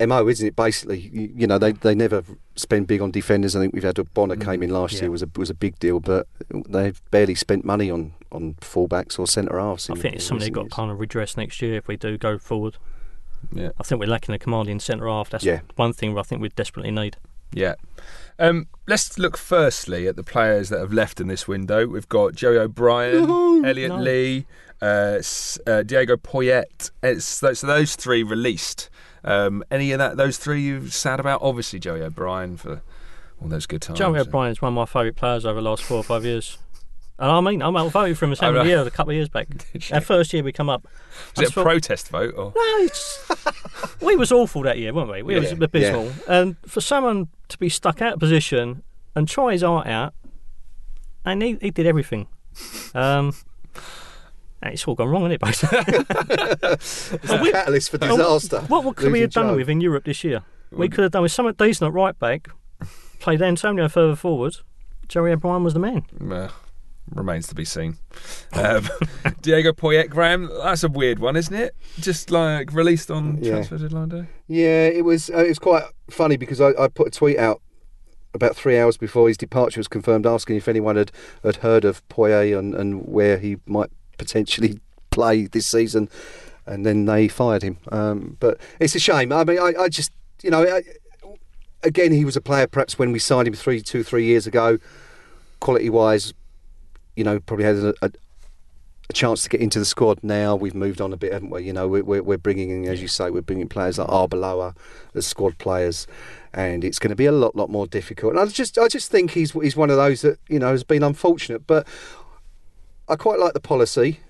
mo, 0.00 0.28
isn't 0.28 0.46
it? 0.46 0.56
Basically, 0.56 0.98
you, 1.00 1.32
you 1.34 1.46
know, 1.46 1.58
they 1.58 1.72
they 1.72 1.94
never 1.94 2.22
spend 2.56 2.86
big 2.86 3.00
on 3.00 3.10
defenders. 3.10 3.56
I 3.56 3.60
think 3.60 3.74
we've 3.74 3.82
had 3.82 3.96
Ogbonna 3.96 4.42
came 4.42 4.62
in 4.62 4.70
last 4.70 4.94
yeah. 4.94 5.02
year 5.02 5.10
was 5.10 5.22
a 5.22 5.28
was 5.36 5.50
a 5.50 5.54
big 5.54 5.78
deal, 5.78 6.00
but 6.00 6.26
they've 6.68 7.00
barely 7.10 7.34
spent 7.34 7.64
money 7.64 7.90
on 7.90 8.12
on 8.30 8.54
fullbacks 8.54 9.18
or 9.18 9.26
centre 9.26 9.58
halves. 9.58 9.90
I 9.90 9.94
think 9.94 10.14
it's 10.16 10.24
in 10.24 10.28
something 10.28 10.46
they've 10.46 10.52
got 10.52 10.64
to 10.64 10.68
kind 10.70 10.90
of 10.90 11.00
redress 11.00 11.36
next 11.36 11.60
year 11.62 11.76
if 11.76 11.88
we 11.88 11.96
do 11.96 12.16
go 12.18 12.38
forward. 12.38 12.76
Yeah, 13.52 13.70
I 13.78 13.82
think 13.82 14.00
we're 14.00 14.06
lacking 14.06 14.34
a 14.34 14.38
commanding 14.38 14.78
centre 14.78 15.08
half. 15.08 15.30
That's 15.30 15.44
Yeah. 15.44 15.60
one 15.74 15.92
thing 15.92 16.16
I 16.16 16.22
think 16.22 16.40
we 16.40 16.48
desperately 16.50 16.92
need. 16.92 17.16
yeah. 17.52 17.74
Um, 18.38 18.66
let's 18.86 19.18
look 19.18 19.36
firstly 19.36 20.08
at 20.08 20.16
the 20.16 20.22
players 20.24 20.68
that 20.70 20.80
have 20.80 20.92
left 20.92 21.20
in 21.20 21.28
this 21.28 21.46
window. 21.46 21.86
We've 21.86 22.08
got 22.08 22.34
Joey 22.34 22.56
O'Brien, 22.56 23.64
Elliot 23.64 23.90
No. 23.90 23.98
Lee, 24.00 24.46
uh, 24.82 25.22
uh, 25.66 25.82
Diego 25.84 26.16
Poyet. 26.16 26.90
It's, 27.02 27.24
so 27.24 27.52
so 27.54 27.66
those 27.66 27.96
three 27.96 28.22
released. 28.22 28.90
Um, 29.24 29.62
any 29.70 29.92
of 29.92 29.98
that? 29.98 30.16
Those 30.16 30.36
three 30.36 30.60
you 30.62 30.88
sad 30.88 31.20
about? 31.20 31.40
Obviously, 31.42 31.78
Joey 31.78 32.02
O'Brien 32.02 32.56
for 32.56 32.82
all 33.40 33.48
those 33.48 33.66
good 33.66 33.80
times. 33.80 33.98
Joey 33.98 34.18
O'Brien 34.18 34.50
is 34.52 34.60
one 34.60 34.72
of 34.72 34.74
my 34.74 34.84
favourite 34.86 35.16
players 35.16 35.46
over 35.46 35.60
the 35.60 35.68
last 35.68 35.82
four 35.84 35.98
or 35.98 36.02
five 36.04 36.24
years. 36.24 36.58
And 37.18 37.30
I 37.30 37.40
mean, 37.40 37.62
I'm 37.62 37.74
voted 37.90 38.18
for 38.18 38.24
him 38.24 38.32
as 38.32 38.40
Oh, 38.42 38.46
having 38.46 38.58
right. 38.58 38.66
a 38.66 38.68
year 38.70 38.80
a 38.80 38.90
couple 38.90 39.12
of 39.12 39.16
years 39.16 39.28
back. 39.28 39.46
Our 39.92 40.00
first 40.00 40.32
year 40.32 40.42
we 40.42 40.50
come 40.50 40.68
up. 40.68 40.88
I 41.36 41.40
Was 41.42 41.50
it 41.50 41.56
a 41.56 41.62
protest 41.62 42.08
vote? 42.08 42.34
Or? 42.36 42.52
No, 42.56 42.62
it's, 42.84 43.28
we 44.00 44.16
was 44.16 44.32
awful 44.32 44.62
that 44.62 44.78
year, 44.78 44.92
weren't 44.92 45.10
we? 45.10 45.22
We 45.22 45.38
was 45.38 45.52
Yeah. 45.52 45.58
abysmal. 45.60 46.10
And 46.26 46.56
for 46.66 46.80
someone 46.80 47.28
to 47.48 47.58
be 47.58 47.68
stuck 47.68 48.02
out 48.02 48.14
of 48.14 48.18
position 48.18 48.82
and 49.14 49.28
try 49.28 49.52
his 49.52 49.62
art 49.62 49.86
out, 49.86 50.14
and 51.24 51.42
he, 51.42 51.58
he 51.60 51.70
did 51.70 51.86
everything. 51.86 52.26
Um, 52.92 53.34
it's 54.62 54.86
all 54.86 54.94
gone 54.94 55.08
wrong, 55.08 55.22
isn't 55.22 55.32
it, 55.32 55.40
basically? 55.40 55.78
It's 56.72 57.12
a 57.12 57.50
catalyst 57.52 57.90
for 57.90 57.98
disaster. 57.98 58.60
What, 58.68 58.84
what 58.84 58.96
could 58.96 59.12
we 59.12 59.20
have 59.20 59.30
done 59.32 59.48
Joe. 59.48 59.56
with 59.56 59.68
in 59.68 59.80
Europe 59.80 60.04
this 60.04 60.24
year? 60.24 60.42
We 60.70 60.88
could 60.88 61.02
have 61.02 61.12
done 61.12 61.22
with 61.22 61.32
something 61.32 61.54
decent 61.58 61.88
at 61.88 61.92
right 61.94 62.18
back, 62.18 62.48
played 63.20 63.42
Antonio 63.42 63.88
further 63.88 64.16
forward. 64.16 64.56
Joey 65.08 65.32
O'Brien 65.32 65.62
was 65.64 65.74
the 65.74 65.80
man. 65.80 66.04
Uh, 66.30 66.48
remains 67.10 67.46
to 67.48 67.54
be 67.54 67.64
seen. 67.64 67.98
Um, 68.54 68.88
Diego 69.42 69.72
Poyet, 69.72 70.08
Graeme. 70.08 70.48
That's 70.62 70.82
a 70.84 70.88
weird 70.88 71.18
one, 71.18 71.36
isn't 71.36 71.54
it? 71.54 71.74
Just 72.00 72.30
like 72.30 72.72
released 72.72 73.10
on 73.10 73.38
Yeah. 73.42 73.50
transfer 73.52 73.76
deadline 73.78 74.08
day. 74.08 74.24
Yeah, 74.48 74.86
it 74.86 75.04
was. 75.04 75.28
Uh, 75.28 75.38
it 75.44 75.48
was 75.48 75.58
quite 75.58 75.82
funny 76.08 76.36
because 76.38 76.60
I, 76.60 76.70
I 76.78 76.88
put 76.88 77.08
a 77.08 77.10
tweet 77.10 77.38
out 77.38 77.60
about 78.32 78.56
three 78.56 78.78
hours 78.78 78.96
before 78.96 79.28
his 79.28 79.36
departure 79.36 79.78
was 79.80 79.88
confirmed, 79.88 80.24
asking 80.26 80.56
if 80.56 80.66
anyone 80.68 80.96
had, 80.96 81.12
had 81.44 81.56
heard 81.56 81.84
of 81.84 82.06
Poyet 82.08 82.58
and, 82.58 82.74
and 82.74 83.06
where 83.06 83.36
he 83.38 83.58
might 83.66 83.90
potentially 84.22 84.80
play 85.10 85.46
this 85.46 85.66
season, 85.66 86.08
and 86.66 86.86
then 86.86 87.04
they 87.04 87.28
fired 87.28 87.62
him. 87.62 87.78
Um, 87.90 88.36
but 88.40 88.58
it's 88.80 88.94
a 88.94 89.00
shame. 89.00 89.32
I 89.32 89.44
mean, 89.44 89.58
I, 89.58 89.72
I 89.78 89.88
just 89.88 90.12
you 90.42 90.50
know, 90.50 90.62
I, 90.62 90.82
again, 91.82 92.12
he 92.12 92.24
was 92.24 92.36
a 92.36 92.40
player 92.40 92.66
perhaps 92.66 92.98
when 92.98 93.12
we 93.12 93.18
signed 93.18 93.48
him 93.48 93.54
three, 93.54 93.80
two, 93.80 94.02
three 94.02 94.24
years 94.24 94.46
ago, 94.46 94.78
quality 95.60 95.90
wise, 95.90 96.34
you 97.16 97.24
know, 97.24 97.40
probably 97.40 97.64
had 97.64 97.76
a, 97.76 97.94
a, 98.02 98.10
a 99.08 99.12
chance 99.12 99.42
to 99.44 99.48
get 99.48 99.60
into 99.60 99.78
the 99.78 99.84
squad. 99.84 100.18
Now 100.22 100.56
we've 100.56 100.74
moved 100.74 101.00
on 101.00 101.12
a 101.12 101.16
bit, 101.16 101.32
haven't 101.32 101.50
we? 101.50 101.64
You 101.64 101.72
know, 101.72 101.88
we're, 101.88 102.04
we're, 102.04 102.22
we're 102.22 102.38
bringing 102.38 102.70
in, 102.70 102.90
as 102.90 103.00
you 103.02 103.08
say, 103.08 103.30
we're 103.30 103.42
bringing 103.42 103.68
players 103.68 103.98
like 103.98 104.08
Arbeloa 104.08 104.74
as 105.14 105.26
squad 105.26 105.58
players, 105.58 106.06
and 106.52 106.84
it's 106.84 106.98
going 106.98 107.10
to 107.10 107.16
be 107.16 107.26
a 107.26 107.32
lot, 107.32 107.54
lot 107.56 107.70
more 107.70 107.86
difficult. 107.86 108.32
And 108.32 108.40
I 108.40 108.46
just, 108.46 108.78
I 108.78 108.88
just 108.88 109.10
think 109.10 109.32
he's 109.32 109.52
he's 109.52 109.76
one 109.76 109.90
of 109.90 109.96
those 109.96 110.22
that 110.22 110.38
you 110.48 110.58
know 110.58 110.70
has 110.70 110.84
been 110.84 111.02
unfortunate, 111.02 111.66
but 111.66 111.86
I 113.12 113.16
quite 113.16 113.38
like 113.38 113.52
the 113.52 113.60
policy. 113.60 114.20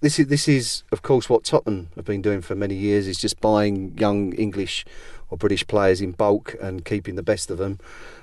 This 0.00 0.18
is 0.18 0.26
this 0.26 0.48
is 0.48 0.82
of 0.90 1.00
course 1.00 1.30
what 1.30 1.44
Tottenham 1.44 1.90
have 1.94 2.04
been 2.04 2.22
doing 2.22 2.42
for 2.42 2.56
many 2.56 2.74
years 2.74 3.06
is 3.06 3.18
just 3.18 3.40
buying 3.40 3.96
young 3.96 4.32
English 4.32 4.84
or 5.30 5.38
British 5.38 5.64
players 5.64 6.00
in 6.00 6.10
bulk 6.10 6.56
and 6.60 6.84
keeping 6.84 7.14
the 7.14 7.22
best 7.22 7.52
of 7.52 7.58
them. 7.58 7.78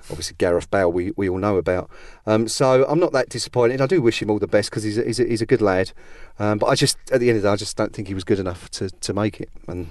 Obviously, 0.10 0.36
Gareth 0.38 0.70
Bale 0.70 0.92
we, 0.92 1.13
we 1.16 1.30
all 1.30 1.38
know 1.38 1.56
about. 1.56 1.89
Um, 2.26 2.50
so 2.50 2.86
I'm 2.86 3.00
not 3.00 3.13
that 3.13 3.30
disappointed. 3.30 3.80
I 3.80 3.88
do 3.88 4.02
wish 4.02 4.22
him 4.22 4.30
all 4.30 4.39
the 4.39 4.46
best 4.46 4.72
because 4.72 4.84
he's 4.84 4.98
a, 4.98 5.06
he's, 5.06 5.22
a, 5.22 5.24
he's 5.24 5.42
a 5.42 5.46
good 5.46 5.62
lad. 5.62 5.94
Um, 6.38 6.58
but 6.58 6.66
I 6.66 6.76
just 6.76 6.98
at 7.13 7.22
the 7.22 7.30
end 7.30 7.38
of 7.38 7.44
the 7.44 7.48
day, 7.48 7.54
I 7.54 7.56
just 7.56 7.78
don't 7.78 7.94
think 7.94 8.10
he 8.10 8.13
was 8.13 8.26
good 8.26 8.39
enough 8.39 8.70
to, 8.72 8.89
to 8.89 9.13
make 9.13 9.39
it. 9.39 9.50
And 9.70 9.88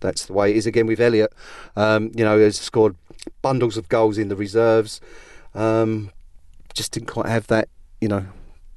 that's 0.00 0.26
the 0.26 0.34
way 0.34 0.50
it 0.50 0.56
is 0.58 0.66
again 0.66 0.86
with 0.86 1.00
Elliot. 1.00 1.32
Um, 1.74 2.12
you 2.14 2.22
know, 2.22 2.38
he's 2.38 2.60
scored 2.60 2.96
bundles 3.40 3.78
of 3.78 3.88
goals 3.88 4.18
in 4.18 4.28
the 4.28 4.36
reserves. 4.36 5.00
Um, 5.54 6.10
just 6.74 6.92
didn't 6.92 7.08
quite 7.08 7.30
have 7.30 7.46
that, 7.46 7.70
you 8.02 8.08
know, 8.08 8.26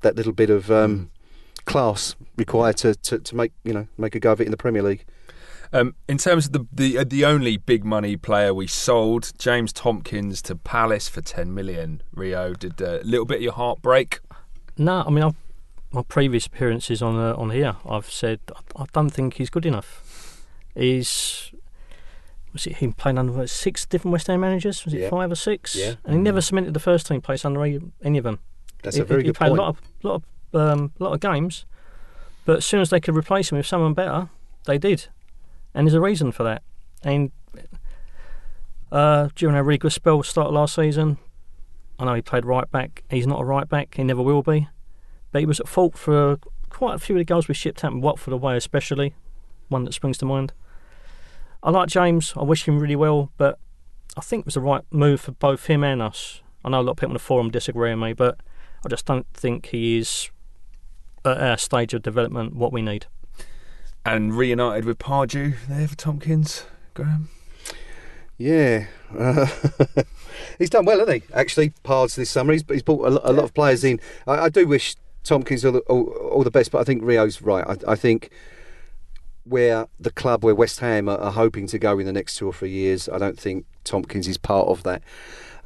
that 0.01 0.15
little 0.15 0.33
bit 0.33 0.49
of 0.49 0.69
um, 0.71 1.09
class 1.65 2.15
required 2.37 2.77
to, 2.77 2.95
to, 2.95 3.19
to 3.19 3.35
make 3.35 3.51
you 3.63 3.73
know 3.73 3.87
make 3.97 4.15
a 4.15 4.19
go 4.19 4.31
of 4.31 4.41
it 4.41 4.45
in 4.45 4.51
the 4.51 4.57
Premier 4.57 4.83
League. 4.83 5.05
Um, 5.73 5.95
in 6.07 6.17
terms 6.17 6.45
of 6.47 6.53
the 6.53 6.65
the 6.71 6.97
uh, 6.99 7.03
the 7.05 7.25
only 7.25 7.57
big 7.57 7.83
money 7.83 8.15
player 8.15 8.53
we 8.53 8.67
sold, 8.67 9.33
James 9.37 9.73
Tomkins 9.73 10.41
to 10.43 10.55
Palace 10.55 11.09
for 11.09 11.21
ten 11.21 11.53
million. 11.53 12.01
Rio 12.13 12.53
did 12.53 12.79
a 12.79 13.01
little 13.03 13.25
bit 13.25 13.37
of 13.37 13.43
your 13.43 13.53
heart 13.53 13.81
break. 13.81 14.19
No, 14.77 15.03
I 15.05 15.09
mean, 15.09 15.23
I've, 15.23 15.35
my 15.91 16.03
previous 16.03 16.45
appearances 16.45 17.01
on 17.01 17.17
uh, 17.17 17.33
on 17.35 17.49
here, 17.49 17.75
I've 17.87 18.09
said 18.09 18.39
I, 18.55 18.83
I 18.83 18.85
don't 18.93 19.09
think 19.09 19.33
he's 19.35 19.49
good 19.49 19.65
enough. 19.65 20.41
He's 20.73 21.51
was 22.53 22.65
it 22.65 22.77
him 22.77 22.93
playing 22.93 23.17
under 23.17 23.45
six 23.45 23.85
different 23.85 24.13
West 24.13 24.27
Ham 24.27 24.39
managers? 24.39 24.85
Was 24.85 24.93
it 24.93 25.01
Yeah. 25.01 25.09
five 25.09 25.31
or 25.31 25.35
six? 25.35 25.75
Yeah. 25.75 25.95
and 26.05 26.15
he 26.15 26.19
never 26.21 26.39
cemented 26.41 26.73
the 26.73 26.79
first 26.79 27.07
team 27.07 27.19
place 27.21 27.43
under 27.43 27.63
any, 27.63 27.79
any 28.01 28.17
of 28.17 28.23
them. 28.23 28.39
That's 28.83 28.95
he, 28.95 29.01
a 29.01 29.05
very 29.05 29.21
he 29.21 29.27
good 29.27 29.35
played 29.35 29.49
point. 29.49 29.59
a 29.59 29.63
lot 29.63 29.69
of 29.69 29.81
lot 30.03 30.23
of 30.53 30.79
um, 30.79 30.91
lot 30.99 31.13
of 31.13 31.19
games, 31.19 31.65
but 32.45 32.57
as 32.57 32.65
soon 32.65 32.81
as 32.81 32.89
they 32.89 32.99
could 32.99 33.15
replace 33.15 33.51
him 33.51 33.57
with 33.57 33.67
someone 33.67 33.93
better, 33.93 34.29
they 34.65 34.77
did, 34.77 35.07
and 35.73 35.87
there's 35.87 35.93
a 35.93 36.01
reason 36.01 36.31
for 36.31 36.43
that. 36.43 36.63
And 37.03 37.31
uh, 38.91 39.29
during 39.35 39.55
a 39.55 39.63
really 39.63 39.77
good 39.77 39.91
spell 39.93 40.23
start 40.23 40.51
last 40.51 40.75
season, 40.75 41.17
I 41.99 42.05
know 42.05 42.13
he 42.13 42.21
played 42.21 42.45
right 42.45 42.69
back. 42.71 43.03
He's 43.09 43.27
not 43.27 43.41
a 43.41 43.45
right 43.45 43.67
back. 43.67 43.95
He 43.95 44.03
never 44.03 44.21
will 44.21 44.43
be. 44.43 44.67
But 45.31 45.39
he 45.39 45.45
was 45.45 45.59
at 45.59 45.67
fault 45.67 45.97
for 45.97 46.37
quite 46.69 46.95
a 46.95 46.99
few 46.99 47.15
of 47.15 47.19
the 47.19 47.25
goals 47.25 47.47
we 47.47 47.53
shipped 47.53 47.83
out, 47.83 47.91
and 47.91 48.01
Watford 48.01 48.33
away 48.33 48.55
especially. 48.55 49.13
One 49.67 49.83
that 49.83 49.93
springs 49.93 50.17
to 50.19 50.25
mind. 50.25 50.53
I 51.61 51.71
like 51.71 51.89
James. 51.89 52.33
I 52.37 52.43
wish 52.43 52.67
him 52.67 52.79
really 52.79 52.95
well, 52.95 53.31
but 53.37 53.59
I 54.15 54.21
think 54.21 54.41
it 54.41 54.45
was 54.45 54.53
the 54.53 54.61
right 54.61 54.83
move 54.91 55.19
for 55.21 55.31
both 55.31 55.65
him 55.65 55.83
and 55.83 56.01
us. 56.01 56.41
I 56.63 56.69
know 56.69 56.79
a 56.79 56.81
lot 56.81 56.91
of 56.91 56.97
people 56.97 57.11
on 57.11 57.13
the 57.13 57.19
forum 57.19 57.51
disagree 57.51 57.89
with 57.89 57.99
me, 57.99 58.13
but 58.13 58.39
I 58.85 58.89
just 58.89 59.05
don't 59.05 59.27
think 59.33 59.67
he 59.67 59.97
is 59.97 60.29
at 61.25 61.37
our 61.37 61.57
stage 61.57 61.93
of 61.93 62.01
development 62.01 62.55
what 62.55 62.71
we 62.71 62.81
need. 62.81 63.05
And 64.05 64.37
reunited 64.37 64.85
with 64.85 64.99
Pardew 64.99 65.55
there 65.67 65.87
for 65.87 65.95
Tomkins. 65.95 66.65
Graeme. 66.93 67.27
Yeah, 68.37 68.85
uh, 69.17 69.47
he's 70.59 70.69
done 70.69 70.85
well, 70.85 70.99
hasn't 70.99 71.23
he? 71.23 71.33
Actually, 71.33 71.71
Pards 71.83 72.15
this 72.15 72.29
summer. 72.29 72.53
He's, 72.53 72.63
he's 72.67 72.83
brought 72.83 73.07
a, 73.07 73.09
lo- 73.09 73.21
a 73.23 73.33
lot 73.33 73.43
of 73.43 73.53
players 73.53 73.83
in. 73.83 73.99
I, 74.27 74.45
I 74.45 74.49
do 74.49 74.67
wish 74.67 74.95
Tomkins 75.23 75.65
all 75.65 75.71
the, 75.71 75.79
all, 75.81 76.03
all 76.03 76.43
the 76.43 76.51
best, 76.51 76.71
but 76.71 76.79
I 76.79 76.83
think 76.83 77.03
Rio's 77.03 77.41
right. 77.41 77.65
I, 77.67 77.93
I 77.93 77.95
think 77.95 78.29
where 79.43 79.87
the 79.99 80.11
club, 80.11 80.43
where 80.43 80.53
West 80.53 80.79
Ham 80.81 81.09
are, 81.09 81.17
are 81.17 81.31
hoping 81.31 81.67
to 81.67 81.79
go 81.79 81.97
in 81.97 82.05
the 82.05 82.13
next 82.13 82.35
two 82.35 82.47
or 82.47 82.53
three 82.53 82.69
years, 82.69 83.09
I 83.09 83.17
don't 83.17 83.39
think 83.39 83.65
Tomkins 83.83 84.27
is 84.27 84.37
part 84.37 84.67
of 84.67 84.83
that. 84.83 85.01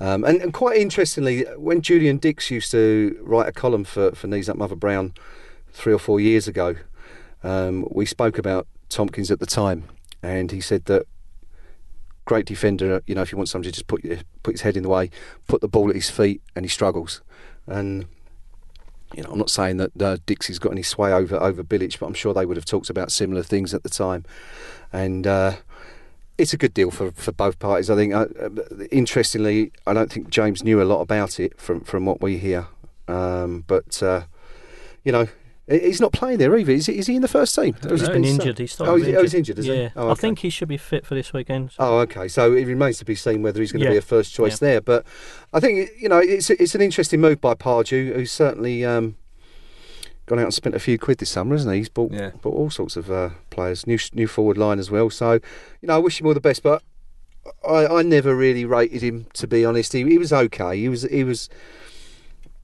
Um, 0.01 0.23
and, 0.23 0.41
and 0.41 0.51
quite 0.51 0.77
interestingly, 0.77 1.43
when 1.57 1.81
Julian 1.81 2.17
Dicks 2.17 2.49
used 2.49 2.71
to 2.71 3.15
write 3.21 3.47
a 3.47 3.51
column 3.51 3.83
for, 3.83 4.13
for 4.13 4.25
Knees 4.25 4.49
Up 4.49 4.57
Mother 4.57 4.75
Brown 4.75 5.13
three 5.71 5.93
or 5.93 5.99
four 5.99 6.19
years 6.19 6.47
ago, 6.47 6.75
um, 7.43 7.87
we 7.91 8.07
spoke 8.07 8.39
about 8.39 8.67
Tomkins 8.89 9.29
at 9.29 9.39
the 9.39 9.45
time, 9.45 9.83
and 10.23 10.51
he 10.51 10.59
said 10.59 10.85
that 10.85 11.05
great 12.25 12.47
defender. 12.47 13.03
You 13.05 13.13
know, 13.13 13.21
if 13.21 13.31
you 13.31 13.37
want 13.37 13.49
somebody 13.49 13.69
to 13.69 13.75
just 13.75 13.85
put 13.85 14.01
put 14.41 14.55
his 14.55 14.61
head 14.61 14.75
in 14.75 14.81
the 14.81 14.89
way, 14.89 15.11
put 15.47 15.61
the 15.61 15.67
ball 15.67 15.91
at 15.91 15.95
his 15.95 16.09
feet, 16.09 16.41
and 16.55 16.65
he 16.65 16.69
struggles. 16.69 17.21
And 17.67 18.05
you 19.13 19.21
know, 19.21 19.29
I'm 19.31 19.37
not 19.37 19.51
saying 19.51 19.77
that 19.77 20.01
uh, 20.01 20.17
Dixie's 20.25 20.57
got 20.57 20.71
any 20.71 20.83
sway 20.83 21.13
over 21.13 21.35
over 21.35 21.63
Bilic, 21.63 21.99
but 21.99 22.07
I'm 22.07 22.15
sure 22.15 22.33
they 22.33 22.47
would 22.47 22.57
have 22.57 22.65
talked 22.65 22.89
about 22.89 23.11
similar 23.11 23.43
things 23.43 23.71
at 23.71 23.83
the 23.83 23.89
time. 23.89 24.25
And 24.91 25.27
uh, 25.27 25.57
it's 26.37 26.53
a 26.53 26.57
good 26.57 26.73
deal 26.73 26.91
for, 26.91 27.11
for 27.11 27.31
both 27.31 27.59
parties. 27.59 27.89
I 27.89 27.95
think. 27.95 28.13
Uh, 28.13 28.27
uh, 28.39 28.49
interestingly, 28.91 29.71
I 29.85 29.93
don't 29.93 30.11
think 30.11 30.29
James 30.29 30.63
knew 30.63 30.81
a 30.81 30.85
lot 30.85 31.01
about 31.01 31.39
it 31.39 31.59
from 31.59 31.81
from 31.81 32.05
what 32.05 32.21
we 32.21 32.37
hear. 32.37 32.67
Um, 33.07 33.63
but 33.67 34.01
uh, 34.03 34.23
you 35.03 35.11
know. 35.11 35.27
He's 35.69 36.01
not 36.01 36.11
playing 36.11 36.39
there 36.39 36.57
either. 36.57 36.73
Is 36.73 36.87
he, 36.87 36.97
is 36.97 37.07
he 37.07 37.15
in 37.15 37.21
the 37.21 37.29
first 37.29 37.55
team? 37.55 37.75
He's 37.87 38.09
been 38.09 38.25
injured. 38.25 38.57
He 38.57 38.67
started 38.67 38.91
Oh, 38.91 38.95
he's, 38.97 39.05
injured. 39.05 39.19
oh, 39.19 39.21
he's 39.21 39.33
injured, 39.33 39.59
is 39.59 39.67
yeah. 39.67 39.75
he? 39.75 39.89
Oh, 39.95 40.11
I 40.11 40.15
think 40.15 40.39
he 40.39 40.49
should 40.49 40.67
be 40.67 40.75
fit 40.75 41.05
for 41.05 41.15
this 41.15 41.31
weekend. 41.31 41.71
Oh, 41.79 41.99
okay. 41.99 42.27
So 42.27 42.51
it 42.51 42.65
remains 42.65 42.97
to 42.97 43.05
be 43.05 43.15
seen 43.15 43.41
whether 43.41 43.61
he's 43.61 43.71
going 43.71 43.85
to 43.85 43.89
be 43.89 43.95
a 43.95 44.01
first 44.01 44.33
choice 44.33 44.59
there. 44.59 44.81
But 44.81 45.05
I 45.53 45.61
think 45.61 45.91
you 45.97 46.09
know 46.09 46.17
it's 46.17 46.49
it's 46.49 46.75
an 46.75 46.81
interesting 46.81 47.21
move 47.21 47.39
by 47.39 47.53
Pardew, 47.53 48.13
who's 48.13 48.33
certainly 48.33 48.83
um, 48.83 49.15
gone 50.31 50.39
out 50.39 50.45
and 50.45 50.53
spent 50.53 50.75
a 50.75 50.79
few 50.79 50.97
quid 50.97 51.17
this 51.19 51.29
summer, 51.29 51.53
hasn't 51.55 51.73
he? 51.73 51.79
He's 51.79 51.89
bought 51.89 52.11
Yeah. 52.11 52.31
bought 52.41 52.55
all 52.55 52.69
sorts 52.69 52.95
of 52.95 53.11
uh, 53.11 53.29
players, 53.49 53.85
new 53.85 53.99
new 54.13 54.27
forward 54.27 54.57
line 54.57 54.79
as 54.79 54.89
well. 54.89 55.09
So 55.09 55.33
you 55.33 55.87
know, 55.87 55.95
I 55.95 55.99
wish 55.99 56.19
him 56.19 56.27
all 56.27 56.33
the 56.33 56.39
best. 56.41 56.63
But 56.63 56.81
I, 57.67 57.85
I 57.87 58.01
never 58.01 58.35
really 58.35 58.65
rated 58.65 59.01
him 59.01 59.27
to 59.33 59.47
be 59.47 59.65
honest. 59.65 59.93
He, 59.93 60.03
he 60.03 60.17
was 60.17 60.31
okay. 60.33 60.77
He 60.77 60.89
was 60.89 61.03
he 61.03 61.23
was. 61.23 61.49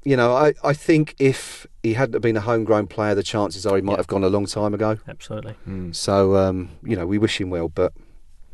You 0.03 0.15
know, 0.15 0.33
I, 0.33 0.53
I 0.63 0.71
think 0.71 1.15
if 1.19 1.67
he 1.83 1.93
hadn't 1.93 2.21
been 2.21 2.37
a 2.37 2.41
homegrown 2.41 2.87
player, 2.87 3.13
the 3.13 3.23
chances 3.23 3.65
are 3.65 3.75
he 3.75 3.81
might 3.81 3.93
Yeah. 3.93 3.97
have 3.97 4.07
gone 4.07 4.23
a 4.23 4.29
long 4.29 4.45
time 4.45 4.73
ago. 4.73 4.99
Absolutely. 5.05 5.55
So 5.91 6.37
um, 6.37 6.69
you 6.81 6.95
know, 6.95 7.05
we 7.05 7.17
wish 7.17 7.41
him 7.41 7.49
well, 7.49 7.67
but 7.67 7.91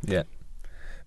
Yeah. 0.04 0.23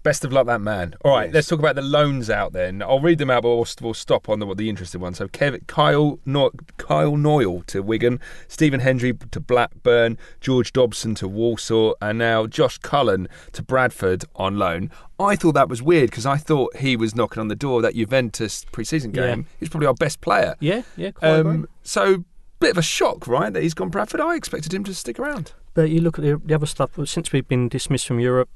Best 0.07 0.25
of 0.25 0.33
luck, 0.33 0.47
that 0.47 0.61
man. 0.61 0.95
All 1.05 1.11
right, 1.17 1.25
Yes. 1.27 1.35
let's 1.35 1.49
talk 1.49 1.59
about 1.59 1.75
the 1.75 1.83
loans 1.83 2.31
out 2.31 2.53
then. 2.53 2.81
I'll 2.81 3.01
read 3.01 3.19
them 3.19 3.29
out, 3.29 3.43
but 3.43 3.49
we'll, 3.57 3.67
we'll 3.81 3.93
stop 3.95 4.29
on 4.29 4.39
the 4.39 4.55
the 4.55 4.69
interesting 4.69 5.01
one. 5.01 5.15
So, 5.15 5.27
Kev, 5.27 5.67
Kyle 5.67 6.21
no, 6.25 6.53
Kyle 6.77 7.17
Knoyle 7.17 7.67
to 7.67 7.83
Wigan, 7.83 8.21
Stephen 8.47 8.79
Hendrie 8.81 9.19
to 9.33 9.41
Blackburn, 9.41 10.17
George 10.41 10.73
Dobson 10.73 11.17
to 11.17 11.27
Walsall, 11.27 11.97
and 12.01 12.19
now 12.19 12.47
Josh 12.47 12.79
Cullen 12.79 13.27
to 13.51 13.65
Bradford 13.65 14.25
on 14.37 14.59
loan. 14.59 14.93
I 15.19 15.35
thought 15.35 15.55
that 15.55 15.69
was 15.69 15.83
weird 15.83 16.11
because 16.11 16.25
I 16.25 16.37
thought 16.37 16.77
he 16.77 16.97
was 16.97 17.17
knocking 17.17 17.41
on 17.41 17.49
the 17.49 17.57
door 17.57 17.83
that 17.83 17.95
Juventus 17.97 18.65
pre-season 18.71 19.13
Yeah. 19.13 19.27
game. 19.35 19.47
He's 19.59 19.69
probably 19.71 19.89
our 19.89 19.95
best 19.95 20.21
player. 20.21 20.55
Yeah, 20.61 20.83
yeah. 20.97 21.11
Um, 21.21 21.69
so, 21.83 22.25
bit 22.61 22.71
of 22.71 22.79
a 22.79 22.83
shock, 22.83 23.27
right, 23.27 23.53
that 23.53 23.61
he's 23.63 23.75
gone 23.75 23.89
Bradford. 23.89 24.21
I 24.21 24.37
expected 24.37 24.73
him 24.73 24.85
to 24.85 24.95
stick 24.95 25.19
around. 25.19 25.53
But 25.75 25.91
you 25.91 26.01
look 26.01 26.17
at 26.17 26.25
the, 26.25 26.41
the 26.45 26.55
other 26.55 26.67
stuff. 26.67 26.91
Since 27.07 27.33
we've 27.33 27.49
been 27.49 27.69
dismissed 27.69 28.07
from 28.07 28.21
Europe, 28.21 28.49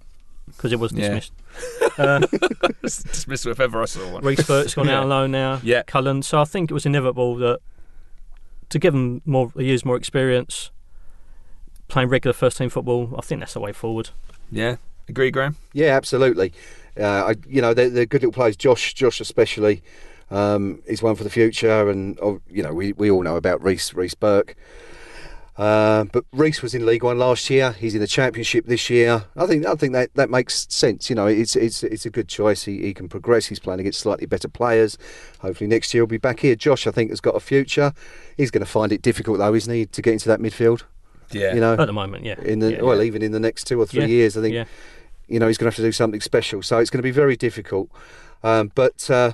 because 0.57 0.73
it 0.73 0.79
was 0.79 0.93
Yeah. 0.93 1.09
dismissed. 1.21 1.33
Uh, 1.99 2.21
Dismissal 2.83 3.53
if 3.53 3.61
ever 3.61 3.83
I 3.83 3.85
saw 3.85 4.13
one. 4.13 4.23
Reece 4.23 4.47
Burke's 4.47 4.75
gone 4.75 4.89
out 4.89 4.93
Yeah. 4.93 5.01
on 5.01 5.09
loan 5.09 5.31
now. 5.33 5.61
Yeah. 5.63 5.83
Cullen. 5.83 6.23
So 6.23 6.41
I 6.41 6.45
think 6.45 6.71
it 6.71 6.75
was 6.75 6.87
inevitable 6.87 7.37
that 7.37 7.59
to 8.71 8.79
give 8.79 8.93
them 8.95 9.21
more 9.27 9.53
a 9.57 9.63
years 9.63 9.85
more 9.85 9.97
experience, 9.97 10.71
playing 11.89 12.09
regular 12.09 12.33
first 12.33 12.57
team 12.57 12.71
football, 12.71 13.15
I 13.19 13.21
think 13.23 13.41
that's 13.41 13.53
the 13.55 13.61
way 13.61 13.73
forward. 13.73 14.11
Yeah, 14.51 14.77
agree, 15.09 15.31
Graeme. 15.31 15.57
Yeah, 15.73 15.97
absolutely. 15.97 16.53
Uh, 16.99 17.05
I, 17.05 17.35
you 17.49 17.61
know, 17.61 17.75
they're, 17.75 17.91
they're 17.91 18.07
good 18.07 18.23
little 18.23 18.33
players. 18.33 18.57
Josh, 18.57 18.95
Josh 18.95 19.21
especially, 19.21 19.83
um, 20.31 20.81
is 20.87 21.03
one 21.03 21.17
for 21.17 21.25
the 21.25 21.31
future, 21.31 21.91
and 21.91 22.19
oh, 22.23 22.41
you 22.49 22.63
know, 22.63 22.73
we, 22.73 22.93
we 22.93 23.11
all 23.11 23.23
know 23.23 23.37
about 23.37 23.63
Reece 23.63 23.93
Reece 23.93 24.15
Burke. 24.15 24.55
Uh, 25.57 26.05
but 26.05 26.25
Reece 26.33 26.63
was 26.63 26.75
in 26.75 26.87
League 26.87 27.03
One 27.03 27.19
last 27.19 27.51
year. 27.51 27.73
He's 27.73 27.95
in 27.95 28.01
the 28.01 28.07
Championship 28.07 28.67
this 28.67 28.89
year. 28.89 29.25
I 29.37 29.47
think 29.47 29.67
I 29.67 29.75
think 29.75 29.93
that, 29.93 30.15
that 30.15 30.31
makes 30.31 30.67
sense. 30.71 31.11
You 31.11 31.17
know, 31.17 31.27
it's 31.27 31.55
it's 31.55 31.83
it's 31.83 32.07
a 32.07 32.11
good 32.11 32.29
choice. 32.29 32.65
He, 32.65 32.81
he 32.83 32.95
can 32.95 33.09
progress. 33.09 33.47
He's 33.47 33.59
playing 33.59 33.81
against 33.81 34.01
slightly 34.01 34.27
better 34.27 34.49
players. 34.49 34.97
Hopefully 35.41 35.69
next 35.69 35.93
year 35.93 36.01
he'll 36.03 36.07
be 36.07 36.17
back 36.19 36.41
here. 36.41 36.55
Josh, 36.55 36.87
I 36.87 36.91
think, 36.91 37.11
has 37.11 37.21
got 37.21 37.37
a 37.37 37.41
future. 37.41 37.93
He's 38.37 38.51
going 38.51 38.65
to 38.65 38.71
find 38.71 38.91
it 38.93 39.03
difficult 39.03 39.39
though, 39.39 39.55
isn't 39.55 39.73
he, 39.73 39.87
to 39.87 40.01
get 40.03 40.15
into 40.15 40.29
that 40.29 40.41
midfield? 40.41 40.85
Yeah. 41.33 41.55
You 41.55 41.61
know, 41.61 41.75
At 41.75 41.87
the 41.87 41.93
moment, 41.93 42.25
yeah. 42.25 42.41
in 42.41 42.61
the 42.61 42.73
yeah, 42.73 42.83
well, 42.83 42.97
yeah. 42.97 43.05
even 43.05 43.23
in 43.23 43.33
the 43.33 43.41
next 43.41 43.65
two 43.65 43.81
or 43.81 43.87
three 43.87 44.03
Yeah, 44.03 44.07
years, 44.07 44.37
I 44.37 44.41
think 44.41 44.55
yeah. 44.55 44.65
you 45.29 45.39
know 45.39 45.47
he's 45.47 45.59
going 45.59 45.71
to 45.71 45.75
have 45.75 45.77
to 45.77 45.83
do 45.83 45.93
something 45.93 46.21
special. 46.21 46.63
So 46.63 46.79
it's 46.79 46.91
going 46.91 46.99
to 46.99 47.03
be 47.03 47.11
very 47.11 47.37
difficult. 47.37 47.91
Um, 48.43 48.73
but 48.75 49.11
uh, 49.11 49.33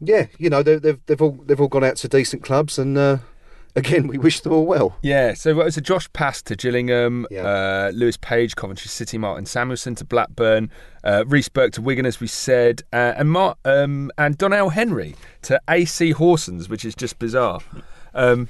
yeah, 0.00 0.26
you 0.38 0.50
know 0.50 0.62
they, 0.62 0.76
they've 0.76 1.00
they've 1.06 1.22
all 1.22 1.38
they've 1.44 1.60
all 1.60 1.68
gone 1.68 1.84
out 1.84 1.96
to 1.96 2.08
decent 2.08 2.42
clubs, 2.42 2.78
and 2.78 2.96
uh, 2.98 3.18
again 3.76 4.06
we 4.08 4.18
wish 4.18 4.40
them 4.40 4.52
all 4.52 4.66
well. 4.66 4.96
Yeah, 5.02 5.34
so 5.34 5.54
what 5.54 5.64
was 5.66 5.76
it? 5.76 5.82
Josh 5.84 6.08
Pask 6.10 6.44
to 6.44 6.56
Gillingham, 6.56 7.26
Yeah. 7.30 7.42
uh, 7.46 7.90
Lewis 7.94 8.16
Page, 8.16 8.56
Coventry 8.56 8.88
City, 8.88 9.18
Martin 9.18 9.44
Samuelsen 9.44 9.94
to 9.96 10.04
Blackburn, 10.04 10.70
uh, 11.04 11.24
Reece 11.26 11.48
Burke 11.48 11.72
to 11.72 11.82
Wigan, 11.82 12.06
as 12.06 12.20
we 12.20 12.26
said, 12.26 12.82
uh, 12.92 13.14
and 13.16 13.30
Mar- 13.30 13.56
um, 13.64 14.10
and 14.18 14.36
Doneil 14.38 14.72
Henry 14.72 15.14
to 15.42 15.60
AC 15.68 16.12
Horsens, 16.14 16.68
which 16.68 16.84
is 16.84 16.94
just 16.94 17.18
bizarre. 17.18 17.60
Um, 18.14 18.48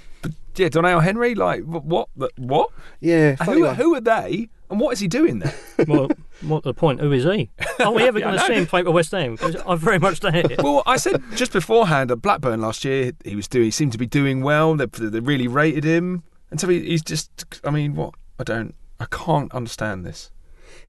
yeah, 0.59 0.69
Doneil 0.69 1.03
Henry, 1.03 1.35
like 1.35 1.63
what? 1.65 2.09
What? 2.37 2.71
Yeah, 3.01 3.37
Who, 3.37 3.63
one. 3.65 3.75
who 3.77 3.95
are 3.95 4.01
they? 4.01 4.49
And 4.71 4.79
what 4.81 4.93
is 4.93 5.01
he 5.01 5.09
doing 5.09 5.39
there? 5.39 5.55
well, 5.89 6.11
what 6.43 6.63
the 6.63 6.75
point? 6.75 7.01
Who 7.01 7.11
is 7.13 7.25
he? 7.25 7.49
Are 7.81 7.91
we 7.93 8.03
ever 8.09 8.19
Yeah, 8.19 8.27
going 8.27 8.39
to 8.39 8.45
see 8.45 8.53
him 8.55 8.67
play 8.67 8.83
for 8.83 8.91
West 8.91 9.13
Ham? 9.13 9.39
I 9.67 9.75
very 9.77 9.99
much 9.99 10.21
doubt 10.21 10.35
it. 10.35 10.63
well, 10.63 10.83
I 10.85 10.99
said 10.99 11.23
just 11.35 11.53
beforehand 11.53 12.11
at 12.11 12.21
Blackburn 12.21 12.61
last 12.61 12.85
year, 12.85 13.13
he 13.25 13.35
was 13.35 13.49
doing. 13.49 13.65
He 13.67 13.71
seemed 13.71 13.93
to 13.93 13.99
be 13.99 14.07
doing 14.07 14.43
well. 14.43 14.75
They, 14.77 14.85
they 14.87 15.21
really 15.21 15.49
rated 15.49 15.85
him, 15.85 16.23
and 16.51 16.61
so 16.61 16.69
he, 16.69 16.81
he's 16.81 17.03
just. 17.03 17.31
I 17.65 17.71
mean, 17.71 17.95
what? 17.95 18.15
I 18.39 18.45
don't. 18.45 18.75
I 19.01 19.07
can't 19.11 19.51
understand 19.55 20.05
this. 20.05 20.31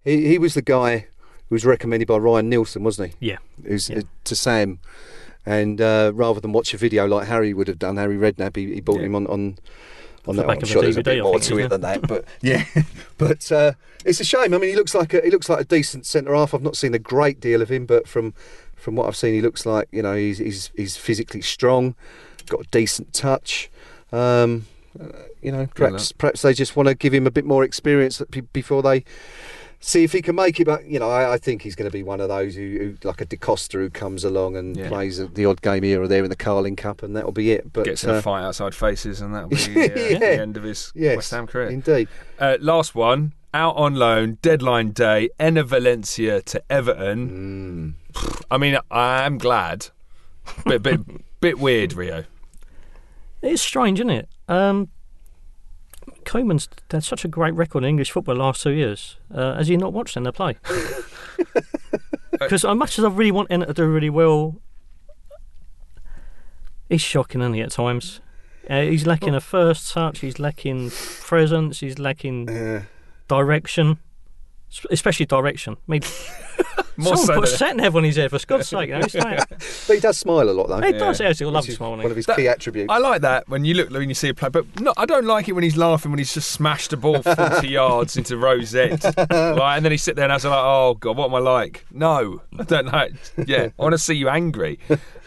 He 0.04 0.28
he 0.28 0.38
was 0.38 0.56
the 0.56 0.62
guy 0.62 1.08
who 1.48 1.56
was 1.56 1.66
recommended 1.66 2.08
by 2.08 2.18
Ryan 2.18 2.50
Nelsen, 2.52 2.82
wasn't 2.84 3.14
he? 3.20 3.28
Yeah. 3.30 3.38
Who's 3.66 3.89
Yeah. 3.89 4.00
uh, 4.00 4.02
to 4.26 4.36
Sam, 4.36 4.80
and 5.50 5.82
uh, 5.82 6.12
rather 6.14 6.39
than 6.39 6.52
watch 6.54 6.74
a 6.74 6.78
video 6.78 7.08
like 7.08 7.28
Harry 7.28 7.54
would 7.54 7.68
have 7.68 7.80
done, 7.80 7.97
Harry 7.97 8.18
Redknapp, 8.18 8.56
he, 8.56 8.76
he 8.76 8.82
bought 8.82 9.00
Yeah. 9.00 9.08
him 9.08 9.16
on 9.16 9.28
on. 9.28 9.58
On 10.28 10.36
the 10.36 10.41
that. 10.43 10.47
back 10.47 10.58
I'm 10.58 10.64
of 10.64 10.70
sure 10.70 10.82
there's 10.84 10.97
a 10.97 11.02
bit 11.02 11.24
more 11.24 11.39
to 11.39 11.58
it 11.60 11.70
than 11.70 11.82
that, 11.82 12.02
but 12.08 12.26
yeah, 12.41 12.66
but 13.18 13.52
uh, 13.52 13.72
it's 14.06 14.20
a 14.20 14.24
shame. 14.26 14.54
I 14.54 14.58
mean, 14.60 14.70
he 14.70 14.76
looks 14.76 14.93
like 14.93 15.14
a, 15.14 15.22
he 15.22 15.32
looks 15.32 15.50
like 15.50 15.62
a 15.62 15.64
decent 15.64 16.06
centre 16.06 16.36
half. 16.36 16.54
I've 16.54 16.62
not 16.62 16.76
seen 16.76 16.93
a 16.93 17.00
great 17.00 17.39
deal 17.39 17.62
of 17.64 17.70
him, 17.72 17.86
but 17.88 18.08
from 18.08 18.34
from 18.76 18.95
what 18.95 19.08
I've 19.08 19.16
seen, 19.16 19.34
he 19.34 19.41
looks 19.41 19.66
like 19.66 19.88
you 19.91 20.04
know 20.04 20.16
he's 20.16 20.38
he's, 20.38 20.72
he's 20.76 20.97
physically 20.97 21.41
strong, 21.41 21.95
got 22.47 22.62
a 22.62 22.68
decent 22.70 23.14
touch. 23.14 23.72
Um, 24.12 24.66
uh, 25.00 25.06
you 25.41 25.52
know, 25.54 25.68
perhaps 25.74 26.12
perhaps 26.12 26.41
they 26.43 26.54
just 26.54 26.76
want 26.76 26.89
to 26.89 26.95
give 26.95 27.14
him 27.14 27.26
a 27.26 27.32
bit 27.32 27.45
more 27.45 27.64
experience 27.64 28.22
before 28.54 28.84
they 28.84 29.06
see 29.80 30.04
if 30.04 30.12
he 30.12 30.22
can 30.22 30.36
make 30.36 30.60
it. 30.60 30.66
But 30.66 30.86
you 30.86 31.00
know, 31.00 31.10
I, 31.10 31.34
I 31.34 31.38
think 31.38 31.62
he's 31.62 31.76
going 31.76 31.90
to 31.90 31.94
be 31.96 32.04
one 32.04 32.20
of 32.22 32.30
those 32.30 32.56
who, 32.56 32.62
who 33.02 33.08
like 33.08 33.22
a 33.22 33.26
Da 33.26 33.38
Costa, 33.38 33.78
who 33.78 33.90
comes 33.90 34.24
along 34.24 34.56
and 34.58 34.76
Yeah. 34.78 34.88
plays 34.90 35.18
the 35.18 35.46
odd 35.46 35.62
game 35.62 35.84
here 35.84 36.02
or 36.02 36.08
there 36.08 36.24
in 36.24 36.30
the 36.30 36.36
Carling 36.36 36.76
Cup, 36.76 37.02
and 37.04 37.16
that'll 37.16 37.32
be 37.32 37.52
it. 37.52 37.72
But 37.74 37.86
Gets 37.86 38.04
in 38.04 38.10
uh, 38.12 38.14
a 38.16 38.22
fight 38.22 38.44
outside 38.44 38.76
faces, 38.76 39.22
and 39.22 39.34
that'll 39.34 39.50
be 39.50 39.56
uh, 39.76 39.80
Yeah. 39.96 40.20
the 40.20 40.42
end 40.42 40.58
of 40.58 40.64
his 40.64 40.92
yes, 40.96 41.16
West 41.18 41.32
Ham 41.32 41.48
career. 41.48 41.68
Indeed. 41.70 42.08
Uh, 42.38 42.58
last 42.60 42.96
one, 42.96 43.34
out 43.54 43.76
on 43.78 43.96
loan, 43.96 44.38
deadline 44.42 44.92
day, 44.92 45.30
Enner 45.40 45.66
Valencia 45.66 46.42
to 46.42 46.64
Everton. 46.70 47.96
Mm. 48.16 48.44
I 48.52 48.58
mean, 48.58 48.78
I'm 48.92 49.38
glad. 49.38 49.88
Bit, 50.66 50.82
bit, 50.84 51.00
bit 51.42 51.60
weird, 51.60 51.94
Rio. 51.94 52.26
It's 53.42 53.62
strange, 53.62 54.00
isn't 54.00 54.10
it? 54.10 54.30
Um, 54.48 54.90
Koeman's 56.30 56.70
had 56.92 57.04
such 57.04 57.26
a 57.26 57.28
great 57.28 57.56
record 57.56 57.84
in 57.84 57.90
English 57.90 58.12
football 58.12 58.36
the 58.36 58.42
last 58.42 58.62
two 58.62 58.70
years. 58.72 59.18
Uh, 59.34 59.56
has 59.56 59.68
he 59.68 59.78
not 59.78 59.94
watched 59.94 60.14
them 60.14 60.32
play? 60.32 60.58
Because 62.32 62.64
as 62.64 62.76
much 62.78 62.98
as 62.98 63.04
I 63.04 63.10
really 63.10 63.32
want 63.32 63.50
Enner 63.50 63.68
to 63.68 63.74
do 63.74 63.86
really 63.86 64.10
well, 64.10 64.62
he's 66.88 67.02
shocking, 67.02 67.42
isn't 67.42 67.54
he, 67.54 67.62
at 67.62 67.72
times? 67.72 68.22
Uh, 68.70 68.82
he's 68.82 69.06
lacking 69.06 69.36
a 69.36 69.42
first 69.42 69.92
touch, 69.92 70.20
he's 70.20 70.40
lacking 70.40 70.92
presence, 71.22 71.80
he's 71.82 72.00
lacking 72.00 72.48
Yeah. 72.48 72.84
direction, 73.28 73.98
especially 74.90 75.26
direction. 75.26 75.74
I 75.76 75.92
mean, 75.92 76.02
More 77.00 77.16
someone 77.18 77.26
so 77.28 77.34
put 77.36 77.47
a 77.47 77.50
than- 77.52 77.58
sat 77.58 77.76
nav 77.78 77.95
on 77.95 78.04
his 78.04 78.16
head, 78.18 78.30
for 78.30 78.39
God's 78.45 78.68
sake. 78.68 78.89
You 78.89 78.95
know, 79.00 79.02
it's 79.06 79.86
But 79.88 79.93
he 79.95 80.00
does 80.00 80.18
smile 80.18 80.50
a 80.50 80.52
lot, 80.52 80.68
though. 80.68 80.82
He 80.82 80.91
does, 80.93 81.20
yeah, 81.20 81.28
he's 81.30 81.39
got 81.39 81.45
a 81.45 81.47
which 81.50 81.54
lovely 81.56 81.74
smile 81.76 81.91
on 81.93 81.97
One 82.00 82.12
of 82.12 82.16
his 82.18 82.26
That- 82.26 82.38
key 82.38 82.47
attributes. 82.47 82.91
I 82.91 82.97
like 82.97 83.22
that 83.22 83.47
when 83.50 83.66
you 83.66 83.74
look 83.74 83.89
when 83.89 84.10
you 84.10 84.16
see 84.16 84.30
a 84.30 84.34
play, 84.34 84.50
but 84.50 84.66
no, 84.80 84.93
I 84.97 85.06
don't 85.06 85.26
like 85.26 85.47
it 85.47 85.54
when 85.54 85.64
he's 85.64 85.78
laughing 85.78 86.12
when 86.12 86.20
he's 86.20 86.34
just 86.34 86.52
smashed 86.52 86.93
a 86.93 86.97
ball 86.97 87.22
forty 87.22 87.68
yards 87.80 88.18
into 88.18 88.38
Row 88.38 88.62
Z, 88.62 88.80
right? 89.30 89.76
And 89.76 89.86
then 89.86 89.91
he 89.91 89.97
sit 89.97 90.16
there 90.16 90.26
and 90.26 90.32
I 90.32 90.36
was 90.36 90.45
like, 90.45 90.54
"Oh 90.56 90.95
God, 91.00 91.18
what 91.18 91.26
am 91.30 91.36
I 91.36 91.39
like?" 91.39 91.86
No, 91.91 92.41
I 92.58 92.64
don't 92.64 92.88
like. 92.88 93.14
Yeah, 93.47 93.70
I 93.78 93.82
want 93.82 93.93
to 93.93 93.97
see 93.97 94.14
you 94.16 94.30
angry. 94.30 94.80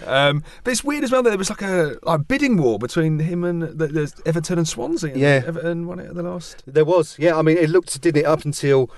Um, 0.06 0.42
but 0.64 0.72
it's 0.72 0.82
weird 0.84 1.04
as 1.04 1.12
well 1.12 1.22
that 1.22 1.30
there 1.30 1.38
was 1.38 1.50
like 1.50 1.62
a 1.62 1.96
like 2.02 2.26
bidding 2.28 2.56
war 2.56 2.78
between 2.78 3.18
him 3.20 3.44
and 3.44 3.62
the, 3.62 3.86
the 3.86 4.12
Everton 4.26 4.58
and 4.58 4.66
Swansea. 4.68 5.16
Yeah. 5.16 5.42
Everton 5.46 5.86
won 5.86 6.00
it 6.00 6.08
at 6.08 6.14
the 6.14 6.22
last. 6.22 6.62
There 6.66 6.84
was, 6.84 7.16
yeah. 7.18 7.36
I 7.36 7.42
mean, 7.42 7.56
it 7.56 7.70
looked, 7.70 8.00
didn't 8.00 8.22
it, 8.22 8.26
up 8.26 8.44
until 8.44 8.90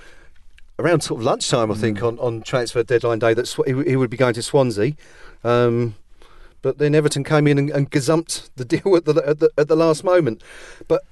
around 0.79 1.01
sort 1.01 1.21
of 1.21 1.25
lunchtime, 1.25 1.71
I 1.71 1.75
Mm. 1.75 1.79
think, 1.79 2.03
on, 2.03 2.19
on 2.19 2.41
transfer 2.41 2.83
deadline 2.83 3.19
day 3.19 3.33
that 3.33 3.47
Sw- 3.47 3.65
he, 3.65 3.73
he 3.83 3.95
would 3.95 4.09
be 4.09 4.17
going 4.17 4.33
to 4.33 4.41
Swansea. 4.43 4.93
Um, 5.43 5.95
but 6.61 6.79
then 6.79 6.95
Everton 6.95 7.23
came 7.23 7.47
in 7.47 7.57
and, 7.57 7.69
and 7.69 7.91
gazumped 7.91 8.49
the 8.55 8.65
deal 8.65 8.95
at 8.95 9.05
the, 9.05 9.13
at 9.25 9.39
the 9.39 9.51
at 9.57 9.67
the 9.67 9.75
last 9.75 10.03
moment. 10.03 10.41
But 10.87 11.03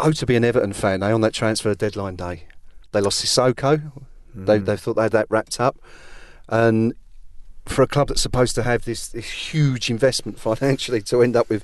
oh, 0.00 0.12
to 0.12 0.26
be 0.26 0.36
an 0.36 0.44
Everton 0.44 0.72
fan, 0.72 1.00
they 1.00 1.12
on 1.12 1.20
that 1.20 1.34
transfer 1.34 1.74
deadline 1.74 2.16
day, 2.16 2.44
they 2.92 3.00
lost 3.00 3.24
Sissoko. 3.24 3.92
They 4.34 4.58
Mm. 4.58 4.64
they 4.66 4.76
thought 4.76 4.94
they 4.94 5.02
had 5.02 5.12
that 5.12 5.26
wrapped 5.30 5.60
up, 5.60 5.76
and 6.48 6.94
for 7.66 7.82
a 7.82 7.86
club 7.86 8.08
that's 8.08 8.22
supposed 8.22 8.54
to 8.54 8.62
have 8.62 8.86
this, 8.86 9.08
this 9.08 9.28
huge 9.52 9.90
investment 9.90 10.38
financially 10.48 11.02
to 11.02 11.22
end 11.22 11.36
up 11.36 11.50
with 11.50 11.62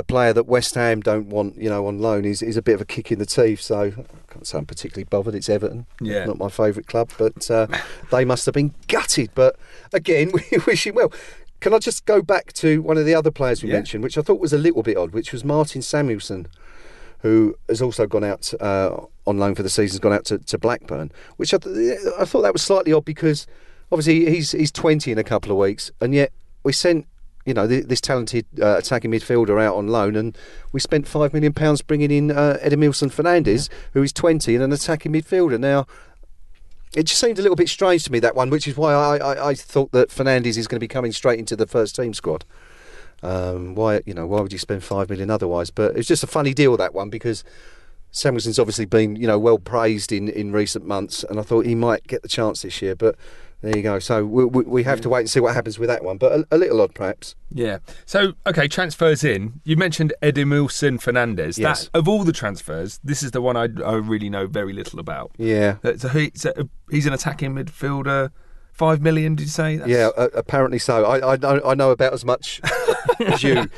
a 0.00 0.04
player 0.04 0.32
that 0.32 0.44
West 0.44 0.74
Ham 0.74 1.00
don't 1.00 1.26
want, 1.28 1.56
you 1.56 1.68
know, 1.68 1.86
on 1.86 1.98
loan 1.98 2.24
is, 2.24 2.42
is 2.42 2.56
a 2.56 2.62
bit 2.62 2.74
of 2.74 2.80
a 2.80 2.84
kick 2.84 3.12
in 3.12 3.18
the 3.18 3.26
teeth. 3.26 3.60
So 3.60 3.80
I 3.80 3.90
can't 4.32 4.46
say 4.46 4.58
I'm 4.58 4.66
particularly 4.66 5.04
bothered. 5.04 5.34
It's 5.34 5.48
Everton, 5.48 5.86
Yeah. 6.00 6.24
not 6.24 6.38
my 6.38 6.48
favourite 6.48 6.86
club, 6.86 7.10
but 7.18 7.50
uh, 7.50 7.66
they 8.10 8.24
must 8.24 8.46
have 8.46 8.54
been 8.54 8.74
gutted. 8.88 9.30
But 9.34 9.56
again, 9.92 10.32
we 10.34 10.58
wish 10.66 10.86
him 10.86 10.94
well. 10.96 11.12
Can 11.60 11.74
I 11.74 11.78
just 11.78 12.06
go 12.06 12.22
back 12.22 12.52
to 12.54 12.80
one 12.82 12.96
of 12.96 13.04
the 13.04 13.14
other 13.14 13.30
players 13.30 13.62
we 13.62 13.68
Yeah. 13.68 13.76
mentioned, 13.76 14.02
which 14.02 14.16
I 14.18 14.22
thought 14.22 14.40
was 14.40 14.52
a 14.52 14.58
little 14.58 14.82
bit 14.82 14.96
odd, 14.96 15.10
which 15.12 15.32
was 15.32 15.44
Martin 15.44 15.82
Samuelsen, 15.82 16.46
who 17.20 17.54
has 17.68 17.82
also 17.82 18.06
gone 18.06 18.24
out 18.24 18.54
uh, 18.60 18.96
on 19.26 19.38
loan 19.38 19.54
for 19.54 19.62
the 19.62 19.68
season, 19.68 19.94
has 19.96 20.00
gone 20.00 20.14
out 20.14 20.24
to, 20.26 20.38
to 20.38 20.56
Blackburn, 20.58 21.12
which 21.36 21.52
I, 21.52 21.58
th- 21.58 21.98
I 22.18 22.24
thought 22.24 22.40
that 22.42 22.54
was 22.54 22.62
slightly 22.62 22.92
odd 22.94 23.04
because 23.04 23.46
obviously 23.92 24.30
he's 24.34 24.52
he's 24.52 24.72
20 24.72 25.12
in 25.12 25.18
a 25.18 25.24
couple 25.24 25.50
of 25.52 25.58
weeks, 25.58 25.90
and 26.00 26.14
yet 26.14 26.32
we 26.62 26.72
sent 26.72 27.06
you 27.44 27.54
know 27.54 27.66
th- 27.66 27.86
this 27.86 28.00
talented 28.00 28.46
uh, 28.60 28.76
attacking 28.78 29.10
midfielder 29.10 29.62
out 29.62 29.76
on 29.76 29.88
loan, 29.88 30.16
and 30.16 30.36
we 30.72 30.80
spent 30.80 31.06
five 31.06 31.32
million 31.32 31.52
pounds 31.52 31.82
bringing 31.82 32.10
in 32.10 32.30
uh, 32.30 32.58
Edimilson 32.62 33.10
Fernandes, 33.10 33.68
who 33.92 34.02
is 34.02 34.12
20 34.12 34.54
and 34.54 34.64
an 34.64 34.72
attacking 34.72 35.12
midfielder. 35.12 35.58
Now 35.58 35.86
it 36.94 37.04
just 37.04 37.20
seemed 37.20 37.38
a 37.38 37.42
little 37.42 37.56
bit 37.56 37.68
strange 37.68 38.04
to 38.04 38.12
me 38.12 38.18
that 38.18 38.34
one, 38.34 38.50
which 38.50 38.66
is 38.66 38.76
why 38.76 38.92
I, 38.92 39.16
I, 39.18 39.48
I 39.50 39.54
thought 39.54 39.92
that 39.92 40.08
Fernandes 40.08 40.56
is 40.56 40.66
going 40.66 40.76
to 40.76 40.80
be 40.80 40.88
coming 40.88 41.12
straight 41.12 41.38
into 41.38 41.54
the 41.54 41.66
first 41.66 41.94
team 41.94 42.14
squad. 42.14 42.44
Um, 43.22 43.74
why 43.74 44.00
you 44.06 44.14
know 44.14 44.26
why 44.26 44.40
would 44.40 44.52
you 44.52 44.58
spend 44.58 44.82
five 44.82 45.10
million 45.10 45.30
otherwise? 45.30 45.70
But 45.70 45.96
it's 45.96 46.08
just 46.08 46.24
a 46.24 46.26
funny 46.26 46.54
deal 46.54 46.76
that 46.78 46.94
one 46.94 47.10
because 47.10 47.44
Samuelsen's 48.12 48.58
obviously 48.58 48.86
been 48.86 49.14
you 49.14 49.26
know 49.26 49.38
well 49.38 49.58
praised 49.58 50.10
in, 50.10 50.28
in 50.28 50.52
recent 50.52 50.86
months, 50.86 51.22
and 51.24 51.38
I 51.38 51.42
thought 51.42 51.66
he 51.66 51.74
might 51.74 52.06
get 52.06 52.22
the 52.22 52.28
chance 52.28 52.62
this 52.62 52.80
year. 52.82 52.96
But 52.96 53.16
there 53.62 53.76
you 53.76 53.82
go. 53.82 53.98
So 53.98 54.24
we, 54.24 54.44
we, 54.44 54.62
we 54.64 54.82
have 54.84 55.00
to 55.02 55.08
wait 55.08 55.20
and 55.20 55.30
see 55.30 55.40
what 55.40 55.54
happens 55.54 55.78
with 55.78 55.88
that 55.88 56.02
one. 56.04 56.16
But 56.18 56.32
a, 56.32 56.46
a 56.50 56.58
little 56.58 56.80
odd 56.80 56.94
perhaps. 56.94 57.34
Yeah. 57.52 57.78
So 58.06 58.34
okay, 58.46 58.68
transfers 58.68 59.24
in. 59.24 59.60
You 59.64 59.76
mentioned 59.76 60.12
Eddie 60.22 60.44
Edimilson 60.44 61.00
Fernandes. 61.02 61.58
Yes. 61.58 61.84
That 61.84 61.98
of 61.98 62.08
all 62.08 62.24
the 62.24 62.32
transfers, 62.32 63.00
this 63.04 63.22
is 63.22 63.32
the 63.32 63.42
one 63.42 63.56
I, 63.56 63.68
I 63.84 63.94
really 63.96 64.30
know 64.30 64.46
very 64.46 64.72
little 64.72 64.98
about. 64.98 65.32
Yeah. 65.38 65.76
Uh, 65.84 65.96
So 65.96 66.08
he, 66.08 66.32
so 66.34 66.52
he's 66.90 67.06
an 67.06 67.12
attacking 67.12 67.54
midfielder. 67.54 68.30
Five 68.80 69.02
million, 69.02 69.34
did 69.34 69.42
you 69.42 69.50
say? 69.50 69.76
That's, 69.76 69.90
Yeah, 69.90 70.08
uh, 70.16 70.28
apparently 70.32 70.78
so. 70.78 71.04
I, 71.04 71.34
I 71.34 71.36
know 71.36 71.60
I 71.66 71.74
know 71.74 71.90
about 71.90 72.14
as 72.14 72.24
much 72.24 72.62
as 73.20 73.42
you, 73.42 73.68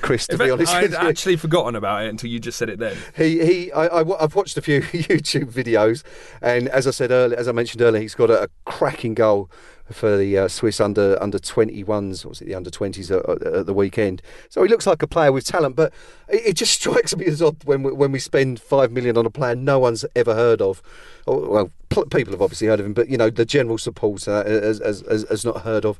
Chris. 0.00 0.28
To 0.28 0.38
be 0.38 0.48
honest, 0.48 0.72
I'd 0.72 0.94
actually 0.94 1.34
forgotten 1.34 1.74
about 1.74 2.04
it 2.04 2.08
until 2.08 2.30
you 2.30 2.38
just 2.38 2.56
said 2.56 2.70
it 2.70 2.78
then. 2.78 2.96
He 3.16 3.44
he. 3.44 3.72
I, 3.72 4.02
I, 4.02 4.20
have 4.20 4.36
watched 4.36 4.56
a 4.56 4.62
few 4.62 4.80
YouTube 5.10 5.50
videos, 5.50 6.04
and 6.40 6.68
as 6.68 6.86
I 6.86 6.92
said 6.92 7.10
earlier, 7.10 7.36
as 7.36 7.48
I 7.48 7.52
mentioned 7.52 7.82
earlier, 7.82 8.00
he's 8.00 8.14
got 8.14 8.30
a, 8.30 8.44
a 8.44 8.48
cracking 8.64 9.14
goal 9.14 9.50
for 9.90 10.16
the 10.16 10.38
uh, 10.38 10.48
Swiss 10.48 10.80
under 10.80 11.22
under 11.22 11.38
twenty 11.38 11.84
ones. 11.84 12.24
Was 12.24 12.40
it 12.40 12.46
the 12.46 12.54
under 12.54 12.70
twenties 12.70 13.10
at, 13.10 13.28
at 13.28 13.66
the 13.66 13.74
weekend? 13.74 14.22
So 14.48 14.62
he 14.62 14.68
looks 14.68 14.86
like 14.86 15.02
a 15.02 15.06
player 15.06 15.30
with 15.32 15.44
talent, 15.46 15.76
but 15.76 15.92
it, 16.28 16.42
it 16.46 16.52
just 16.54 16.72
strikes 16.80 17.14
me 17.16 17.26
as 17.26 17.42
odd 17.42 17.62
when 17.64 17.82
we, 17.82 17.92
when 17.92 18.12
we 18.12 18.18
spend 18.18 18.60
five 18.60 18.92
million 18.92 19.16
on 19.16 19.26
a 19.26 19.30
player 19.30 19.54
no 19.54 19.78
one's 19.78 20.04
ever 20.16 20.34
heard 20.34 20.60
of. 20.62 20.82
Well, 21.26 21.70
pl- 21.88 22.06
people 22.06 22.32
have 22.32 22.42
obviously 22.42 22.66
heard 22.68 22.80
of 22.80 22.86
him, 22.86 22.92
but 22.94 23.08
you 23.08 23.16
know 23.16 23.30
the 23.30 23.44
general 23.44 23.78
supporter 23.78 24.42
has, 24.44 24.78
has, 24.80 25.24
has, 25.30 25.44
not 25.44 25.62
heard 25.62 25.84
of. 25.84 25.98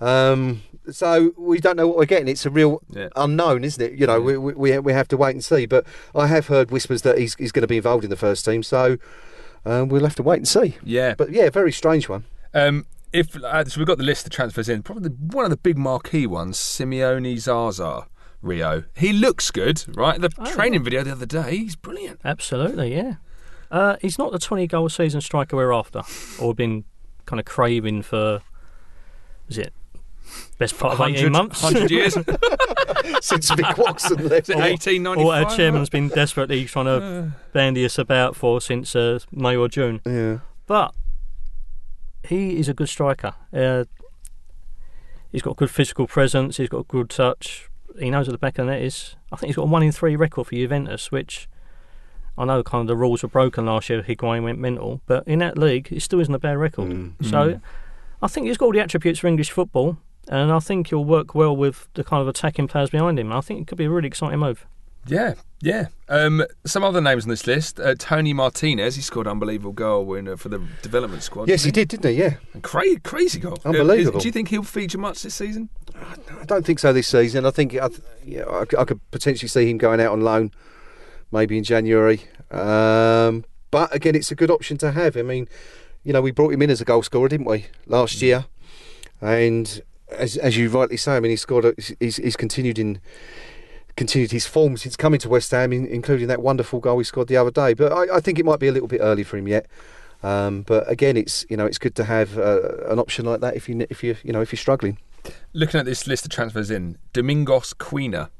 Um, 0.00 0.62
so 0.90 1.32
we 1.36 1.58
don't 1.58 1.76
know 1.76 1.86
what 1.86 1.96
we're 1.96 2.06
getting. 2.06 2.28
It's 2.28 2.46
a 2.46 2.50
real 2.50 2.80
Yeah. 2.90 3.08
unknown, 3.16 3.64
isn't 3.64 3.82
it? 3.82 3.98
You 3.98 4.06
know, 4.06 4.20
we, 4.20 4.36
we 4.38 4.78
we 4.78 4.92
have 4.92 5.08
to 5.08 5.16
wait 5.16 5.32
and 5.34 5.44
see. 5.44 5.66
But 5.66 5.86
I 6.14 6.26
have 6.28 6.46
heard 6.46 6.70
whispers 6.70 7.02
that 7.02 7.18
he's 7.18 7.34
he's 7.34 7.52
going 7.52 7.62
to 7.62 7.68
be 7.68 7.76
involved 7.76 8.04
in 8.04 8.10
the 8.10 8.16
first 8.16 8.44
team, 8.44 8.62
so 8.62 8.96
um, 9.64 9.88
we'll 9.88 10.04
have 10.04 10.14
to 10.16 10.22
wait 10.22 10.36
and 10.38 10.48
see. 10.48 10.76
Yeah. 10.82 11.14
But 11.16 11.30
yeah, 11.30 11.50
very 11.50 11.72
strange 11.72 12.08
one. 12.08 12.24
Um, 12.54 12.86
if 13.12 13.36
uh, 13.36 13.64
so, 13.64 13.80
we've 13.80 13.86
got 13.86 13.98
the 13.98 14.04
list 14.04 14.26
of 14.26 14.32
transfers 14.32 14.68
in. 14.68 14.82
Probably 14.82 15.10
one 15.10 15.44
of 15.44 15.50
the 15.50 15.56
big 15.56 15.76
marquee 15.78 16.26
ones, 16.26 16.58
Simone 16.58 17.36
Zaza. 17.38 18.06
Rio. 18.40 18.84
He 18.96 19.12
looks 19.12 19.50
good, 19.50 19.84
right? 19.96 20.20
The 20.20 20.30
Oh, 20.38 20.46
training 20.54 20.84
video 20.84 21.02
the 21.02 21.10
other 21.12 21.26
day, 21.26 21.56
he's 21.56 21.74
brilliant. 21.74 22.20
Absolutely, 22.24 22.94
yeah. 22.94 23.14
Uh, 23.70 23.96
he's 24.00 24.16
not 24.16 24.30
the 24.30 24.38
20 24.38 24.66
goal 24.68 24.88
season 24.88 25.20
striker 25.20 25.56
we're 25.56 25.72
after, 25.72 26.02
or 26.40 26.54
been 26.54 26.84
kind 27.26 27.40
of 27.40 27.46
craving 27.46 28.02
for, 28.02 28.40
is 29.48 29.58
it, 29.58 29.72
best 30.56 30.78
part 30.78 30.94
of 30.94 31.00
18 31.00 31.32
months? 31.32 31.62
100 31.64 31.90
years. 31.90 32.14
Since 33.20 33.50
Vic 33.50 33.76
Watson 33.76 34.28
left, 34.28 34.48
Is 34.48 34.54
it 34.54 34.58
1895? 34.58 35.26
or 35.26 35.34
our 35.34 35.56
chairman's 35.56 35.88
been 35.90 36.08
desperately 36.08 36.64
trying 36.66 36.84
to 36.86 37.32
bandy 37.52 37.84
us 37.84 37.98
about 37.98 38.36
for 38.36 38.60
since 38.60 38.94
uh, 38.94 39.18
May 39.32 39.56
or 39.56 39.68
June. 39.68 40.00
yeah, 40.06 40.38
But 40.66 40.94
he 42.24 42.58
is 42.58 42.68
a 42.68 42.74
good 42.74 42.88
striker. 42.88 43.34
Uh, 43.52 43.84
he's 45.30 45.42
got 45.42 45.56
good 45.56 45.70
physical 45.70 46.06
presence. 46.06 46.56
He's 46.56 46.68
got 46.68 46.88
good 46.88 47.10
touch. 47.10 47.68
He 47.98 48.10
knows 48.10 48.26
what 48.26 48.32
the 48.32 48.38
back 48.38 48.58
of 48.58 48.66
the 48.66 48.72
net 48.72 48.82
is. 48.82 49.16
I 49.32 49.36
think 49.36 49.48
he's 49.48 49.56
got 49.56 49.62
a 49.62 49.66
one 49.66 49.82
in 49.82 49.92
three 49.92 50.16
record 50.16 50.46
for 50.46 50.54
Juventus, 50.54 51.10
which 51.10 51.48
I 52.36 52.44
know 52.44 52.62
kind 52.62 52.82
of 52.82 52.86
the 52.86 52.96
rules 52.96 53.22
were 53.22 53.28
broken 53.28 53.66
last 53.66 53.90
year. 53.90 54.02
Higuain 54.02 54.42
went 54.44 54.58
mental, 54.58 55.00
but 55.06 55.26
in 55.26 55.40
that 55.40 55.58
league, 55.58 55.88
it 55.90 56.00
still 56.00 56.20
isn't 56.20 56.34
a 56.34 56.38
bad 56.38 56.56
record. 56.56 56.90
Mm. 56.90 57.24
So 57.28 57.60
I 58.22 58.28
think 58.28 58.46
he's 58.46 58.56
got 58.56 58.66
all 58.66 58.72
the 58.72 58.80
attributes 58.80 59.18
for 59.18 59.26
English 59.26 59.50
football, 59.50 59.98
and 60.28 60.52
I 60.52 60.60
think 60.60 60.88
he'll 60.88 61.04
work 61.04 61.34
well 61.34 61.56
with 61.56 61.88
the 61.94 62.04
kind 62.04 62.22
of 62.22 62.28
attacking 62.28 62.68
players 62.68 62.90
behind 62.90 63.18
him. 63.18 63.32
I 63.32 63.40
think 63.40 63.60
it 63.60 63.66
could 63.66 63.78
be 63.78 63.86
a 63.86 63.90
really 63.90 64.08
exciting 64.08 64.38
move. 64.38 64.66
Yeah, 65.08 65.34
yeah. 65.60 65.86
Um, 66.08 66.44
some 66.64 66.84
other 66.84 67.00
names 67.00 67.24
on 67.24 67.30
this 67.30 67.46
list: 67.46 67.80
uh, 67.80 67.94
Tony 67.98 68.32
Martinez. 68.32 68.96
He 68.96 69.02
scored 69.02 69.26
an 69.26 69.32
unbelievable 69.32 69.72
goal 69.72 70.04
winner 70.04 70.36
for 70.36 70.48
the 70.48 70.58
development 70.82 71.22
squad. 71.22 71.48
yes, 71.48 71.64
he 71.64 71.70
did, 71.70 71.88
didn't 71.88 72.10
he? 72.10 72.18
Yeah, 72.20 72.34
he? 72.54 72.60
Crazy, 72.60 72.98
crazy 73.00 73.40
goal. 73.40 73.58
Uh, 73.64 73.70
Unbelievable. 73.70 74.18
is- 74.18 74.22
do 74.22 74.28
you 74.28 74.32
think 74.32 74.48
he'll 74.48 74.62
feature 74.62 74.98
much 74.98 75.22
this 75.22 75.34
season? 75.34 75.68
I 76.40 76.44
don't 76.44 76.64
think 76.64 76.78
so 76.78 76.92
this 76.92 77.08
season. 77.08 77.44
I 77.44 77.50
think 77.50 77.74
I, 77.74 77.88
th- 77.88 78.00
yeah, 78.24 78.44
I, 78.44 78.60
I 78.80 78.84
could 78.84 79.00
potentially 79.10 79.48
see 79.48 79.68
him 79.68 79.78
going 79.78 80.00
out 80.00 80.12
on 80.12 80.20
loan, 80.20 80.52
maybe 81.32 81.58
in 81.58 81.64
January. 81.64 82.22
Um, 82.50 83.44
but 83.70 83.92
again, 83.94 84.14
it's 84.14 84.30
a 84.30 84.34
good 84.36 84.50
option 84.50 84.78
to 84.78 84.92
have. 84.92 85.16
I 85.16 85.22
mean, 85.22 85.48
you 86.04 86.12
know, 86.12 86.20
we 86.22 86.30
brought 86.30 86.52
him 86.52 86.62
in 86.62 86.70
as 86.70 86.80
a 86.80 86.84
goal 86.84 87.02
scorer, 87.02 87.28
didn't 87.28 87.46
we, 87.46 87.66
last 87.86 88.22
year? 88.22 88.44
And 89.20 89.82
as 90.10 90.36
as 90.36 90.56
you 90.56 90.68
rightly 90.70 90.96
say, 90.96 91.16
I 91.16 91.20
mean, 91.20 91.30
he 91.30 91.36
scored. 91.36 91.64
A, 91.64 91.74
he's, 91.98 92.16
he's 92.16 92.36
continued 92.36 92.78
in 92.78 93.00
continued 93.98 94.30
his 94.30 94.46
form 94.46 94.76
since 94.76 94.96
coming 94.96 95.18
to 95.18 95.28
West 95.28 95.50
Ham, 95.50 95.72
in, 95.72 95.84
including 95.84 96.28
that 96.28 96.40
wonderful 96.40 96.78
goal 96.78 96.98
he 96.98 97.04
scored 97.04 97.26
the 97.26 97.36
other 97.36 97.50
day. 97.50 97.74
But 97.74 97.92
I, 97.92 98.16
I 98.16 98.20
think 98.20 98.38
it 98.38 98.44
might 98.44 98.60
be 98.60 98.68
a 98.68 98.72
little 98.72 98.88
bit 98.88 99.00
early 99.02 99.24
for 99.24 99.36
him 99.36 99.48
yet. 99.48 99.66
Um, 100.22 100.62
but 100.62 100.88
again, 100.90 101.16
it's 101.16 101.44
you 101.50 101.56
know 101.56 101.66
it's 101.66 101.78
good 101.78 101.96
to 101.96 102.04
have 102.04 102.38
uh, 102.38 102.86
an 102.86 102.98
option 102.98 103.26
like 103.26 103.40
that 103.40 103.56
if 103.56 103.68
you 103.68 103.86
if 103.90 104.02
you 104.02 104.16
you 104.22 104.32
know 104.32 104.40
if 104.40 104.52
you're 104.52 104.58
struggling. 104.58 104.98
Looking 105.52 105.80
at 105.80 105.86
this 105.86 106.06
list 106.06 106.24
of 106.24 106.30
transfers 106.30 106.70
in, 106.70 106.96
Domingos 107.12 107.74
Quina. 107.74 108.30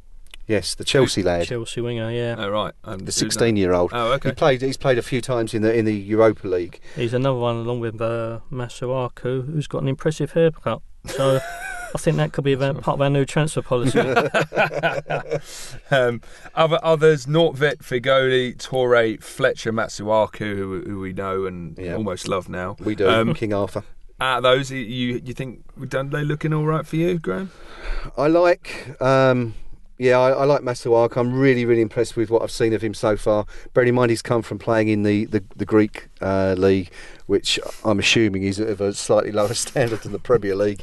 Yes, 0.47 0.75
the 0.75 0.85
Chelsea 0.85 1.23
lad, 1.23 1.47
Chelsea 1.47 1.81
winger, 1.81 2.11
yeah. 2.11 2.37
Oh 2.39 2.49
right, 2.49 2.73
um, 2.85 3.01
the 3.01 3.13
16 3.13 3.57
year 3.57 3.75
old. 3.75 3.91
Oh 3.93 4.13
okay. 4.13 4.31
He 4.31 4.35
played. 4.35 4.63
He's 4.63 4.79
played 4.79 4.97
a 4.97 5.03
few 5.03 5.21
times 5.21 5.55
in 5.55 5.63
the 5.63 5.77
in 5.77 5.85
the 5.85 5.95
Europa 5.95 6.49
League. 6.49 6.81
He's 6.97 7.13
another 7.13 7.39
one 7.39 7.57
along 7.57 7.81
with 7.81 8.01
uh, 8.01 8.41
Masuaku, 8.51 9.45
who's 9.47 9.67
got 9.67 9.83
an 9.83 9.89
impressive 9.89 10.33
haircut. 10.33 10.81
So 11.07 11.41
I 11.95 11.99
think 11.99 12.17
that 12.19 12.33
could 12.33 12.45
be 12.45 12.53
a, 12.53 12.59
part 12.75 12.89
of 12.97 13.01
our 13.01 13.11
new 13.11 13.25
transfer 13.25 13.63
policy. 13.63 13.99
Um, 15.91 16.21
other 16.55 16.79
others: 16.83 17.27
Nordtveit, 17.27 17.79
Feghouli, 17.79 18.59
Tore, 18.59 19.17
Fletcher, 19.21 19.73
Masuaku, 19.73 20.57
who, 20.57 20.83
who 20.87 21.01
we 21.01 21.13
know 21.13 21.47
and 21.47 21.79
Yeah. 21.79 21.95
almost 21.95 22.29
love 22.29 22.49
now. 22.49 22.77
We 22.81 22.95
do 22.95 23.09
Um, 23.09 23.35
King 23.35 23.53
Arthur. 23.55 23.85
out 24.21 24.39
of 24.39 24.43
those, 24.43 24.71
you 24.71 24.79
you 24.79 25.21
you 25.25 25.33
think 25.35 25.61
don't 25.89 26.11
they 26.11 26.25
looking 26.25 26.53
all 26.53 26.65
right 26.67 26.87
for 26.87 26.97
you, 26.97 27.19
Graeme? 27.19 27.51
I 28.17 28.27
like, 28.27 29.01
um, 29.01 29.55
yeah, 29.99 30.19
I, 30.19 30.31
I 30.31 30.45
like 30.45 30.61
Masuaku. 30.63 31.17
I'm 31.17 31.33
really, 31.39 31.65
really 31.65 31.83
impressed 31.83 32.17
with 32.17 32.31
what 32.31 32.43
I've 32.43 32.51
seen 32.51 32.73
of 32.75 32.83
him 32.83 32.95
so 32.95 33.17
far. 33.17 33.47
Bearing 33.73 33.89
in 33.91 33.95
mind 33.95 34.11
he's 34.11 34.23
come 34.23 34.43
from 34.43 34.59
playing 34.59 34.89
in 34.89 35.03
the 35.05 35.25
the, 35.27 35.43
the 35.57 35.65
Greek 35.65 36.09
uh, 36.21 36.55
league, 36.59 36.91
which 37.27 37.59
I'm 37.85 37.99
assuming 37.99 38.43
is 38.43 38.59
of 38.59 38.81
a 38.81 38.93
slightly 38.93 39.33
lower 39.33 39.55
standard 39.65 40.01
than 40.03 40.13
the 40.13 40.19
Premier 40.19 40.55
League, 40.55 40.83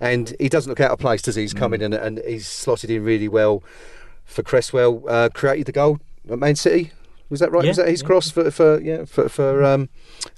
and 0.00 0.34
he 0.40 0.48
doesn't 0.48 0.70
look 0.70 0.80
out 0.80 0.90
of 0.90 0.98
place, 0.98 1.22
does 1.22 1.36
he? 1.36 1.42
He's 1.42 1.54
come 1.54 1.74
in 1.74 1.82
and, 1.82 1.94
and 1.94 2.20
he's 2.26 2.46
slotted 2.46 2.90
in 2.90 3.04
really 3.04 3.28
well 3.28 3.62
for 4.24 4.42
Cresswell. 4.42 5.04
Uh, 5.08 5.28
created 5.32 5.66
the 5.66 5.72
goal 5.72 6.00
at 6.30 6.38
Man 6.38 6.56
City. 6.56 6.92
Was 7.28 7.40
that 7.40 7.52
right? 7.52 7.64
Yeah, 7.64 7.70
was 7.70 7.76
that 7.76 7.88
his 7.88 8.02
yeah. 8.02 8.06
cross 8.06 8.30
for, 8.30 8.50
for 8.50 8.80
yeah 8.80 9.04
for 9.04 9.28
for 9.28 9.62
um, 9.62 9.88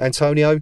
Antonio? 0.00 0.60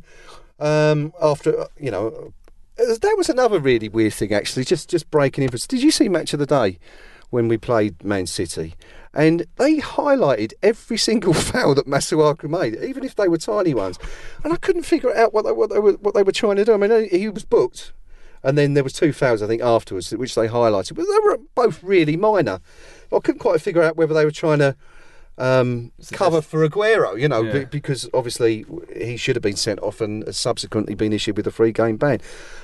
Um, 0.58 1.12
after 1.20 1.66
you 1.78 1.90
know 1.90 2.32
uh, 2.80 2.94
that 3.00 3.14
was 3.16 3.28
another 3.28 3.58
really 3.58 3.88
weird 3.88 4.14
thing, 4.14 4.32
actually. 4.32 4.64
Just 4.64 4.88
just 4.88 5.10
breaking 5.10 5.44
in. 5.44 5.50
for- 5.50 5.58
Did 5.58 5.82
you 5.82 5.90
see 5.90 6.08
match 6.08 6.32
of 6.32 6.38
the 6.38 6.46
day 6.46 6.78
when 7.30 7.48
we 7.48 7.56
played 7.56 8.02
Man 8.04 8.26
City? 8.26 8.74
And 9.12 9.46
they 9.56 9.78
highlighted 9.78 10.52
every 10.62 10.96
single 11.08 11.34
foul 11.34 11.74
that 11.74 11.86
Masuaku 11.86 12.48
made, 12.48 12.76
even 12.76 13.04
if 13.04 13.16
they 13.16 13.28
were 13.28 13.38
tiny 13.38 13.74
ones. 13.74 13.98
And 14.44 14.52
I 14.52 14.56
couldn't 14.56 14.84
figure 14.84 15.14
out 15.16 15.34
what 15.34 15.44
they, 15.44 15.52
what 15.52 15.70
they 15.70 15.80
were 15.80 15.94
what 15.94 16.14
they 16.14 16.22
were 16.22 16.32
trying 16.32 16.56
to 16.56 16.64
do. 16.64 16.74
I 16.74 16.76
mean, 16.76 17.08
he 17.10 17.28
was 17.28 17.44
booked, 17.44 17.92
and 18.42 18.56
then 18.58 18.74
there 18.74 18.84
was 18.84 18.92
two 18.92 19.12
fouls 19.12 19.42
I 19.42 19.46
think 19.46 19.62
afterwards, 19.62 20.10
which 20.12 20.34
they 20.34 20.48
highlighted, 20.48 20.94
but 20.96 21.04
they 21.06 21.18
were 21.24 21.38
both 21.54 21.82
really 21.82 22.16
minor. 22.16 22.60
I 23.12 23.18
couldn't 23.18 23.40
quite 23.40 23.60
figure 23.60 23.82
out 23.82 23.96
whether 23.96 24.14
they 24.14 24.24
were 24.24 24.30
trying 24.30 24.58
to 24.60 24.76
um, 25.38 25.92
cover 26.12 26.42
for 26.42 26.68
Aguero, 26.68 27.18
you 27.18 27.26
know, 27.26 27.42
Yeah. 27.42 27.52
be- 27.60 27.64
because 27.64 28.08
obviously 28.12 28.66
he 28.94 29.16
should 29.16 29.36
have 29.36 29.42
been 29.42 29.56
sent 29.56 29.80
off 29.80 30.00
and 30.00 30.34
subsequently 30.34 30.94
been 30.94 31.12
issued 31.14 31.36
with 31.36 31.46
a 31.46 31.50
free 31.50 31.72
game 31.72 31.96
ban. 31.96 32.20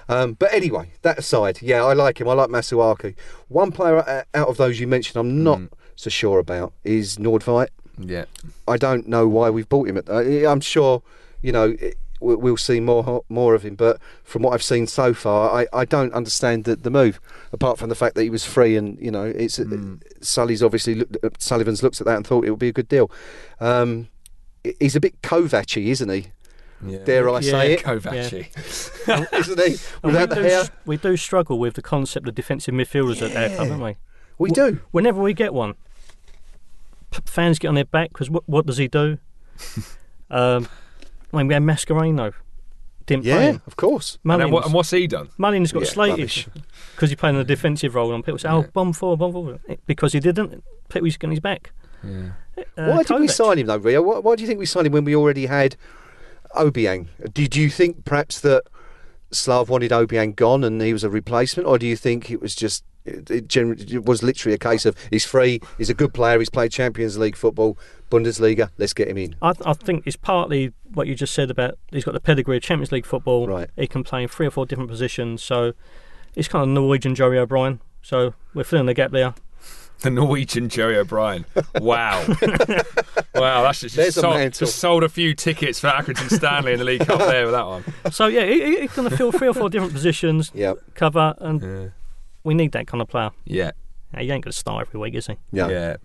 Um, 0.08 0.34
but 0.34 0.52
anyway, 0.52 0.92
that 1.02 1.18
aside, 1.18 1.62
yeah, 1.62 1.82
I 1.82 1.94
like 1.94 2.20
him. 2.20 2.28
I 2.28 2.34
like 2.34 2.50
Masuaku. 2.50 3.14
One 3.48 3.72
player 3.72 3.98
uh, 3.98 4.24
out 4.34 4.48
of 4.48 4.56
those 4.58 4.78
you 4.78 4.86
mentioned, 4.86 5.16
I'm 5.18 5.42
not 5.42 5.60
so 5.94 6.10
sure 6.10 6.38
about 6.38 6.74
is 6.84 7.16
Nordtveit. 7.16 7.68
Yeah. 7.98 8.26
I 8.68 8.76
don't 8.76 9.08
know 9.08 9.26
why 9.26 9.48
we've 9.48 9.68
bought 9.68 9.88
him. 9.88 9.96
At, 9.96 10.10
uh, 10.10 10.20
I'm 10.50 10.60
sure, 10.60 11.02
you 11.40 11.52
know, 11.52 11.76
it, 11.80 11.96
we'll 12.20 12.56
see 12.56 12.80
more 12.80 13.24
more 13.28 13.54
of 13.54 13.62
him. 13.62 13.74
But 13.74 14.00
from 14.24 14.42
what 14.42 14.52
I've 14.52 14.62
seen 14.62 14.86
so 14.86 15.14
far, 15.14 15.50
I, 15.50 15.66
I 15.72 15.84
don't 15.84 16.12
understand 16.12 16.64
the, 16.64 16.76
the 16.76 16.90
move. 16.90 17.20
Apart 17.52 17.78
from 17.78 17.88
the 17.88 17.94
fact 17.94 18.14
that 18.14 18.22
he 18.22 18.30
was 18.30 18.44
free, 18.44 18.76
and 18.76 18.98
you 19.00 19.10
know, 19.10 19.24
it's 19.24 19.60
Sully's 20.20 20.62
obviously 20.62 20.96
looked, 20.96 21.42
Sullivan's 21.42 21.82
looked 21.82 22.00
at 22.00 22.06
that 22.06 22.16
and 22.16 22.26
thought 22.26 22.44
it 22.44 22.50
would 22.50 22.58
be 22.58 22.68
a 22.68 22.72
good 22.72 22.88
deal. 22.88 23.10
Um, 23.60 24.08
he's 24.80 24.96
a 24.96 25.00
bit 25.00 25.20
Kovacic, 25.22 25.86
isn't 25.86 26.08
he? 26.08 26.26
yeah. 26.84 26.98
Dare 26.98 27.28
I 27.30 27.40
say 27.40 27.74
it? 27.74 27.82
Kovacic. 27.82 29.32
isn't 29.32 29.60
he? 29.60 29.76
Without 30.02 30.28
we, 30.28 30.34
the 30.34 30.42
do, 30.42 30.42
hair, 30.42 30.64
we 30.84 30.96
do 30.96 31.16
struggle 31.16 31.58
with 31.58 31.74
the 31.74 31.82
concept 31.82 32.28
of 32.28 32.34
defensive 32.34 32.74
midfielders 32.74 33.22
at 33.22 33.32
their 33.32 33.54
club, 33.54 33.68
don't 33.68 33.80
we? 33.80 33.96
we 34.38 34.50
Wh- 34.50 34.54
do. 34.54 34.80
Whenever 34.90 35.22
we 35.22 35.32
get 35.32 35.54
one, 35.54 35.74
p- 37.10 37.20
fans 37.24 37.58
get 37.58 37.68
on 37.68 37.74
their 37.74 37.84
back 37.84 38.10
because 38.10 38.28
what, 38.30 38.46
what 38.46 38.66
does 38.66 38.76
he 38.76 38.88
do? 38.88 39.18
um, 40.30 40.68
I 41.36 41.42
mean, 41.42 41.48
we 41.48 41.54
had 41.54 41.62
Mascherano. 41.62 42.32
Didn't 43.06 43.22
play 43.22 43.30
Yeah, 43.32 43.40
him. 43.52 43.62
of 43.68 43.76
course. 43.76 44.18
And, 44.24 44.40
then 44.40 44.50
what, 44.50 44.64
and 44.64 44.74
what's 44.74 44.90
he 44.90 45.06
done? 45.06 45.28
Mullins 45.38 45.70
got 45.70 45.82
Yeah, 45.84 45.88
slated 45.90 46.18
rubbish. 46.18 46.48
because 46.96 47.10
he 47.10 47.14
played 47.16 47.30
in 47.30 47.36
a 47.36 47.44
defensive 47.44 47.94
role, 47.94 48.12
and 48.12 48.24
people 48.24 48.38
say, 48.38 48.48
"Oh, 48.48 48.62
Yeah. 48.62 48.66
bomb 48.72 48.92
forward, 48.92 49.18
bomb 49.20 49.32
forward," 49.32 49.60
because 49.86 50.12
he 50.12 50.18
didn't. 50.18 50.64
People 50.88 51.02
was 51.02 51.16
getting 51.16 51.30
his 51.30 51.40
back. 51.40 51.70
Yeah. 52.02 52.30
Uh, 52.58 52.62
Why 52.90 53.02
did 53.04 53.20
we 53.20 53.26
Kovac. 53.28 53.30
sign 53.30 53.58
him 53.58 53.66
though, 53.68 53.76
Rio? 53.76 54.02
Why, 54.02 54.18
why 54.18 54.34
do 54.34 54.42
you 54.42 54.46
think 54.48 54.58
we 54.58 54.66
signed 54.66 54.86
him 54.88 54.92
when 54.92 55.04
we 55.04 55.14
already 55.14 55.46
had 55.46 55.76
Obiang? 56.56 57.06
Did 57.32 57.54
you 57.54 57.70
think 57.70 58.04
perhaps 58.04 58.40
that 58.40 58.64
Slav 59.30 59.68
wanted 59.68 59.90
Obiang 59.92 60.34
gone 60.34 60.64
and 60.64 60.80
he 60.82 60.92
was 60.92 61.04
a 61.04 61.10
replacement, 61.10 61.68
or 61.68 61.78
do 61.78 61.86
you 61.86 61.96
think 61.96 62.30
it 62.30 62.40
was 62.40 62.54
just 62.56 62.82
it, 63.06 63.30
it, 63.30 63.48
generally, 63.48 63.84
it 63.94 64.04
was 64.04 64.22
literally 64.22 64.54
a 64.54 64.58
case 64.58 64.84
of 64.84 64.96
he's 65.10 65.24
free, 65.24 65.60
he's 65.78 65.90
a 65.90 65.94
good 65.94 66.12
player, 66.12 66.38
he's 66.38 66.50
played 66.50 66.70
Champions 66.72 67.16
League 67.18 67.36
football, 67.36 67.78
Bundesliga, 68.10 68.70
let's 68.78 68.92
get 68.92 69.08
him 69.08 69.18
in. 69.18 69.36
I, 69.42 69.52
I 69.64 69.72
think 69.72 70.06
it's 70.06 70.16
partly 70.16 70.72
what 70.92 71.06
you 71.06 71.14
just 71.14 71.34
said 71.34 71.50
about 71.50 71.78
he's 71.90 72.04
got 72.04 72.14
the 72.14 72.20
pedigree 72.20 72.56
of 72.56 72.62
Champions 72.62 72.92
League 72.92 73.06
football. 73.06 73.46
Right. 73.46 73.68
He 73.76 73.86
can 73.86 74.04
play 74.04 74.22
in 74.22 74.28
three 74.28 74.46
or 74.46 74.50
four 74.50 74.66
different 74.66 74.90
positions, 74.90 75.42
so 75.42 75.72
it's 76.34 76.48
kind 76.48 76.62
of 76.62 76.68
Norwegian 76.68 77.14
Joey 77.14 77.38
O'Brien. 77.38 77.80
So 78.02 78.34
we're 78.54 78.64
filling 78.64 78.86
the 78.86 78.94
gap 78.94 79.10
there. 79.10 79.34
The 80.00 80.10
Norwegian 80.10 80.68
Joey 80.68 80.96
O'Brien. 80.96 81.46
Wow. 81.80 82.22
wow, 83.34 83.62
that's 83.62 83.80
just, 83.80 83.96
just, 83.96 84.20
sold, 84.20 84.34
mantle. 84.36 84.66
just 84.66 84.76
sold 84.78 85.02
a 85.04 85.08
few 85.08 85.34
tickets 85.34 85.80
for 85.80 85.88
Accrington 85.88 86.30
Stanley 86.30 86.72
in 86.74 86.78
the 86.80 86.84
League 86.84 87.06
Cup 87.06 87.18
there 87.18 87.44
with 87.46 87.54
that 87.54 87.66
one. 87.66 87.82
So 88.12 88.26
yeah, 88.26 88.44
he, 88.44 88.62
he- 88.62 88.80
he's 88.82 88.92
going 88.92 89.08
to 89.08 89.16
fill 89.16 89.32
three 89.32 89.48
or 89.48 89.54
four 89.54 89.70
different 89.70 89.94
positions, 89.94 90.50
Yeah, 90.54 90.74
cover, 90.94 91.34
and 91.38 91.62
Yeah. 91.62 91.88
We 92.46 92.54
need 92.54 92.72
that 92.72 92.86
kind 92.86 93.02
of 93.02 93.08
player. 93.08 93.30
Yeah. 93.44 93.72
Now, 94.12 94.20
he 94.20 94.30
ain't 94.30 94.44
going 94.44 94.52
to 94.52 94.58
start 94.58 94.86
every 94.86 95.00
week, 95.00 95.14
is 95.14 95.26
he? 95.26 95.36
yeah. 95.52 95.68
Yeah. 95.68 95.96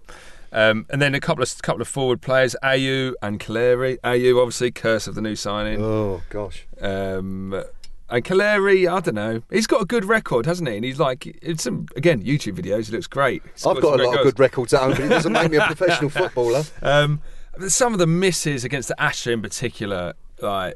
Um, 0.54 0.86
and 0.90 1.02
then 1.02 1.16
a 1.16 1.20
couple 1.22 1.44
of 1.44 1.62
couple 1.62 1.82
of 1.82 1.88
forward 1.88 2.22
players, 2.22 2.58
Ayew 2.62 3.14
and 3.22 3.40
Calleri. 3.40 3.98
Ayew, 4.02 4.38
obviously, 4.42 4.70
curse 4.72 5.08
of 5.08 5.16
the 5.16 5.22
new 5.22 5.36
signing. 5.36 5.82
Oh 5.82 6.24
gosh. 6.30 6.68
Um, 6.82 7.64
and 8.10 8.26
Calleri, 8.26 8.92
I 8.92 9.00
don't 9.00 9.16
know. 9.16 9.44
He's 9.50 9.66
got 9.66 9.82
a 9.82 9.86
good 9.86 10.04
record, 10.04 10.46
hasn't 10.46 10.68
he? 10.68 10.76
And 10.76 10.84
he's 10.84 11.00
like, 11.00 11.26
it's 11.42 11.64
some 11.64 11.86
again 11.96 12.22
YouTube 12.24 12.58
videos. 12.58 12.88
He 12.88 12.92
looks 12.92 13.08
great. 13.08 13.44
He's 13.44 13.66
I've 13.66 13.76
some 13.76 13.80
got 13.80 13.94
a 13.94 13.98
great 13.98 14.08
lot 14.08 14.18
of 14.18 14.24
good 14.26 14.40
records 14.40 14.74
at 14.74 14.82
home, 14.82 14.92
but 14.92 15.00
it 15.00 15.08
doesn't 15.10 15.32
make 15.32 15.52
me 15.52 15.58
a 15.58 15.66
professional 15.68 16.10
footballer. 16.20 16.64
Um, 16.82 17.22
some 17.70 17.94
of 17.94 18.00
the 18.00 18.08
misses 18.08 18.66
against 18.66 18.90
the 18.90 19.02
Astra 19.02 19.32
in 19.32 19.42
particular, 19.42 20.16
like 20.42 20.76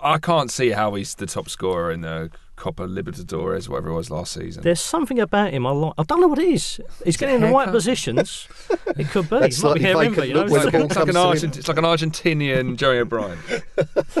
I 0.00 0.18
can't 0.18 0.50
see 0.50 0.70
how 0.70 0.94
he's 0.94 1.16
the 1.16 1.26
top 1.26 1.48
scorer 1.48 1.90
in 1.90 2.02
the 2.02 2.30
Copa 2.56 2.82
Libertadores, 2.86 3.68
whatever 3.68 3.90
it 3.90 3.94
was 3.94 4.10
last 4.10 4.32
season. 4.32 4.62
There's 4.62 4.80
something 4.80 5.18
about 5.20 5.52
him 5.52 5.66
I 5.66 5.70
like. 5.70 5.92
I 5.98 6.02
don't 6.02 6.20
know 6.20 6.28
what 6.28 6.38
it 6.38 6.48
is. 6.48 6.80
He's 7.04 7.16
getting 7.16 7.36
in 7.36 7.40
the 7.42 7.50
right 7.50 7.68
positions. 7.70 8.48
It 8.98 9.08
could 9.10 9.28
be. 9.28 9.38
That 9.38 9.62
Might 9.62 9.74
be 9.74 9.80
hair 9.82 10.02
envy, 10.02 10.28
you 10.28 10.34
know? 10.34 10.44
when 10.44 10.50
the 10.50 10.56
it's, 10.56 10.64
like 10.64 10.74
an 10.74 10.88
comes 10.88 10.94
to 10.94 11.10
him. 11.10 11.16
Argent- 11.16 11.56
it's 11.58 11.68
like 11.68 11.76
an 11.76 11.84
Argentinian 11.84 12.76
Joey 12.76 12.98
O'Brien. 12.98 13.38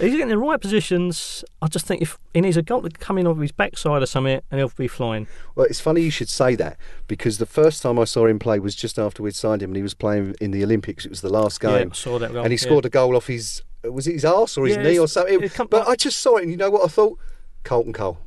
He's 0.00 0.12
getting 0.12 0.22
in 0.22 0.28
the 0.28 0.38
right 0.38 0.60
positions. 0.60 1.44
I 1.60 1.66
just 1.66 1.84
think 1.86 2.02
if 2.02 2.18
he 2.32 2.40
needs 2.40 2.56
a 2.56 2.62
goal 2.62 2.82
to 2.82 2.88
come 2.90 3.18
in 3.18 3.26
off 3.26 3.38
his 3.38 3.50
backside 3.50 4.00
or 4.00 4.06
something, 4.06 4.40
and 4.50 4.60
he'll 4.60 4.70
be 4.76 4.86
flying. 4.86 5.26
Well, 5.56 5.66
it's 5.66 5.80
funny 5.80 6.02
you 6.02 6.10
should 6.10 6.28
say 6.28 6.54
that 6.54 6.76
because 7.08 7.38
the 7.38 7.46
first 7.46 7.82
time 7.82 7.98
I 7.98 8.04
saw 8.04 8.26
him 8.26 8.38
play 8.38 8.60
was 8.60 8.76
just 8.76 8.96
after 8.98 9.24
we'd 9.24 9.34
signed 9.34 9.60
him 9.60 9.70
and 9.70 9.76
he 9.76 9.82
was 9.82 9.94
playing 9.94 10.36
in 10.40 10.52
the 10.52 10.62
Olympics. 10.62 11.04
It 11.04 11.08
was 11.10 11.20
the 11.20 11.28
last 11.30 11.60
Yeah, 11.62 11.78
game. 11.80 11.88
I 11.92 11.94
saw 11.96 12.18
that 12.20 12.32
goal. 12.32 12.44
and 12.44 12.52
he 12.52 12.58
yeah. 12.58 12.64
scored 12.64 12.84
a 12.84 12.90
goal 12.90 13.16
off 13.16 13.26
his 13.26 13.62
was 13.84 14.06
it 14.06 14.12
his 14.14 14.24
arse 14.24 14.56
or 14.58 14.66
his 14.66 14.76
Yeah, 14.76 14.82
knee 14.82 14.98
or 14.98 15.08
something? 15.08 15.42
it 15.42 15.54
come- 15.54 15.68
but 15.68 15.86
I 15.88 15.94
just 15.96 16.18
saw 16.20 16.36
it, 16.36 16.42
and 16.42 16.50
you 16.50 16.56
know 16.56 16.70
what 16.70 16.84
I 16.84 16.88
thought? 16.88 17.18
Carlton 17.64 17.92
Cole. 17.92 18.18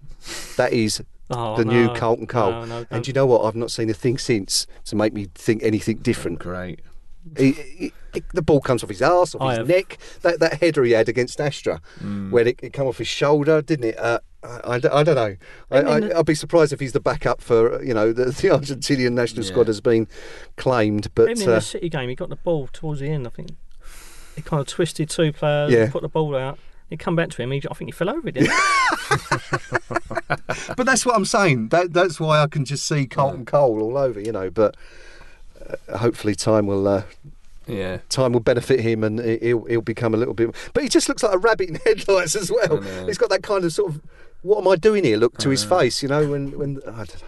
That 0.57 0.71
is 0.73 1.01
Oh, 1.33 1.55
the 1.55 1.63
new 1.65 1.85
no, 1.87 1.93
Carlton 1.95 2.27
Cole. 2.27 2.51
no, 2.51 2.65
no, 2.65 2.77
and 2.77 2.89
don't. 2.89 3.07
you 3.07 3.13
know 3.13 3.25
what? 3.25 3.45
I've 3.45 3.55
not 3.55 3.71
seen 3.71 3.89
a 3.89 3.93
thing 3.93 4.17
since 4.17 4.67
to 4.85 4.95
make 4.97 5.13
me 5.13 5.27
think 5.33 5.63
anything 5.63 5.97
different. 5.97 6.39
Great. 6.39 6.81
He, 7.37 7.51
he- 7.53 7.93
he- 8.13 8.23
the 8.33 8.41
ball 8.41 8.59
comes 8.59 8.83
off 8.83 8.89
his 8.89 9.01
arse, 9.01 9.33
off 9.35 9.41
I 9.41 9.49
his 9.51 9.57
have. 9.59 9.67
neck. 9.69 9.97
That 10.23 10.39
that 10.41 10.55
header 10.59 10.83
he 10.83 10.91
had 10.91 11.07
against 11.07 11.39
Astra, 11.39 11.79
Mm. 12.03 12.29
where 12.31 12.45
it, 12.47 12.59
it 12.61 12.73
come 12.73 12.87
off 12.87 12.97
his 12.97 13.07
shoulder, 13.07 13.61
didn't 13.61 13.85
it? 13.85 13.97
Uh, 13.97 14.19
I, 14.43 14.73
I, 14.73 14.79
don't- 14.79 14.93
I 14.93 15.03
don't 15.03 15.15
know. 15.15 15.35
I, 15.71 15.77
I 15.81 15.99
mean, 16.01 16.11
I, 16.11 16.19
I'd 16.19 16.25
be 16.25 16.35
surprised 16.35 16.73
if 16.73 16.79
he's 16.81 16.91
the 16.91 16.99
backup 16.99 17.41
for 17.41 17.75
uh, 17.75 17.79
you 17.81 17.93
know 17.93 18.11
the, 18.11 18.25
the 18.25 18.31
Argentinian 18.49 19.13
national 19.13 19.45
Yeah. 19.45 19.51
squad 19.51 19.67
has 19.67 19.79
been 19.79 20.07
claimed, 20.57 21.07
but 21.15 21.29
Even 21.29 21.43
in 21.43 21.49
uh, 21.49 21.55
the 21.55 21.61
City 21.61 21.87
game, 21.89 22.09
he 22.09 22.15
got 22.15 22.27
the 22.29 22.35
ball 22.35 22.67
towards 22.73 22.99
the 22.99 23.07
end. 23.09 23.25
I 23.25 23.29
think 23.29 23.51
he 24.35 24.41
kind 24.41 24.61
of 24.61 24.67
twisted 24.67 25.09
two 25.09 25.31
players, 25.33 25.71
Yeah. 25.71 25.89
put 25.91 26.01
the 26.01 26.09
ball 26.09 26.35
out. 26.35 26.57
He 26.89 26.97
come 26.97 27.15
back 27.15 27.29
to 27.29 27.41
him. 27.41 27.51
He, 27.51 27.61
I 27.69 27.73
think 27.73 27.87
he 27.87 27.91
fell 27.91 28.09
over. 28.09 28.31
Didn't 28.31 28.51
he? 28.51 28.57
But 30.75 30.85
that's 30.85 31.05
what 31.05 31.15
I'm 31.15 31.25
saying. 31.25 31.69
That 31.69 31.93
that's 31.93 32.19
why 32.19 32.41
I 32.41 32.47
can 32.47 32.65
just 32.65 32.85
see 32.85 33.05
Carlton 33.05 33.45
Cole 33.45 33.81
all 33.81 33.97
over, 33.97 34.19
you 34.19 34.31
know. 34.31 34.49
But 34.49 34.75
uh, 35.89 35.97
hopefully, 35.97 36.35
time 36.35 36.67
will 36.67 36.87
uh, 36.87 37.03
Yeah. 37.67 37.99
time 38.09 38.33
will 38.33 38.39
benefit 38.39 38.79
him, 38.81 39.03
and 39.03 39.19
he- 39.19 39.37
he'll 39.41 39.63
he'll 39.65 39.81
become 39.81 40.13
a 40.13 40.17
little 40.17 40.33
bit. 40.33 40.53
But 40.73 40.83
he 40.83 40.89
just 40.89 41.07
looks 41.09 41.23
like 41.23 41.33
a 41.33 41.37
rabbit 41.37 41.69
in 41.69 41.75
headlights 41.85 42.35
as 42.35 42.51
well. 42.51 42.81
He's 43.05 43.17
got 43.17 43.29
that 43.29 43.43
kind 43.43 43.63
of 43.63 43.71
sort 43.73 43.91
of 43.93 44.01
"What 44.41 44.59
am 44.59 44.67
I 44.67 44.75
doing 44.75 45.03
here?" 45.03 45.17
look 45.17 45.37
to 45.39 45.49
his 45.49 45.63
face, 45.63 46.01
you 46.03 46.09
know. 46.09 46.27
When 46.27 46.57
when 46.57 46.77
I 46.85 47.03
don't 47.05 47.21
know. 47.21 47.27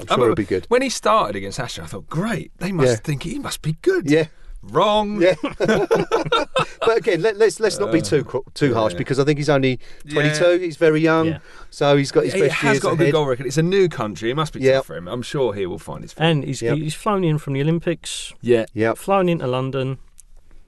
I'm 0.00 0.06
I 0.10 0.14
sure 0.14 0.26
he'll 0.26 0.34
be 0.36 0.44
good. 0.44 0.64
When 0.68 0.82
he 0.82 0.90
started 0.90 1.34
against 1.34 1.58
Aston, 1.58 1.82
I 1.84 1.88
thought, 1.88 2.08
great, 2.08 2.52
they 2.58 2.70
must 2.70 2.88
Yeah. 2.88 2.96
think 2.96 3.24
he 3.24 3.38
must 3.40 3.62
be 3.62 3.72
good. 3.82 4.08
Yeah, 4.08 4.26
Wrong. 4.62 5.20
yeah. 5.22 5.34
but 5.58 6.96
again, 6.98 7.22
let, 7.22 7.36
let's 7.36 7.60
let's 7.60 7.78
not 7.78 7.92
be 7.92 8.02
too 8.02 8.26
uh, 8.34 8.40
too 8.54 8.74
harsh 8.74 8.92
yeah. 8.92 8.98
because 8.98 9.18
I 9.18 9.24
think 9.24 9.38
he's 9.38 9.48
only 9.48 9.78
22. 10.10 10.44
Yeah. 10.44 10.58
He's 10.58 10.76
very 10.76 11.00
young, 11.00 11.26
Yeah. 11.26 11.38
so 11.70 11.96
he's 11.96 12.10
got 12.10 12.24
his 12.24 12.32
best 12.34 12.42
He 12.42 12.48
best 12.48 12.54
has 12.60 12.72
years 12.74 12.82
got 12.82 12.88
a 12.90 12.92
ahead. 12.94 13.06
good 13.06 13.12
goal 13.12 13.26
record. 13.26 13.46
It's 13.46 13.56
a 13.58 13.62
new 13.62 13.88
country. 13.88 14.30
It 14.30 14.34
must 14.34 14.52
be 14.52 14.60
Yeah. 14.60 14.76
tough 14.76 14.86
for 14.86 14.96
him. 14.96 15.08
I'm 15.08 15.22
sure 15.22 15.54
he 15.54 15.66
will 15.66 15.78
find 15.78 16.02
his 16.02 16.12
feet. 16.12 16.22
And 16.24 16.44
he's 16.44 16.60
Yep. 16.62 16.76
he's 16.78 16.94
flown 16.94 17.24
in 17.24 17.38
from 17.38 17.52
the 17.54 17.60
Olympics, 17.60 18.34
yeah. 18.40 18.66
Yeah, 18.74 18.94
flown 18.94 19.28
into 19.28 19.46
London, 19.46 19.98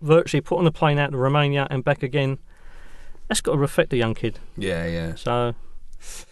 virtually 0.00 0.40
put 0.40 0.58
on 0.58 0.66
a 0.66 0.72
plane 0.72 0.98
out 0.98 1.10
to 1.10 1.16
Romania 1.18 1.66
and 1.70 1.84
back 1.84 2.02
again. 2.02 2.38
That's 3.28 3.40
got 3.40 3.52
to 3.52 3.58
reflect 3.58 3.90
the 3.90 3.96
young 3.96 4.14
kid. 4.14 4.38
Yeah, 4.56 4.86
yeah. 4.86 5.14
So 5.14 5.54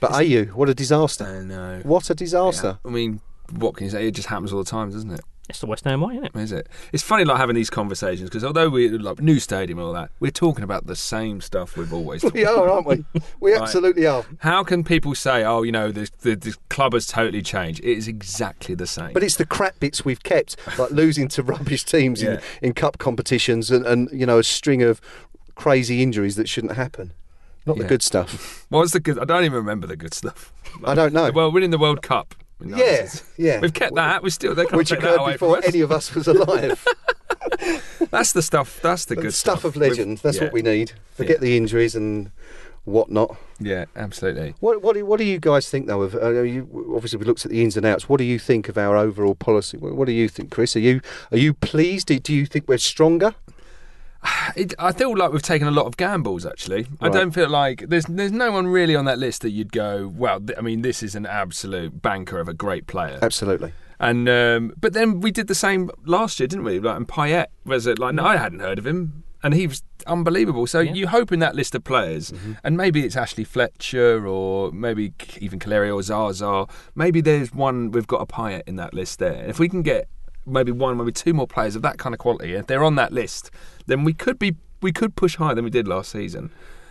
but 0.01 0.13
Ayew, 0.13 0.53
what 0.53 0.69
a 0.69 0.75
disaster! 0.75 1.25
I 1.25 1.45
know. 1.45 1.81
What 1.85 2.09
a 2.09 2.15
disaster! 2.15 2.79
I 2.85 2.89
mean, 2.89 3.21
what 3.51 3.75
can 3.77 3.85
you 3.85 3.91
say? 3.91 4.07
It 4.09 4.13
just 4.13 4.29
happens 4.29 4.53
all 4.53 4.59
the 4.63 4.71
time, 4.71 4.91
doesn't 4.91 5.11
it? 5.11 5.21
It's 5.49 5.61
the 5.61 5.67
West 5.67 5.85
Ham 5.85 6.01
way, 6.03 6.15
isn't 6.15 6.27
it? 6.27 6.37
Is 6.37 6.53
it? 6.53 6.69
It's 6.93 7.03
funny 7.03 7.25
like 7.25 7.39
having 7.39 7.55
these 7.57 7.71
conversations 7.71 8.29
because 8.29 8.45
although 8.45 8.69
we 8.69 8.89
like 8.91 9.21
new 9.21 9.39
stadium 9.41 9.79
and 9.79 9.87
all 9.89 9.95
that, 9.95 10.11
we're 10.21 10.31
talking 10.31 10.63
about 10.63 10.87
the 10.87 10.95
same 10.97 11.41
stuff 11.41 11.77
we've 11.77 11.93
always. 11.93 12.21
talked 12.23 12.37
about. 12.37 12.55
We 12.57 12.61
are, 12.63 12.69
aren't 12.71 12.87
we? 12.87 13.05
We 13.41 13.53
Right. 13.53 13.63
absolutely 13.63 14.07
are. 14.07 14.25
How 14.41 14.63
can 14.65 14.85
people 14.85 15.15
say, 15.15 15.45
"Oh, 15.45 15.63
you 15.63 15.73
know, 15.73 15.91
the, 15.91 16.11
the 16.21 16.35
the 16.37 16.57
club 16.69 16.93
has 16.93 17.07
totally 17.07 17.43
changed"? 17.43 17.81
It 17.81 17.97
is 17.97 18.07
exactly 18.09 18.75
the 18.75 18.87
same. 18.87 19.13
But 19.13 19.23
it's 19.23 19.37
the 19.37 19.47
crap 19.47 19.81
bits 19.81 20.05
we've 20.05 20.23
kept, 20.23 20.57
like 20.79 20.91
losing 20.91 21.29
to 21.29 21.43
rubbish 21.43 21.85
teams 21.85 22.23
Yeah. 22.23 22.33
in, 22.61 22.69
in 22.69 22.73
cup 22.75 22.99
competitions 22.99 23.71
and, 23.71 23.87
and 23.87 24.09
you 24.13 24.27
know 24.27 24.39
a 24.39 24.45
string 24.45 24.83
of 24.83 25.01
crazy 25.55 26.03
injuries 26.03 26.37
that 26.37 26.49
shouldn't 26.49 26.75
happen. 26.75 27.13
Not 27.67 27.77
the 27.79 27.85
good 27.85 28.03
stuff. 28.03 28.65
what 28.71 28.81
was 28.81 28.93
the 28.93 29.01
good? 29.01 29.19
I 29.19 29.25
don't 29.25 29.45
even 29.45 29.57
remember 29.57 29.87
the 29.87 29.97
good 29.97 30.15
stuff. 30.15 30.53
I 30.85 30.95
don't 30.95 31.13
know. 31.13 31.31
Well, 31.31 31.51
winning 31.53 31.71
the 31.71 31.79
World 31.79 32.01
Cup. 32.03 32.35
No, 32.61 32.77
yeah, 32.77 33.09
yeah. 33.37 33.61
We've 33.61 33.73
kept 33.73 33.95
that. 33.95 34.23
We 34.23 34.31
still 34.31 34.55
they 34.55 34.65
can't 34.65 34.77
Which 34.77 34.89
take 34.91 35.01
that 35.01 35.15
occurred 35.15 35.33
before 35.33 35.61
any 35.65 35.81
of 35.81 35.93
us 35.93 36.15
was 36.15 36.27
alive. 36.27 36.85
That's 38.11 38.33
the 38.33 38.43
stuff. 38.43 38.81
That's 38.83 39.05
the 39.05 39.17
good 39.17 39.35
stuff 39.35 39.61
stuff 39.61 39.65
of 39.65 39.77
We've- 39.77 39.91
legend. 39.91 40.19
That's 40.19 40.39
yeah. 40.39 40.45
what 40.45 40.53
we 40.53 40.63
need. 40.63 40.93
Forget 41.15 41.37
Yeah. 41.37 41.41
the 41.43 41.57
injuries 41.57 41.95
and 41.95 42.31
whatnot. 42.85 43.37
Yeah, 43.61 43.85
absolutely. 43.97 44.55
What, 44.61 44.83
what, 44.83 44.95
do, 44.95 45.05
what 45.05 45.19
do 45.19 45.25
you 45.25 45.39
guys 45.39 45.69
think, 45.69 45.87
though? 45.87 46.03
Of 46.03 46.15
uh, 46.15 46.43
you, 46.43 46.93
obviously, 46.95 47.19
we 47.19 47.27
looked 47.27 47.45
at 47.45 47.51
the 47.51 47.63
ins 47.63 47.77
and 47.77 47.85
outs. 47.87 48.09
What 48.09 48.19
do 48.19 48.25
you 48.25 48.39
think 48.39 48.69
of 48.69 48.79
our 48.79 48.97
overall 48.97 49.35
policy? 49.35 49.77
What, 49.77 49.95
what 49.95 50.07
do 50.07 50.13
you 50.13 50.29
think, 50.29 50.51
Chris? 50.51 50.75
Are 50.77 50.81
you 50.81 51.01
are 51.31 51.39
you 51.39 51.55
pleased? 51.55 52.09
Do, 52.09 52.19
do 52.19 52.35
you 52.35 52.47
think 52.47 52.67
we're 52.69 52.79
stronger? 52.79 53.35
It, 54.57 54.75
I 54.79 54.93
feel 54.93 55.15
like 55.17 55.31
we've 55.33 55.43
taken 55.43 55.69
a 55.69 55.71
lot 55.71 55.87
of 55.87 55.97
gambles. 55.97 56.45
Actually, 56.47 56.87
I 57.01 57.09
don't 57.11 57.31
feel 57.33 57.49
like 57.51 57.85
there's 57.89 58.07
there's 58.07 58.33
no 58.33 58.51
one 58.51 58.67
really 58.67 58.97
on 58.97 59.05
that 59.05 59.19
list 59.19 59.43
that 59.43 59.51
you'd 59.51 59.73
go, 59.73 60.11
well, 60.17 60.41
th- 60.41 60.59
I 60.59 60.63
mean, 60.63 60.83
this 60.83 61.03
is 61.03 61.15
an 61.15 61.27
absolute 61.27 62.01
banker 62.03 62.41
of 62.41 62.49
a 62.49 62.55
great 62.55 62.87
player. 62.87 63.19
Absolutely. 63.23 63.73
And 64.01 64.29
um, 64.29 64.73
but 64.81 64.95
then 64.95 65.21
we 65.21 65.31
did 65.31 65.47
the 65.49 65.55
same 65.55 65.91
last 66.07 66.41
year, 66.41 66.47
didn't 66.47 66.65
we? 66.65 66.81
Like, 66.81 66.97
and 66.97 67.07
Payet 67.07 67.47
was 67.65 67.87
it 67.87 67.99
like? 67.99 68.15
No, 68.15 68.25
I 68.25 68.37
hadn't 68.37 68.61
heard 68.61 68.79
of 68.79 68.87
him, 68.87 69.23
and 69.43 69.55
he 69.55 69.67
was 69.67 69.83
unbelievable. 70.07 70.67
So 70.67 70.81
Yeah. 70.81 70.95
you 70.95 71.09
hope 71.09 71.31
in 71.31 71.41
that 71.41 71.55
list 71.55 71.75
of 71.75 71.85
players, 71.85 72.33
and 72.65 72.77
maybe 72.77 73.05
it's 73.05 73.17
Ashley 73.17 73.45
Fletcher, 73.45 74.27
or 74.27 74.73
maybe 74.73 75.13
even 75.41 75.59
Calleri 75.59 75.95
or 75.95 76.03
Zaza. 76.03 76.67
Maybe 76.95 77.21
there's 77.21 77.53
one 77.53 77.91
we've 77.91 78.07
got 78.07 78.23
a 78.23 78.27
Payet 78.27 78.63
in 78.67 78.77
that 78.77 78.95
list 78.95 79.19
there. 79.19 79.45
If 79.47 79.59
we 79.59 79.69
can 79.69 79.83
get 79.83 80.09
maybe 80.49 80.73
one, 80.73 80.97
maybe 80.97 81.13
two 81.13 81.35
more 81.35 81.47
players 81.47 81.77
of 81.77 81.83
that 81.83 81.99
kind 81.99 82.15
of 82.15 82.19
quality, 82.19 82.55
if 82.55 82.67
they're 82.67 82.85
on 82.85 82.95
that 82.97 83.13
list, 83.13 83.51
then 83.87 84.05
we 84.05 84.13
could 84.13 84.39
be 84.39 84.57
we 84.81 84.93
could 84.93 85.17
push 85.17 85.37
higher 85.37 85.55
than 85.55 85.65
we 85.65 85.71
did 85.71 85.89
last 85.89 86.11
season. 86.11 86.51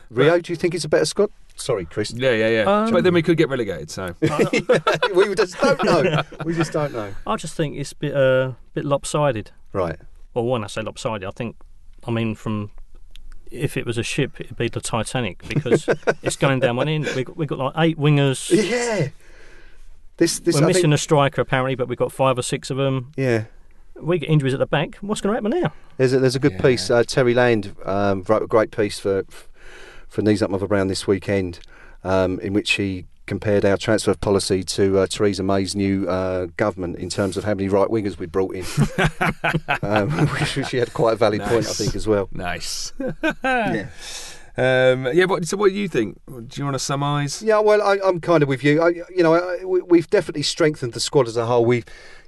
Rio, 0.10 0.40
do 0.40 0.52
you 0.52 0.56
think 0.56 0.74
it's 0.74 0.86
a 0.86 0.90
better 0.90 1.06
squad? 1.06 1.30
Sorry, 1.56 1.86
Chris. 1.86 2.12
Yeah, 2.12 2.32
yeah, 2.32 2.50
yeah. 2.50 2.62
Um, 2.64 2.92
but 2.92 3.04
then 3.04 3.14
we 3.14 3.22
could 3.22 3.38
get 3.38 3.50
relegated. 3.50 3.90
So 3.90 4.16
we 4.22 5.36
just 5.36 5.60
don't 5.60 5.84
know. 5.84 6.24
We 6.46 6.54
just 6.54 6.72
don't 6.72 6.94
know. 6.94 7.14
I 7.26 7.36
just 7.36 7.56
think 7.56 7.78
it's 7.78 7.92
a 7.94 7.96
bit 7.96 8.16
uh, 8.16 8.54
bit 8.74 8.86
lopsided. 8.86 9.52
Right. 9.74 9.98
Well, 10.34 10.46
when 10.46 10.64
I 10.64 10.68
say 10.68 10.82
lopsided, 10.82 11.28
I 11.28 11.32
think 11.32 11.56
I 12.06 12.12
mean 12.12 12.36
from 12.36 12.72
if 13.52 13.76
it 13.76 13.86
was 13.86 13.98
a 13.98 14.04
ship, 14.04 14.40
it'd 14.40 14.58
be 14.58 14.70
the 14.70 14.82
Titanic 14.82 15.48
because 15.48 15.90
it's 16.22 16.36
going 16.36 16.60
down 16.60 16.76
one 16.76 16.88
end. 16.88 17.10
We 17.16 17.24
got, 17.24 17.38
we 17.38 17.46
got 17.46 17.60
like 17.60 17.74
eight 17.78 17.98
wingers. 17.98 18.50
Yeah. 18.52 19.10
This 20.18 20.40
this 20.40 20.56
We're 20.56 20.64
I 20.64 20.68
missing 20.68 20.82
think, 20.84 20.94
a 20.96 20.98
striker 20.98 21.42
apparently, 21.42 21.76
but 21.76 21.88
we've 21.88 21.98
got 21.98 22.12
five 22.12 22.38
or 22.38 22.42
six 22.42 22.70
of 22.70 22.78
them. 22.78 23.12
yeah. 23.16 23.46
We 24.00 24.20
get 24.20 24.30
injuries 24.30 24.54
at 24.54 24.60
the 24.60 24.68
back. 24.68 24.96
What's 25.02 25.22
going 25.22 25.36
to 25.36 25.42
happen 25.44 25.60
now? 25.60 25.74
There's 25.98 26.14
a, 26.14 26.20
there's 26.20 26.36
a 26.36 26.40
good 26.40 26.52
Yeah. 26.54 26.62
piece. 26.62 26.92
Uh, 26.92 27.04
Terry 27.04 27.34
Land 27.34 27.76
um, 27.84 28.24
wrote 28.28 28.44
a 28.44 28.48
great 28.48 28.70
piece 28.70 29.00
for 29.00 29.24
for 30.08 30.22
Knees 30.22 30.44
Up 30.44 30.52
Mother 30.52 30.68
Brown 30.68 30.88
this 30.88 31.08
weekend, 31.08 31.60
um, 32.04 32.40
in 32.42 32.54
which 32.54 32.74
he 32.74 33.06
compared 33.26 33.66
our 33.66 33.76
transfer 33.76 34.14
policy 34.14 34.64
to 34.64 35.00
uh, 35.00 35.08
Theresa 35.08 35.42
May's 35.42 35.76
new 35.76 36.08
uh, 36.08 36.46
government 36.58 36.98
in 36.98 37.10
terms 37.10 37.38
of 37.38 37.44
how 37.44 37.56
many 37.56 37.70
right 37.70 37.90
wingers 37.90 38.20
we 38.20 38.28
brought 38.28 38.54
in. 38.56 38.64
um, 39.82 40.10
which 40.28 40.68
she 40.70 40.78
had 40.78 40.94
quite 40.94 41.14
a 41.14 41.18
valid 41.18 41.42
point, 41.42 41.68
I 41.68 41.74
think, 41.74 41.96
as 41.96 42.08
well. 42.08 42.30
nice. 42.32 42.94
Yeah. 43.44 43.88
Um, 44.58 45.08
yeah, 45.14 45.28
but 45.28 45.48
so 45.48 45.56
what 45.56 45.70
do 45.70 45.76
you 45.76 45.88
think? 45.88 46.20
Do 46.26 46.48
you 46.56 46.64
want 46.64 46.74
to 46.74 46.80
surmise? 46.80 47.44
Yeah, 47.44 47.60
well, 47.60 47.82
I, 47.82 48.00
I'm 48.04 48.20
kind 48.20 48.42
of 48.42 48.50
with 48.50 48.64
you. 48.64 48.82
I, 48.82 48.90
you 49.16 49.22
know, 49.22 49.36
I, 49.36 49.64
we, 49.64 49.82
we've 49.82 50.10
definitely 50.10 50.42
strengthened 50.42 50.94
the 50.94 51.00
squad 51.00 51.28
as 51.28 51.38
a 51.38 51.46
whole. 51.46 51.64
We, 51.64 51.84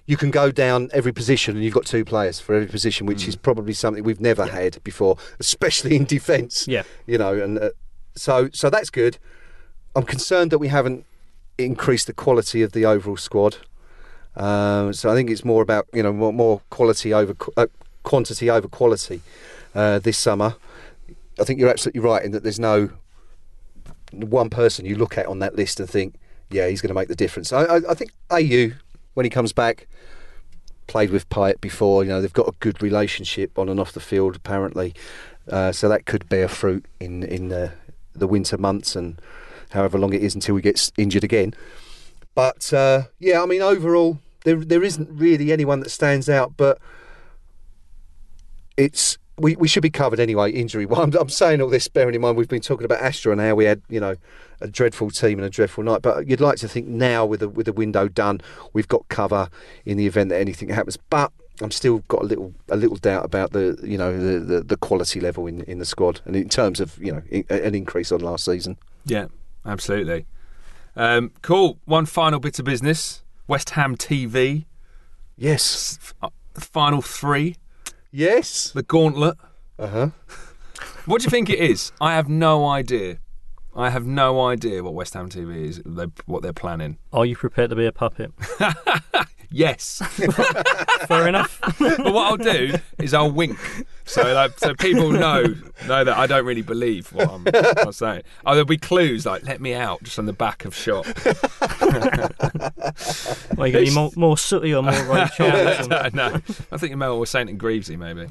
you 0.06 0.16
can 0.16 0.30
go 0.30 0.52
down 0.52 0.90
every 0.94 1.12
position, 1.12 1.56
and 1.56 1.66
you've 1.66 1.74
got 1.74 1.88
two 1.88 2.06
players 2.06 2.40
for 2.40 2.54
every 2.54 2.68
position, 2.68 3.08
which 3.08 3.28
is 3.28 3.36
probably 3.36 3.74
something 3.74 4.04
we've 4.04 4.22
never 4.22 4.46
had 4.46 4.84
before, 4.84 5.18
especially 5.40 5.96
in 5.96 6.06
defence. 6.06 6.68
Yeah. 6.68 6.84
you 7.08 7.18
know, 7.18 7.34
and 7.34 7.58
uh, 7.58 7.70
so 8.16 8.50
so 8.54 8.70
that's 8.70 8.92
good. 8.92 9.18
I'm 9.96 10.04
concerned 10.04 10.52
that 10.52 10.60
we 10.60 10.68
haven't 10.68 11.06
increased 11.58 12.08
the 12.08 12.14
quality 12.14 12.62
of 12.62 12.74
the 12.74 12.86
overall 12.86 13.18
squad. 13.18 13.58
Um, 14.36 14.94
so 14.94 15.10
I 15.10 15.16
think 15.16 15.30
it's 15.30 15.44
more 15.44 15.62
about 15.62 15.88
you 15.94 16.04
know 16.04 16.14
more, 16.14 16.32
more 16.32 16.62
quality 16.70 17.14
over 17.14 17.36
uh, 17.58 17.68
quantity 18.04 18.50
over 18.50 18.68
quality 18.68 19.22
uh, 19.74 20.00
this 20.00 20.18
summer. 20.18 20.56
I 21.40 21.44
think 21.44 21.60
you're 21.60 21.70
absolutely 21.70 22.02
right 22.02 22.24
in 22.24 22.32
that 22.32 22.44
there's 22.44 22.60
no 22.60 22.90
one 24.12 24.50
person 24.50 24.86
you 24.86 24.96
look 24.96 25.18
at 25.18 25.28
on 25.28 25.40
that 25.40 25.56
list 25.56 25.80
and 25.80 25.90
think, 25.90 26.16
yeah, 26.50 26.68
he's 26.68 26.82
going 26.82 26.90
to 26.90 26.96
make 26.96 27.08
the 27.08 27.16
difference. 27.16 27.54
I, 27.54 27.64
I, 27.64 27.76
I 27.90 27.94
think 27.94 28.12
Ayew 28.30 28.76
when 29.14 29.26
he 29.26 29.30
comes 29.30 29.54
back 29.54 29.88
played 30.88 31.12
with 31.12 31.30
Payet 31.30 31.62
before. 31.62 32.04
You 32.04 32.10
know 32.10 32.22
they've 32.22 32.34
got 32.34 32.48
a 32.48 32.54
good 32.60 32.82
relationship 32.82 33.58
on 33.58 33.70
and 33.70 33.80
off 33.80 33.92
the 33.92 34.00
field 34.00 34.36
apparently, 34.36 34.94
uh, 35.48 35.72
so 35.72 35.88
that 35.88 36.06
could 36.06 36.28
bear 36.30 36.48
fruit 36.48 36.86
in 37.00 37.24
in 37.24 37.50
the, 37.50 37.74
the 38.14 38.28
winter 38.28 38.58
months 38.58 38.96
and 38.96 39.22
however 39.72 40.00
long 40.00 40.14
it 40.14 40.24
is 40.24 40.34
until 40.34 40.56
he 40.56 40.62
gets 40.62 40.92
injured 40.98 41.24
again. 41.24 41.54
But 42.34 42.74
uh, 42.74 43.04
yeah, 43.20 43.42
I 43.42 43.46
mean 43.46 43.62
overall 43.62 44.20
there 44.44 44.56
there 44.56 44.84
isn't 44.84 45.10
really 45.12 45.52
anyone 45.52 45.80
that 45.82 45.90
stands 45.90 46.28
out, 46.30 46.54
but 46.58 46.80
it's. 48.76 49.18
We, 49.40 49.56
we 49.56 49.68
should 49.68 49.84
be 49.84 49.90
covered 49.90 50.20
anyway, 50.20 50.52
injury. 50.52 50.86
Well, 50.90 51.02
I'm, 51.02 51.14
I'm 51.16 51.30
saying 51.30 51.62
all 51.62 51.70
this 51.70 51.88
bearing 51.88 52.16
in 52.16 52.22
mind 52.22 52.38
we've 52.38 52.48
been 52.48 52.62
talking 52.62 52.86
about 52.86 53.02
Astra 53.02 53.32
and 53.32 53.42
how 53.42 53.56
we 53.56 53.66
had, 53.66 53.82
you 53.90 54.00
know, 54.00 54.16
a 54.62 54.68
dreadful 54.68 55.10
team 55.12 55.40
and 55.40 55.46
a 55.46 55.50
dreadful 55.50 55.84
night. 55.84 56.02
But 56.02 56.28
you'd 56.28 56.42
like 56.42 56.58
to 56.60 56.68
think 56.68 56.88
now, 56.88 57.26
with 57.26 57.40
the 57.40 57.50
with 57.50 57.66
the 57.66 57.74
window 57.74 58.08
done, 58.08 58.42
we've 58.74 58.88
got 58.88 59.08
cover 59.10 59.50
in 59.86 59.98
the 59.98 60.06
event 60.08 60.30
that 60.30 60.40
anything 60.40 60.70
happens. 60.70 60.98
But 60.98 61.32
I'm 61.62 61.72
still 61.72 62.00
got 62.08 62.22
a 62.22 62.26
little 62.26 62.54
a 62.70 62.76
little 62.76 62.98
doubt 62.98 63.26
about 63.26 63.52
the 63.52 63.78
you 63.84 63.98
know 63.98 64.18
the, 64.18 64.40
the, 64.40 64.62
the 64.62 64.78
quality 64.78 65.20
level 65.20 65.48
in 65.48 65.62
in 65.64 65.80
the 65.80 65.86
squad 65.86 66.22
and 66.26 66.36
in 66.36 66.50
terms 66.50 66.80
of 66.80 66.98
you 66.98 67.12
know 67.12 67.22
in, 67.30 67.46
an 67.50 67.76
increase 67.76 68.12
on 68.12 68.20
last 68.20 68.46
season. 68.46 68.78
Yeah, 69.06 69.28
absolutely. 69.66 70.26
Um, 70.96 71.32
cool. 71.42 71.80
One 71.86 72.06
final 72.06 72.40
bit 72.40 72.60
of 72.60 72.66
business. 72.66 73.24
West 73.48 73.72
Ham 73.72 73.96
TV. 73.96 74.66
Yes, 75.38 75.98
S- 76.02 76.14
uh, 76.22 76.30
Final 76.56 77.02
three. 77.02 77.56
Yes, 78.12 78.72
The 78.72 78.84
gauntlet. 78.84 79.36
uh 79.78 79.88
huh. 79.88 80.10
What 81.06 81.22
do 81.22 81.26
you 81.26 81.30
think 81.32 81.50
it 81.50 81.60
is? 81.60 81.92
I 82.00 82.14
have 82.16 82.30
no 82.30 82.68
idea. 82.68 83.18
I 83.80 83.90
have 83.90 84.06
no 84.06 84.46
idea 84.46 84.84
what 84.84 84.94
West 84.94 85.14
Ham 85.14 85.30
TV 85.30 85.68
is. 85.68 85.82
They, 85.86 86.06
what 86.26 86.42
they're 86.42 86.54
planning. 86.54 86.98
Are 87.14 87.26
you 87.26 87.36
prepared 87.36 87.70
to 87.70 87.76
be 87.76 87.86
a 87.86 87.92
puppet? 87.92 88.32
Yes. 89.52 90.00
Fair 91.08 91.28
enough. 91.28 91.60
but 91.80 92.14
what 92.14 92.28
I'll 92.28 92.38
do 92.38 92.76
is 93.00 93.14
I'll 93.14 93.32
wink, 93.32 93.58
so 94.06 94.32
like, 94.34 94.60
so 94.60 94.76
people 94.76 95.12
know 95.12 95.56
know 95.88 96.04
that 96.04 96.18
I 96.18 96.28
don't 96.28 96.46
really 96.46 96.62
believe 96.62 97.12
what 97.12 97.32
I'm, 97.32 97.44
what 97.46 97.88
I'm 97.88 97.92
saying. 97.92 98.24
Oh, 98.46 98.52
there'll 98.52 98.66
be 98.66 98.78
clues 98.78 99.26
like 99.26 99.44
"Let 99.44 99.60
me 99.60 99.74
out" 99.74 100.04
just 100.04 100.20
on 100.20 100.28
the 100.28 100.34
back 100.34 100.66
of 100.66 100.76
shot. 100.76 101.08
Well, 103.58 103.68
you 103.68 103.74
got 103.74 103.82
any 103.82 103.92
more, 103.92 104.12
more 104.16 104.38
sooty 104.38 104.74
or 104.74 104.84
more 104.84 105.04
Ray 105.06 105.26
Charles? 105.36 105.88
and- 105.88 106.14
no, 106.14 106.42
I 106.72 106.78
think 106.78 106.92
you 106.92 106.98
may 106.98 107.08
or 107.08 107.26
Saint 107.26 107.50
and 107.50 107.60
Greavesy 107.60 107.98
maybe. 107.98 108.28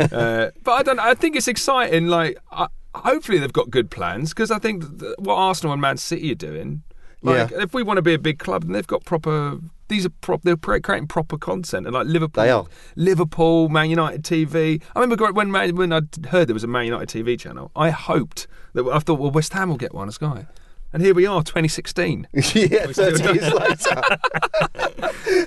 Uh, 0.00 0.50
but 0.64 0.72
I 0.72 0.82
don't. 0.82 0.98
I 0.98 1.14
think 1.14 1.36
it's 1.36 1.48
exciting. 1.48 2.08
Like, 2.08 2.38
I, 2.50 2.66
hopefully 3.06 3.38
they've 3.38 3.52
got 3.52 3.70
good 3.70 3.90
plans 3.90 4.30
because 4.34 4.50
I 4.50 4.58
think 4.58 4.98
th- 5.00 5.14
what 5.18 5.34
Arsenal 5.36 5.72
and 5.72 5.80
Man 5.80 5.96
City 5.96 6.30
are 6.32 6.36
doing. 6.36 6.82
Like, 7.22 7.50
Yeah. 7.50 7.62
if 7.62 7.72
we 7.74 7.82
want 7.82 7.96
to 7.98 8.02
be 8.02 8.14
a 8.14 8.18
big 8.18 8.38
club, 8.38 8.64
then 8.64 8.72
they've 8.72 8.86
got 8.86 9.04
proper. 9.04 9.58
These 9.88 10.04
are 10.04 10.10
prop. 10.20 10.42
They're 10.42 10.56
creating 10.56 11.06
proper 11.06 11.38
content, 11.38 11.86
and 11.86 11.94
like 11.94 12.06
Liverpool, 12.06 12.42
They 12.44 12.50
are. 12.50 12.66
Liverpool, 12.96 13.68
Man 13.68 13.88
United 13.88 14.22
TV. 14.24 14.82
I 14.94 15.00
remember 15.00 15.32
when 15.32 15.50
Man, 15.50 15.74
when 15.76 15.92
I 15.92 16.02
heard 16.30 16.48
there 16.48 16.54
was 16.54 16.64
a 16.64 16.68
Man 16.68 16.84
United 16.84 17.08
TV 17.08 17.38
channel. 17.38 17.70
I 17.74 17.90
hoped 17.90 18.46
that 18.74 18.84
I 18.86 18.98
thought, 18.98 19.18
well, 19.18 19.30
West 19.30 19.52
Ham 19.54 19.68
will 19.70 19.76
get 19.76 19.94
one. 19.94 20.08
A 20.08 20.12
Sky. 20.12 20.46
And 20.92 21.02
here 21.02 21.14
we 21.14 21.26
are, 21.26 21.42
2016. 21.42 22.28
yeah, 22.32 22.86
30 22.86 23.22
years 23.34 23.52
later. 23.52 24.02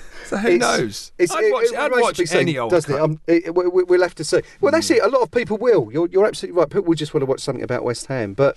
So 0.30 0.36
who 0.36 0.48
It's- 0.48 0.60
knows? 0.78 1.12
It's, 1.18 1.34
I'd 1.34 1.50
watch, 1.52 1.64
it 1.66 1.74
I'd 1.76 1.90
watch 1.92 2.32
any 2.32 2.56
old. 2.56 2.70
doesn't 2.70 2.92
it? 2.94 2.96
cup. 2.98 3.04
Um, 3.04 3.20
it, 3.26 3.54
we, 3.54 3.66
we'll 3.82 4.02
have 4.02 4.14
to 4.14 4.24
see. 4.24 4.40
Well, 4.60 4.70
that's 4.72 4.90
it. 4.90 5.02
A 5.02 5.08
lot 5.08 5.22
of 5.22 5.30
people 5.32 5.56
will. 5.58 5.90
You're, 5.92 6.08
you're 6.08 6.24
absolutely 6.26 6.58
right. 6.58 6.68
People 6.70 6.84
will 6.84 6.94
just 6.94 7.12
want 7.14 7.22
to 7.22 7.26
watch 7.26 7.40
something 7.40 7.64
about 7.64 7.82
West 7.84 8.06
Ham. 8.06 8.34
But 8.34 8.56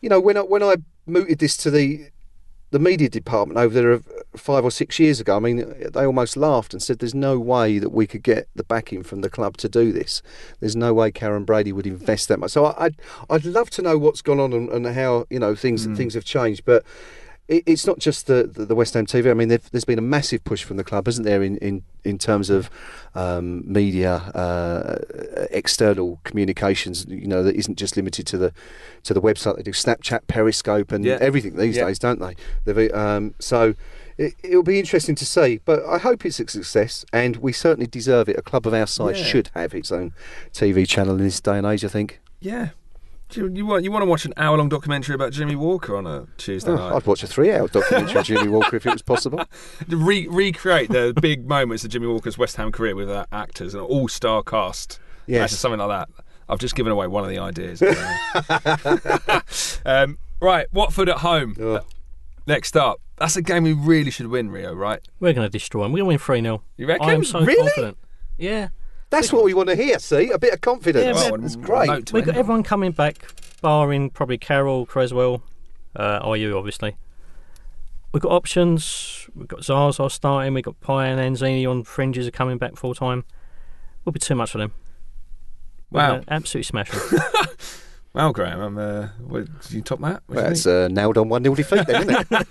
you 0.00 0.08
know, 0.08 0.20
when 0.20 0.36
I 0.36 0.40
when 0.40 0.62
I 0.62 0.76
mooted 1.06 1.38
this 1.38 1.56
to 1.58 1.70
the 1.70 2.08
the 2.72 2.80
media 2.80 3.08
department 3.08 3.58
over 3.60 3.72
there 3.72 3.92
uh, 3.92 3.98
five 4.36 4.64
or 4.64 4.72
six 4.72 4.98
years 4.98 5.20
ago, 5.20 5.36
I 5.36 5.38
mean, 5.38 5.58
they 5.94 6.04
almost 6.04 6.36
laughed 6.36 6.72
and 6.74 6.82
said, 6.82 6.98
"There's 6.98 7.14
no 7.14 7.38
way 7.38 7.78
that 7.78 7.90
we 7.90 8.08
could 8.08 8.24
get 8.24 8.48
the 8.56 8.64
backing 8.64 9.04
from 9.04 9.20
the 9.20 9.30
club 9.30 9.56
to 9.58 9.68
do 9.68 9.92
this. 9.92 10.20
There's 10.58 10.74
no 10.74 10.92
way 10.92 11.12
Karren 11.12 11.46
Brady 11.46 11.70
would 11.72 11.86
invest 11.86 12.26
that 12.28 12.40
much." 12.40 12.50
So 12.50 12.66
I- 12.66 12.86
I'd 12.86 12.96
I'd 13.30 13.44
love 13.44 13.70
to 13.70 13.82
know 13.82 13.96
what's 13.96 14.22
gone 14.22 14.40
on 14.40 14.52
and, 14.52 14.68
and 14.70 14.86
how 14.86 15.26
you 15.30 15.38
know 15.38 15.54
things 15.54 15.86
things 15.86 16.14
have 16.14 16.24
changed, 16.24 16.64
but 16.64 16.84
it, 17.48 17.62
it's 17.66 17.86
not 17.86 17.98
just 17.98 18.26
the, 18.26 18.50
the, 18.52 18.64
the 18.66 18.74
West 18.74 18.94
Ham 18.94 19.06
TV. 19.06 19.30
I 19.30 19.34
mean, 19.34 19.48
there- 19.48 19.60
there's 19.70 19.84
been 19.84 19.98
a 19.98 20.02
massive 20.02 20.42
push 20.44 20.64
from 20.64 20.76
the 20.76 20.84
club, 20.84 21.06
isn't 21.08 21.24
there, 21.24 21.42
in, 21.42 21.56
in, 21.58 21.82
in 22.04 22.18
terms 22.18 22.50
of 22.50 22.68
um, 23.14 23.62
media, 23.70 24.14
uh, 24.34 24.98
external 25.50 26.20
communications. 26.24 27.06
You 27.08 27.26
know, 27.26 27.42
that 27.42 27.54
isn't 27.56 27.76
just 27.78 27.96
limited 27.96 28.26
to 28.28 28.38
the 28.38 28.52
to 29.04 29.14
the 29.14 29.20
website. 29.20 29.56
They 29.56 29.62
do 29.62 29.70
Snapchat, 29.72 30.26
Periscope, 30.26 30.90
and 30.92 31.04
Yeah. 31.04 31.18
everything 31.20 31.56
these 31.56 31.76
Yeah. 31.76 31.86
days, 31.86 31.98
don't 31.98 32.20
they? 32.20 32.34
They've, 32.64 32.92
um, 32.94 33.34
so. 33.38 33.74
It, 34.18 34.32
it'll 34.42 34.62
be 34.62 34.78
interesting 34.78 35.14
to 35.16 35.26
see, 35.26 35.60
but 35.66 35.84
I 35.84 35.98
hope 35.98 36.24
it's 36.24 36.40
a 36.40 36.48
success, 36.48 37.04
and 37.12 37.36
we 37.36 37.52
certainly 37.52 37.86
deserve 37.86 38.30
it. 38.30 38.38
A 38.38 38.40
club 38.40 38.66
of 38.66 38.72
our 38.72 38.86
size 38.86 39.18
Yeah. 39.18 39.24
should 39.26 39.50
have 39.52 39.74
its 39.74 39.92
own 39.92 40.14
TV 40.54 40.88
channel 40.88 41.16
in 41.16 41.22
this 41.22 41.38
day 41.38 41.58
and 41.58 41.66
age. 41.66 41.84
I 41.84 41.88
think. 41.88 42.18
Yeah. 42.40 42.70
Do 43.28 43.40
you, 43.40 43.50
you 43.54 43.66
want 43.66 43.82
you 43.84 43.90
want 43.90 44.02
to 44.02 44.06
watch 44.06 44.24
an 44.24 44.32
hour 44.36 44.56
long 44.56 44.68
documentary 44.68 45.14
about 45.14 45.32
Jimmy 45.32 45.56
Walker 45.56 45.96
on 45.96 46.06
a 46.06 46.26
Tuesday 46.36 46.70
Oh, 46.70 46.76
night? 46.76 46.92
I'd 46.94 47.06
watch 47.06 47.22
a 47.24 47.26
three-hour 47.26 47.66
documentary 47.68 48.16
on 48.18 48.24
Jimmy 48.24 48.48
Walker 48.48 48.76
if 48.76 48.86
it 48.86 48.92
was 48.92 49.02
possible. 49.02 49.42
Re- 49.88 50.28
recreate 50.28 50.90
the 50.90 51.12
big 51.20 51.48
moments 51.48 51.84
of 51.84 51.90
Jimmy 51.90 52.06
Walker's 52.06 52.38
West 52.38 52.56
Ham 52.56 52.70
career 52.70 52.94
with 52.94 53.10
uh, 53.10 53.26
actors 53.32 53.74
and 53.74 53.82
an 53.82 53.88
all 53.88 54.06
star 54.08 54.42
cast. 54.44 55.00
Yes. 55.26 55.38
Imagine 55.38 55.56
something 55.56 55.80
like 55.80 55.88
that. 55.88 56.08
I've 56.48 56.60
just 56.60 56.76
given 56.76 56.92
away 56.92 57.08
one 57.08 57.24
of 57.24 57.30
the 57.30 57.38
ideas. 57.40 57.82
um, 59.84 60.18
right, 60.40 60.66
Watford 60.72 61.08
at 61.08 61.18
home. 61.18 61.56
Oh. 61.60 61.80
Next 62.46 62.76
up. 62.76 63.00
That's 63.16 63.34
a 63.36 63.42
game 63.42 63.64
we 63.64 63.72
really 63.72 64.12
should 64.12 64.28
win, 64.28 64.50
Rio, 64.50 64.72
right? 64.72 65.00
We're 65.18 65.32
going 65.32 65.46
to 65.46 65.50
destroy 65.50 65.82
them. 65.82 65.92
We're 65.92 65.98
going 66.04 66.10
to 66.10 66.10
win 66.10 66.18
3 66.18 66.42
0. 66.42 66.62
You 66.76 66.86
reckon? 66.86 67.08
I 67.08 67.14
am 67.14 67.24
so 67.24 67.40
Really? 67.40 67.56
confident. 67.70 67.98
Yeah. 68.38 68.68
That's 69.10 69.32
what 69.32 69.44
we 69.44 69.54
want 69.54 69.68
to 69.68 69.76
hear. 69.76 69.98
See, 69.98 70.30
a 70.30 70.38
bit 70.38 70.52
of 70.52 70.60
confidence. 70.60 71.04
Yeah, 71.04 71.12
Well, 71.14 71.30
but- 71.32 71.40
That's 71.42 71.54
a 71.54 71.58
great. 71.58 72.12
We've 72.12 72.22
end 72.22 72.26
got 72.26 72.34
on. 72.34 72.38
everyone 72.38 72.62
coming 72.62 72.92
back, 72.92 73.26
barring 73.62 74.10
probably 74.10 74.38
Carroll, 74.38 74.84
Cresswell, 74.86 75.42
uh, 75.94 76.20
Ayew, 76.26 76.56
obviously. 76.56 76.96
We've 78.12 78.22
got 78.22 78.32
options. 78.32 79.28
We've 79.34 79.48
got 79.48 79.62
Zaza 79.64 80.08
starting. 80.10 80.54
We've 80.54 80.64
got 80.64 80.80
Payet 80.80 81.18
and 81.18 81.36
Lanzini 81.36 81.68
on 81.70 81.84
fringes 81.84 82.26
are 82.26 82.30
coming 82.30 82.58
back 82.58 82.76
full 82.76 82.94
time. 82.94 83.24
Will 84.04 84.12
be 84.12 84.20
too 84.20 84.34
much 84.34 84.50
for 84.52 84.58
them. 84.58 84.72
We're 85.90 86.00
Wow. 86.00 86.22
absolutely 86.28 86.64
smash 86.64 86.90
them. 86.90 87.20
Well, 88.16 88.32
Graeme, 88.32 88.60
I'm, 88.60 88.78
uh, 88.78 89.08
what, 89.26 89.44
did 89.60 89.72
you 89.72 89.82
top 89.82 90.00
that? 90.00 90.22
Do 90.26 90.36
you 90.36 90.40
That's 90.40 90.64
uh, 90.64 90.88
nailed 90.90 91.18
on 91.18 91.28
one 91.28 91.42
0 91.42 91.54
defeat, 91.54 91.86
then, 91.86 92.08
isn't 92.08 92.26
it? 92.30 92.46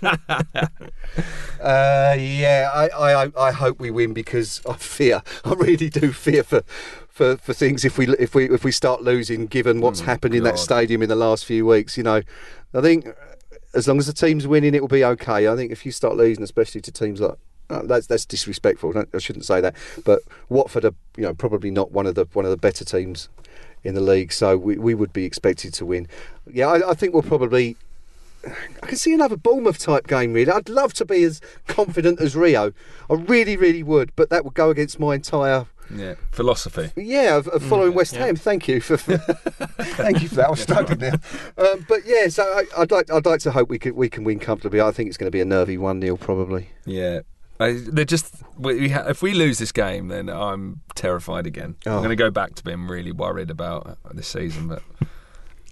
uh, 1.60 2.14
yeah, 2.16 2.70
I, 2.72 2.86
I, 2.86 3.32
I 3.36 3.50
hope 3.50 3.80
we 3.80 3.90
win 3.90 4.12
because 4.12 4.62
I 4.64 4.74
fear, 4.74 5.24
I 5.44 5.54
really 5.54 5.90
do 5.90 6.12
fear 6.12 6.44
for, 6.44 6.62
for, 7.08 7.36
for 7.38 7.52
things 7.52 7.84
if 7.84 7.98
we 7.98 8.06
if 8.10 8.32
we 8.32 8.48
if 8.48 8.62
we 8.62 8.70
start 8.70 9.02
losing, 9.02 9.46
given 9.46 9.80
what's 9.80 10.02
happened 10.02 10.36
in 10.36 10.44
that 10.44 10.60
stadium 10.60 11.02
in 11.02 11.08
the 11.08 11.16
last 11.16 11.44
few 11.44 11.66
weeks. 11.66 11.96
You 11.96 12.04
know, 12.04 12.22
I 12.72 12.80
think 12.80 13.08
as 13.74 13.88
long 13.88 13.98
as 13.98 14.06
the 14.06 14.12
team's 14.12 14.46
winning, 14.46 14.72
it 14.72 14.80
will 14.80 14.86
be 14.86 15.04
okay. 15.04 15.48
I 15.48 15.56
think 15.56 15.72
if 15.72 15.84
you 15.84 15.90
start 15.90 16.14
losing, 16.16 16.44
especially 16.44 16.80
to 16.82 16.92
teams 16.92 17.20
like. 17.20 17.34
Uh, 17.68 17.82
that's 17.82 18.06
that's 18.06 18.24
disrespectful. 18.24 18.94
I 19.12 19.18
shouldn't 19.18 19.44
say 19.44 19.60
that. 19.60 19.74
But 20.04 20.22
Watford 20.48 20.84
are, 20.84 20.94
you 21.16 21.24
know, 21.24 21.34
probably 21.34 21.72
not 21.72 21.90
one 21.90 22.06
of 22.06 22.14
the 22.14 22.26
one 22.32 22.44
of 22.44 22.52
the 22.52 22.56
better 22.56 22.84
teams 22.84 23.28
in 23.86 23.94
the 23.94 24.00
league, 24.00 24.32
so 24.32 24.56
we, 24.56 24.76
we 24.76 24.94
would 24.94 25.12
be 25.12 25.24
expected 25.24 25.72
to 25.74 25.86
win. 25.86 26.08
Yeah, 26.50 26.68
I, 26.68 26.90
I 26.90 26.94
think 26.94 27.14
we'll 27.14 27.22
probably 27.22 27.76
I 28.82 28.86
can 28.86 28.96
see 28.96 29.12
another 29.12 29.36
Bournemouth 29.36 29.78
type 29.78 30.06
game, 30.06 30.32
really. 30.32 30.52
I'd 30.52 30.68
love 30.68 30.92
to 30.94 31.04
be 31.04 31.22
as 31.24 31.40
confident 31.66 32.20
as 32.20 32.36
Rio. 32.36 32.72
I 33.10 33.14
really, 33.14 33.56
really 33.56 33.82
would, 33.82 34.14
but 34.16 34.30
that 34.30 34.44
would 34.44 34.54
go 34.54 34.70
against 34.70 35.00
my 35.00 35.14
entire 35.14 35.66
yeah, 35.94 36.14
philosophy. 36.32 36.90
yeah 36.96 37.36
of, 37.36 37.48
of 37.48 37.62
following 37.62 37.94
West 37.94 38.14
yeah. 38.14 38.26
Ham. 38.26 38.36
Thank 38.36 38.68
you 38.68 38.80
for 38.80 38.96
thank 38.96 40.22
you 40.22 40.28
for 40.28 40.36
that. 40.36 40.48
I'm 40.48 40.56
stubborn 40.56 40.98
now. 40.98 41.14
Um, 41.56 41.86
but 41.88 42.00
yeah, 42.04 42.28
so 42.28 42.42
I, 42.42 42.64
I'd 42.82 42.90
like 42.90 43.10
I'd 43.10 43.26
like 43.26 43.40
to 43.40 43.52
hope 43.52 43.68
we 43.68 43.78
can 43.78 43.94
we 43.94 44.08
can 44.08 44.24
win 44.24 44.38
comfortably. 44.38 44.80
I 44.80 44.90
think 44.90 45.08
it's 45.08 45.16
going 45.16 45.28
to 45.28 45.32
be 45.32 45.40
a 45.40 45.44
nervy 45.44 45.78
one 45.78 46.00
0 46.00 46.16
probably. 46.16 46.70
Yeah. 46.84 47.20
They're 47.58 48.04
just 48.04 48.34
we, 48.58 48.80
we 48.80 48.88
ha- 48.90 49.06
if 49.08 49.22
we 49.22 49.34
lose 49.34 49.58
this 49.58 49.72
game, 49.72 50.08
then 50.08 50.28
I'm 50.28 50.80
terrified 50.94 51.46
again. 51.46 51.76
Oh. 51.86 51.92
I'm 51.92 51.98
going 51.98 52.10
to 52.10 52.16
go 52.16 52.30
back 52.30 52.54
to 52.56 52.64
being 52.64 52.86
really 52.86 53.12
worried 53.12 53.50
about 53.50 53.86
uh, 53.86 53.94
this 54.12 54.28
season, 54.28 54.68
but 54.68 54.82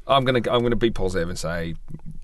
I'm 0.07 0.25
going 0.25 0.43
to 0.43 0.53
I'm 0.53 0.61
going 0.61 0.71
to 0.71 0.77
be 0.77 0.91
positive 0.91 1.29
and 1.29 1.39
say 1.39 1.75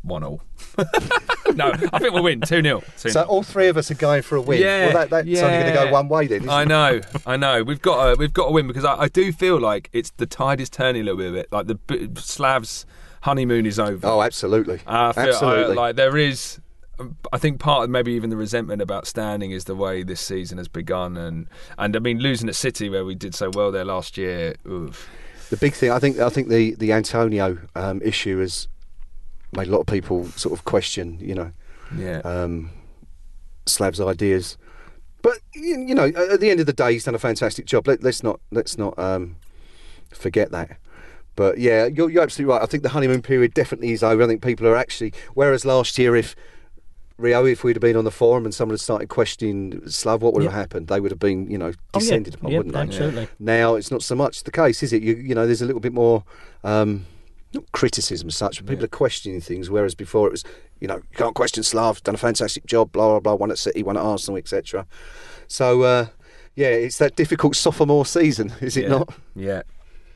one 0.02 0.22
all. 0.24 0.42
no, 1.54 1.72
I 1.92 1.98
think 1.98 2.14
we'll 2.14 2.22
win 2.22 2.40
two 2.40 2.62
0 2.62 2.82
So 2.96 3.22
all 3.22 3.42
three 3.42 3.68
of 3.68 3.76
us 3.76 3.90
are 3.90 3.94
going 3.94 4.22
for 4.22 4.36
a 4.36 4.40
win. 4.40 4.60
Yeah, 4.60 4.86
well, 4.86 4.92
that, 4.94 5.10
that's 5.10 5.42
only 5.42 5.58
going 5.58 5.66
to 5.66 5.84
go 5.84 5.90
one 5.92 6.08
way 6.08 6.26
then. 6.26 6.38
Isn't 6.42 6.50
I 6.50 6.62
it? 6.62 6.68
know, 6.68 7.00
I 7.26 7.36
know. 7.36 7.62
We've 7.62 7.80
got 7.80 8.14
to, 8.14 8.18
we've 8.18 8.32
got 8.32 8.46
to 8.46 8.52
win 8.52 8.66
because 8.66 8.84
I, 8.84 9.02
I 9.02 9.08
do 9.08 9.32
feel 9.32 9.58
like 9.58 9.88
it's 9.92 10.10
the 10.10 10.26
tide 10.26 10.60
is 10.60 10.70
turning 10.70 11.02
a 11.02 11.12
little 11.12 11.32
bit. 11.32 11.50
Like 11.52 11.66
the 11.66 11.74
B- 11.74 12.08
Slavs' 12.16 12.86
honeymoon 13.22 13.66
is 13.66 13.78
over. 13.78 14.06
Oh, 14.06 14.22
absolutely, 14.22 14.78
feel, 14.78 14.88
absolutely. 14.88 15.76
I, 15.76 15.80
like 15.80 15.96
there 15.96 16.16
is. 16.16 16.59
I 17.32 17.38
think 17.38 17.60
part 17.60 17.84
of 17.84 17.90
maybe 17.90 18.12
even 18.12 18.30
the 18.30 18.36
resentment 18.36 18.82
about 18.82 19.06
standing 19.06 19.50
is 19.50 19.64
the 19.64 19.74
way 19.74 20.02
this 20.02 20.20
season 20.20 20.58
has 20.58 20.68
begun, 20.68 21.16
and 21.16 21.46
and 21.78 21.96
I 21.96 21.98
mean 21.98 22.18
losing 22.18 22.48
at 22.48 22.54
City 22.54 22.88
where 22.88 23.04
we 23.04 23.14
did 23.14 23.34
so 23.34 23.50
well 23.50 23.72
there 23.72 23.84
last 23.84 24.16
year. 24.16 24.56
Oof. 24.66 25.08
The 25.50 25.56
big 25.56 25.74
thing, 25.74 25.90
I 25.90 25.98
think, 25.98 26.18
I 26.18 26.28
think 26.28 26.48
the 26.48 26.74
the 26.76 26.92
Antonio 26.92 27.58
um, 27.74 28.00
issue 28.02 28.38
has 28.40 28.68
made 29.52 29.66
a 29.66 29.70
lot 29.70 29.80
of 29.80 29.86
people 29.86 30.26
sort 30.26 30.56
of 30.56 30.64
question, 30.64 31.18
you 31.20 31.34
know, 31.34 31.52
Yeah, 31.96 32.18
um, 32.18 32.70
Slav's 33.66 34.00
ideas. 34.00 34.56
But 35.22 35.38
you, 35.54 35.80
you 35.80 35.94
know, 35.94 36.06
at 36.06 36.40
the 36.40 36.50
end 36.50 36.60
of 36.60 36.66
the 36.66 36.72
day, 36.72 36.92
he's 36.92 37.04
done 37.04 37.14
a 37.14 37.18
fantastic 37.18 37.66
job. 37.66 37.88
Let, 37.88 38.02
let's 38.02 38.22
not 38.22 38.40
let's 38.50 38.78
not 38.78 38.98
um, 38.98 39.36
forget 40.12 40.50
that. 40.52 40.78
But 41.36 41.58
yeah, 41.58 41.86
you're, 41.86 42.10
you're 42.10 42.22
absolutely 42.22 42.52
right. 42.52 42.62
I 42.62 42.66
think 42.66 42.82
the 42.82 42.90
honeymoon 42.90 43.22
period 43.22 43.54
definitely 43.54 43.92
is 43.92 44.02
over. 44.02 44.22
I 44.22 44.26
think 44.26 44.42
people 44.42 44.66
are 44.66 44.76
actually. 44.76 45.12
Whereas 45.34 45.64
last 45.64 45.98
year, 45.98 46.14
if 46.14 46.36
Rio, 47.20 47.44
if 47.46 47.62
we'd 47.64 47.76
have 47.76 47.80
been 47.80 47.96
on 47.96 48.04
the 48.04 48.10
forum 48.10 48.44
and 48.44 48.54
someone 48.54 48.72
had 48.74 48.80
started 48.80 49.08
questioning 49.08 49.86
Slav, 49.88 50.22
what 50.22 50.32
would 50.34 50.42
have 50.42 50.52
happened? 50.52 50.88
They 50.88 51.00
would 51.00 51.10
have 51.10 51.18
been, 51.20 51.50
you 51.50 51.58
know, 51.58 51.68
Oh, 51.68 51.72
yeah. 51.94 51.98
descended 52.00 52.34
upon, 52.34 52.50
Yeah, 52.52 52.58
wouldn't 52.58 52.74
they? 52.74 52.80
absolutely. 52.80 53.28
Now 53.38 53.74
it's 53.74 53.90
not 53.90 54.02
so 54.02 54.14
much 54.14 54.42
the 54.44 54.50
case, 54.50 54.82
is 54.82 54.92
it? 54.92 55.02
You, 55.02 55.14
you 55.16 55.34
know, 55.34 55.46
there's 55.46 55.62
a 55.62 55.66
little 55.66 55.80
bit 55.80 55.92
more 55.92 56.24
um, 56.64 57.06
not 57.52 57.70
criticism 57.72 58.28
as 58.28 58.36
such, 58.36 58.58
but 58.58 58.68
people 58.68 58.84
are 58.84 58.88
questioning 58.88 59.40
things. 59.40 59.68
Whereas 59.70 59.94
before 59.94 60.28
it 60.28 60.30
was, 60.30 60.44
you 60.80 60.88
know, 60.88 60.96
you 60.96 61.16
can't 61.16 61.34
question 61.34 61.62
Slav, 61.62 62.02
done 62.02 62.14
a 62.14 62.18
fantastic 62.18 62.64
job, 62.66 62.92
blah 62.92 63.08
blah 63.08 63.20
blah, 63.20 63.34
one 63.34 63.50
at 63.50 63.58
City, 63.58 63.82
one 63.82 63.96
at 63.96 64.02
Arsenal, 64.02 64.38
etc. 64.38 64.86
So 65.48 65.82
uh, 65.82 66.06
yeah, 66.54 66.68
it's 66.68 66.98
that 66.98 67.16
difficult 67.16 67.56
sophomore 67.56 68.06
season, 68.06 68.52
is 68.60 68.76
it 68.76 68.84
yeah. 68.84 68.88
not? 68.88 69.14
Yeah, 69.34 69.62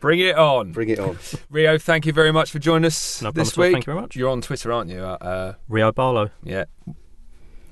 bring 0.05 0.21
it 0.21 0.37
on, 0.37 0.73
Bring 0.73 0.91
it 0.91 0.99
on. 0.99 1.19
Rio. 1.51 1.79
Thank 1.79 2.05
you 2.05 2.13
very 2.13 2.31
much 2.31 2.51
for 2.51 2.59
joining 2.59 2.85
us 2.85 3.23
No 3.23 3.31
this 3.31 3.57
week. 3.57 3.73
Thank 3.73 3.87
you 3.87 3.93
very 3.95 4.03
much. 4.03 4.15
You're 4.15 4.29
on 4.29 4.43
Twitter, 4.43 4.71
aren't 4.71 4.91
you? 4.91 5.01
Uh, 5.03 5.17
uh, 5.19 5.55
Rio 5.67 5.93
Barlow. 5.93 6.29
yeah, 6.43 6.65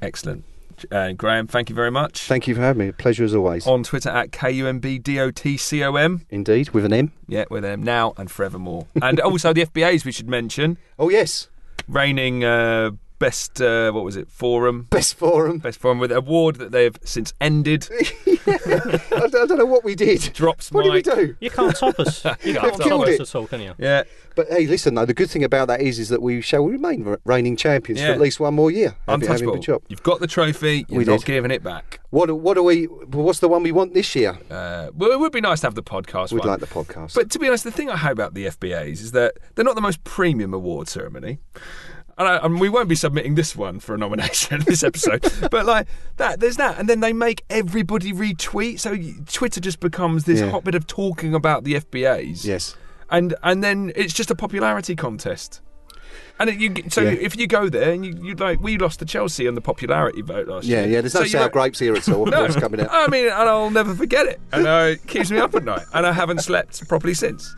excellent. 0.00 0.44
And 0.90 1.18
Graeme, 1.18 1.46
thank 1.46 1.68
you 1.68 1.76
very 1.76 1.90
much. 1.90 2.22
Thank 2.22 2.48
you 2.48 2.54
for 2.54 2.62
having 2.62 2.86
me. 2.86 2.92
Pleasure 2.92 3.22
as 3.24 3.34
always. 3.34 3.66
on 3.66 3.82
Twitter 3.82 4.08
at 4.08 4.30
KUMBDOTCOM. 4.32 6.24
Indeed, 6.30 6.70
with 6.70 6.86
an 6.86 6.94
M. 6.94 7.12
Yeah, 7.28 7.44
with 7.50 7.64
them 7.64 7.82
now 7.82 8.14
and 8.16 8.30
forevermore. 8.30 8.86
and 9.02 9.20
also 9.20 9.52
the 9.52 9.66
FBAs 9.66 10.06
we 10.06 10.12
should 10.12 10.28
mention. 10.28 10.78
Oh 10.98 11.10
yes, 11.10 11.48
Reigning 11.86 12.44
uh, 12.44 12.92
best, 13.22 13.60
uh, 13.62 13.90
what 13.92 14.04
was 14.04 14.16
it, 14.16 14.28
forum? 14.30 14.82
best 14.90 15.14
forum. 15.16 15.58
Best 15.58 15.78
forum 15.78 15.98
with 15.98 16.10
an 16.12 16.18
award 16.18 16.56
that 16.56 16.72
they've 16.72 16.96
since 17.04 17.32
ended. 17.40 17.88
I, 18.46 19.00
I 19.12 19.28
don't 19.46 19.58
know 19.58 19.64
what 19.66 19.84
we 19.84 19.94
did. 19.94 20.20
Drops 20.34 20.70
What 20.72 20.84
did 20.84 20.92
we 20.92 21.02
do? 21.02 21.36
You 21.40 21.50
can't 21.50 21.74
top 21.76 21.98
us. 22.00 22.24
You 22.44 22.54
can't 22.54 22.76
top 22.76 23.02
us 23.02 23.08
it. 23.08 23.20
at 23.20 23.34
all, 23.34 23.46
can 23.46 23.60
you? 23.60 23.74
Yeah, 23.78 24.02
But 24.34 24.48
hey, 24.48 24.66
listen 24.66 24.94
though, 24.94 25.04
the 25.06 25.14
good 25.14 25.30
thing 25.30 25.44
about 25.44 25.68
that 25.68 25.80
is, 25.80 25.98
is 25.98 26.08
that 26.08 26.20
we 26.20 26.40
shall 26.40 26.64
remain 26.66 27.16
reigning 27.24 27.56
champions 27.56 28.00
Yeah. 28.00 28.08
for 28.08 28.12
at 28.14 28.20
least 28.20 28.40
one 28.40 28.54
more 28.54 28.70
year. 28.70 28.96
Having- 29.06 29.28
having 29.28 29.48
a 29.48 29.52
untouchable. 29.52 29.58
job. 29.62 29.82
You've 29.88 30.02
got 30.02 30.20
the 30.20 30.26
trophy. 30.26 30.84
You're 30.88 30.98
We 30.98 31.04
not 31.04 31.20
did. 31.20 31.26
giving 31.26 31.50
it 31.50 31.62
back. 31.62 32.00
What 32.10 32.26
do- 32.26 32.34
what 32.34 32.54
do 32.54 32.62
we? 32.62 32.84
What's 32.84 33.38
the 33.38 33.48
one 33.48 33.62
we 33.62 33.72
want 33.72 33.94
this 33.94 34.14
year? 34.16 34.38
Uh, 34.50 34.90
well, 34.94 35.10
it 35.12 35.20
would 35.20 35.32
be 35.32 35.40
nice 35.40 35.60
to 35.60 35.66
have 35.66 35.74
the 35.74 35.82
podcast 35.82 36.32
We'd 36.32 36.40
one. 36.40 36.48
like 36.48 36.60
the 36.60 36.66
podcast. 36.66 37.14
But 37.14 37.30
to 37.30 37.38
be 37.38 37.46
honest, 37.48 37.64
the 37.64 37.70
thing 37.70 37.88
I 37.88 37.96
hope 37.96 38.12
about 38.12 38.34
the 38.34 38.46
FBAs 38.46 39.00
is 39.00 39.12
that 39.12 39.34
they're 39.54 39.64
not 39.64 39.76
the 39.76 39.80
most 39.80 40.02
premium 40.04 40.52
award 40.52 40.88
ceremony. 40.88 41.38
And, 42.18 42.28
I, 42.28 42.36
and 42.44 42.60
we 42.60 42.68
won't 42.68 42.88
be 42.88 42.94
submitting 42.94 43.34
this 43.36 43.56
one 43.56 43.80
for 43.80 43.94
a 43.94 43.98
nomination 43.98 44.60
this 44.66 44.82
episode, 44.82 45.22
but 45.50 45.64
like 45.64 45.86
that, 46.18 46.40
there's 46.40 46.56
that, 46.56 46.78
and 46.78 46.88
then 46.88 47.00
they 47.00 47.12
make 47.14 47.42
everybody 47.48 48.12
retweet. 48.12 48.80
So 48.80 48.96
Twitter 49.32 49.60
just 49.60 49.80
becomes 49.80 50.24
this 50.24 50.40
Yeah. 50.40 50.50
hotbed 50.50 50.74
of 50.74 50.86
talking 50.86 51.34
about 51.34 51.64
the 51.64 51.74
FBAs. 51.74 52.44
yes. 52.44 52.76
and 53.10 53.34
and 53.42 53.64
then 53.64 53.92
it's 53.96 54.12
just 54.12 54.30
a 54.30 54.34
popularity 54.34 54.94
contest. 54.94 55.60
And 56.38 56.50
it, 56.50 56.58
you, 56.58 56.74
so 56.90 57.00
Yeah. 57.02 57.10
if 57.12 57.36
you 57.36 57.46
go 57.46 57.68
there 57.70 57.92
and 57.92 58.04
you, 58.04 58.14
you 58.22 58.34
like, 58.34 58.60
we 58.60 58.76
lost 58.76 58.98
to 58.98 59.04
Chelsea 59.06 59.46
on 59.48 59.54
the 59.54 59.60
popularity 59.60 60.20
vote 60.22 60.48
last 60.48 60.66
Yeah, 60.66 60.78
year. 60.80 60.86
yeah. 60.86 60.92
Yeah. 60.96 61.00
There's 61.02 61.14
no 61.14 61.20
So 61.22 61.26
sour 61.28 61.40
don't- 61.42 61.52
grapes 61.52 61.78
here 61.78 61.94
at 61.94 62.06
all. 62.08 62.26
No. 62.32 62.46
Coming 62.48 62.80
out? 62.80 62.88
I 62.90 63.06
mean, 63.08 63.24
and 63.26 63.32
I'll 63.48 63.70
never 63.70 63.94
forget 63.94 64.26
it. 64.26 64.40
And 64.52 64.66
uh, 64.66 64.88
it 64.92 65.06
keeps 65.06 65.30
me 65.30 65.38
up 65.38 65.54
at 65.54 65.64
night. 65.64 65.86
And 65.94 66.06
I 66.06 66.12
haven't 66.12 66.40
slept 66.42 66.86
properly 66.88 67.14
since. 67.14 67.54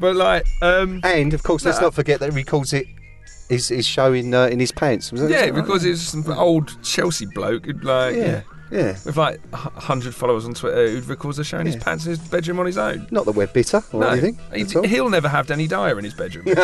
But 0.00 0.16
like, 0.16 0.44
um, 0.60 1.00
And 1.04 1.32
of 1.34 1.42
course, 1.42 1.64
let's 1.64 1.80
not 1.80 1.94
forget 1.94 2.20
that 2.20 2.30
he 2.30 2.36
records 2.36 2.72
it. 2.74 2.86
His, 3.48 3.68
his 3.68 3.86
show 3.86 4.12
in 4.12 4.34
uh, 4.34 4.46
in 4.46 4.58
his 4.58 4.72
pants. 4.72 5.12
Was 5.12 5.20
that- 5.20 5.30
yeah, 5.30 5.36
is 5.36 5.46
that 5.46 5.52
right? 5.54 5.62
because 5.64 5.84
it's 5.84 6.02
some 6.02 6.28
old 6.32 6.82
Chelsea 6.82 7.26
bloke 7.26 7.66
who'd 7.66 7.84
like, 7.84 8.16
yeah. 8.16 8.24
yeah, 8.24 8.42
yeah. 8.72 8.96
with 9.04 9.16
like 9.16 9.40
a 9.52 9.56
hundred 9.56 10.14
followers 10.16 10.44
on 10.44 10.54
Twitter 10.54 10.88
who 10.90 11.00
records 11.02 11.38
a 11.38 11.44
show 11.44 11.58
in 11.58 11.66
his 11.66 11.76
pants 11.76 12.06
in 12.06 12.10
his 12.10 12.18
bedroom 12.18 12.58
on 12.58 12.66
his 12.66 12.76
own. 12.76 13.06
Not 13.12 13.24
that 13.26 13.32
we're 13.36 13.46
bitter 13.46 13.82
or 13.92 14.00
No, 14.00 14.08
anything. 14.08 14.38
he, 14.52 14.64
he'll 14.88 15.08
never 15.10 15.28
have 15.28 15.46
Danny 15.46 15.68
Dyer 15.68 15.96
in 15.96 16.04
his 16.04 16.14
bedroom. 16.14 16.44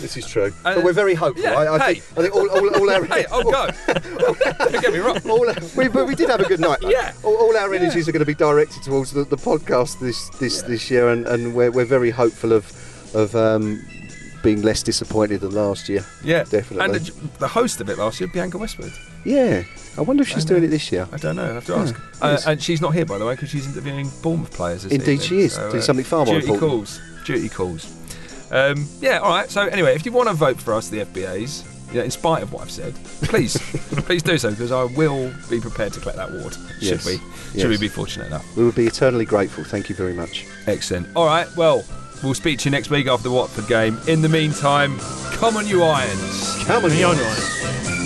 this 0.00 0.16
is 0.16 0.26
true. 0.26 0.52
Uh, 0.64 0.76
but 0.76 0.84
we're 0.84 0.94
very 0.94 1.14
hopeful. 1.14 1.42
yeah, 1.44 1.52
I, 1.58 1.74
I, 1.74 1.78
hey. 1.78 1.94
think, 2.00 2.18
I 2.18 2.22
think 2.22 2.34
all, 2.34 2.48
all, 2.48 2.74
all 2.76 2.90
our 2.90 3.04
hey, 3.14 3.26
I'll 3.30 3.42
go. 3.42 3.68
Don't 4.70 4.80
get 4.82 4.92
me 4.94 5.00
wrong. 5.00 5.18
all, 5.28 5.44
we, 5.76 5.88
but 5.88 6.06
we 6.08 6.14
did 6.14 6.30
have 6.30 6.40
a 6.40 6.48
good 6.48 6.60
night. 6.60 6.78
though. 6.80 6.88
Yeah. 6.88 7.12
All, 7.22 7.36
all 7.36 7.56
our 7.58 7.74
energies 7.74 8.08
are 8.08 8.12
going 8.12 8.20
to 8.20 8.24
be 8.26 8.34
directed 8.34 8.82
towards 8.82 9.12
the, 9.12 9.24
the 9.24 9.36
podcast 9.36 10.00
this 10.00 10.30
this, 10.38 10.62
this 10.62 10.90
year, 10.90 11.10
and, 11.10 11.26
and 11.26 11.54
we're, 11.54 11.70
we're 11.70 11.84
very 11.84 12.10
hopeful 12.10 12.54
of 12.54 12.72
of 13.14 13.34
um, 13.36 13.84
being 14.42 14.62
less 14.62 14.82
disappointed 14.82 15.40
than 15.40 15.52
last 15.52 15.88
year. 15.88 16.04
Yeah, 16.24 16.44
Definitely. 16.44 16.84
And 16.84 16.94
the, 16.94 17.38
the 17.38 17.48
host 17.48 17.80
of 17.80 17.88
it 17.88 17.98
last 17.98 18.20
year, 18.20 18.28
Bianca 18.32 18.58
Westwood. 18.58 18.92
Yeah. 19.24 19.62
I 19.98 20.02
wonder 20.02 20.22
if 20.22 20.28
she's 20.28 20.44
doing 20.44 20.64
it 20.64 20.68
this 20.68 20.90
year. 20.92 21.06
I 21.12 21.16
don't 21.16 21.36
know. 21.36 21.44
I 21.50 21.54
have 21.54 21.66
to 21.66 21.74
ask. 21.76 21.94
Uh, 22.22 22.28
yes. 22.32 22.46
and 22.46 22.62
she's 22.62 22.80
not 22.80 22.94
here, 22.94 23.04
by 23.04 23.18
the 23.18 23.26
way, 23.26 23.34
because 23.34 23.50
she's 23.50 23.66
interviewing 23.66 24.08
Bournemouth 24.22 24.52
players. 24.52 24.84
Indeed 24.84 25.00
evening. 25.00 25.18
she 25.20 25.40
is. 25.40 25.54
So, 25.54 25.70
Doing 25.70 25.82
something 25.82 26.04
far 26.04 26.24
more 26.24 26.36
duty 26.36 26.52
important. 26.52 26.70
calls. 26.70 27.00
Duty 27.26 27.48
calls. 27.48 28.50
Um, 28.52 28.86
yeah. 29.00 29.18
All 29.18 29.30
right. 29.30 29.50
So 29.50 29.66
anyway, 29.66 29.94
if 29.94 30.06
you 30.06 30.12
want 30.12 30.28
to 30.28 30.34
vote 30.34 30.60
for 30.60 30.74
us, 30.74 30.88
the 30.88 31.04
FBAs, 31.04 31.94
in 31.94 32.10
spite 32.10 32.42
of 32.42 32.52
what 32.52 32.62
I've 32.62 32.70
said, 32.70 32.94
please, 33.22 33.56
please 34.06 34.22
do 34.22 34.38
so 34.38 34.50
because 34.50 34.72
I 34.72 34.84
will 34.84 35.32
be 35.50 35.60
prepared 35.60 35.92
to 35.94 36.00
collect 36.00 36.16
that 36.18 36.30
award. 36.30 36.54
Should 36.80 36.82
Yes. 36.82 37.06
we? 37.06 37.12
Yes. 37.12 37.60
Should 37.62 37.70
we 37.70 37.78
be 37.78 37.88
fortunate 37.88 38.26
enough? 38.28 38.56
We 38.56 38.64
would 38.64 38.74
be 38.76 38.86
eternally 38.86 39.24
grateful. 39.24 39.64
Thank 39.64 39.88
you 39.88 39.94
very 39.96 40.14
much. 40.14 40.46
Excellent. 40.66 41.08
All 41.16 41.26
right. 41.26 41.48
Well, 41.56 41.84
we'll 42.22 42.34
speak 42.34 42.58
to 42.60 42.64
you 42.66 42.70
next 42.70 42.90
week 42.90 43.06
after 43.06 43.28
the 43.28 43.34
Watford 43.34 43.66
game. 43.66 43.98
In 44.06 44.22
the 44.22 44.28
meantime, 44.28 44.98
come 45.32 45.56
on, 45.56 45.66
you 45.66 45.82
irons. 45.82 46.64
Come 46.64 46.84
on, 46.84 46.96
you 46.96 47.06
Irons. 47.06 47.99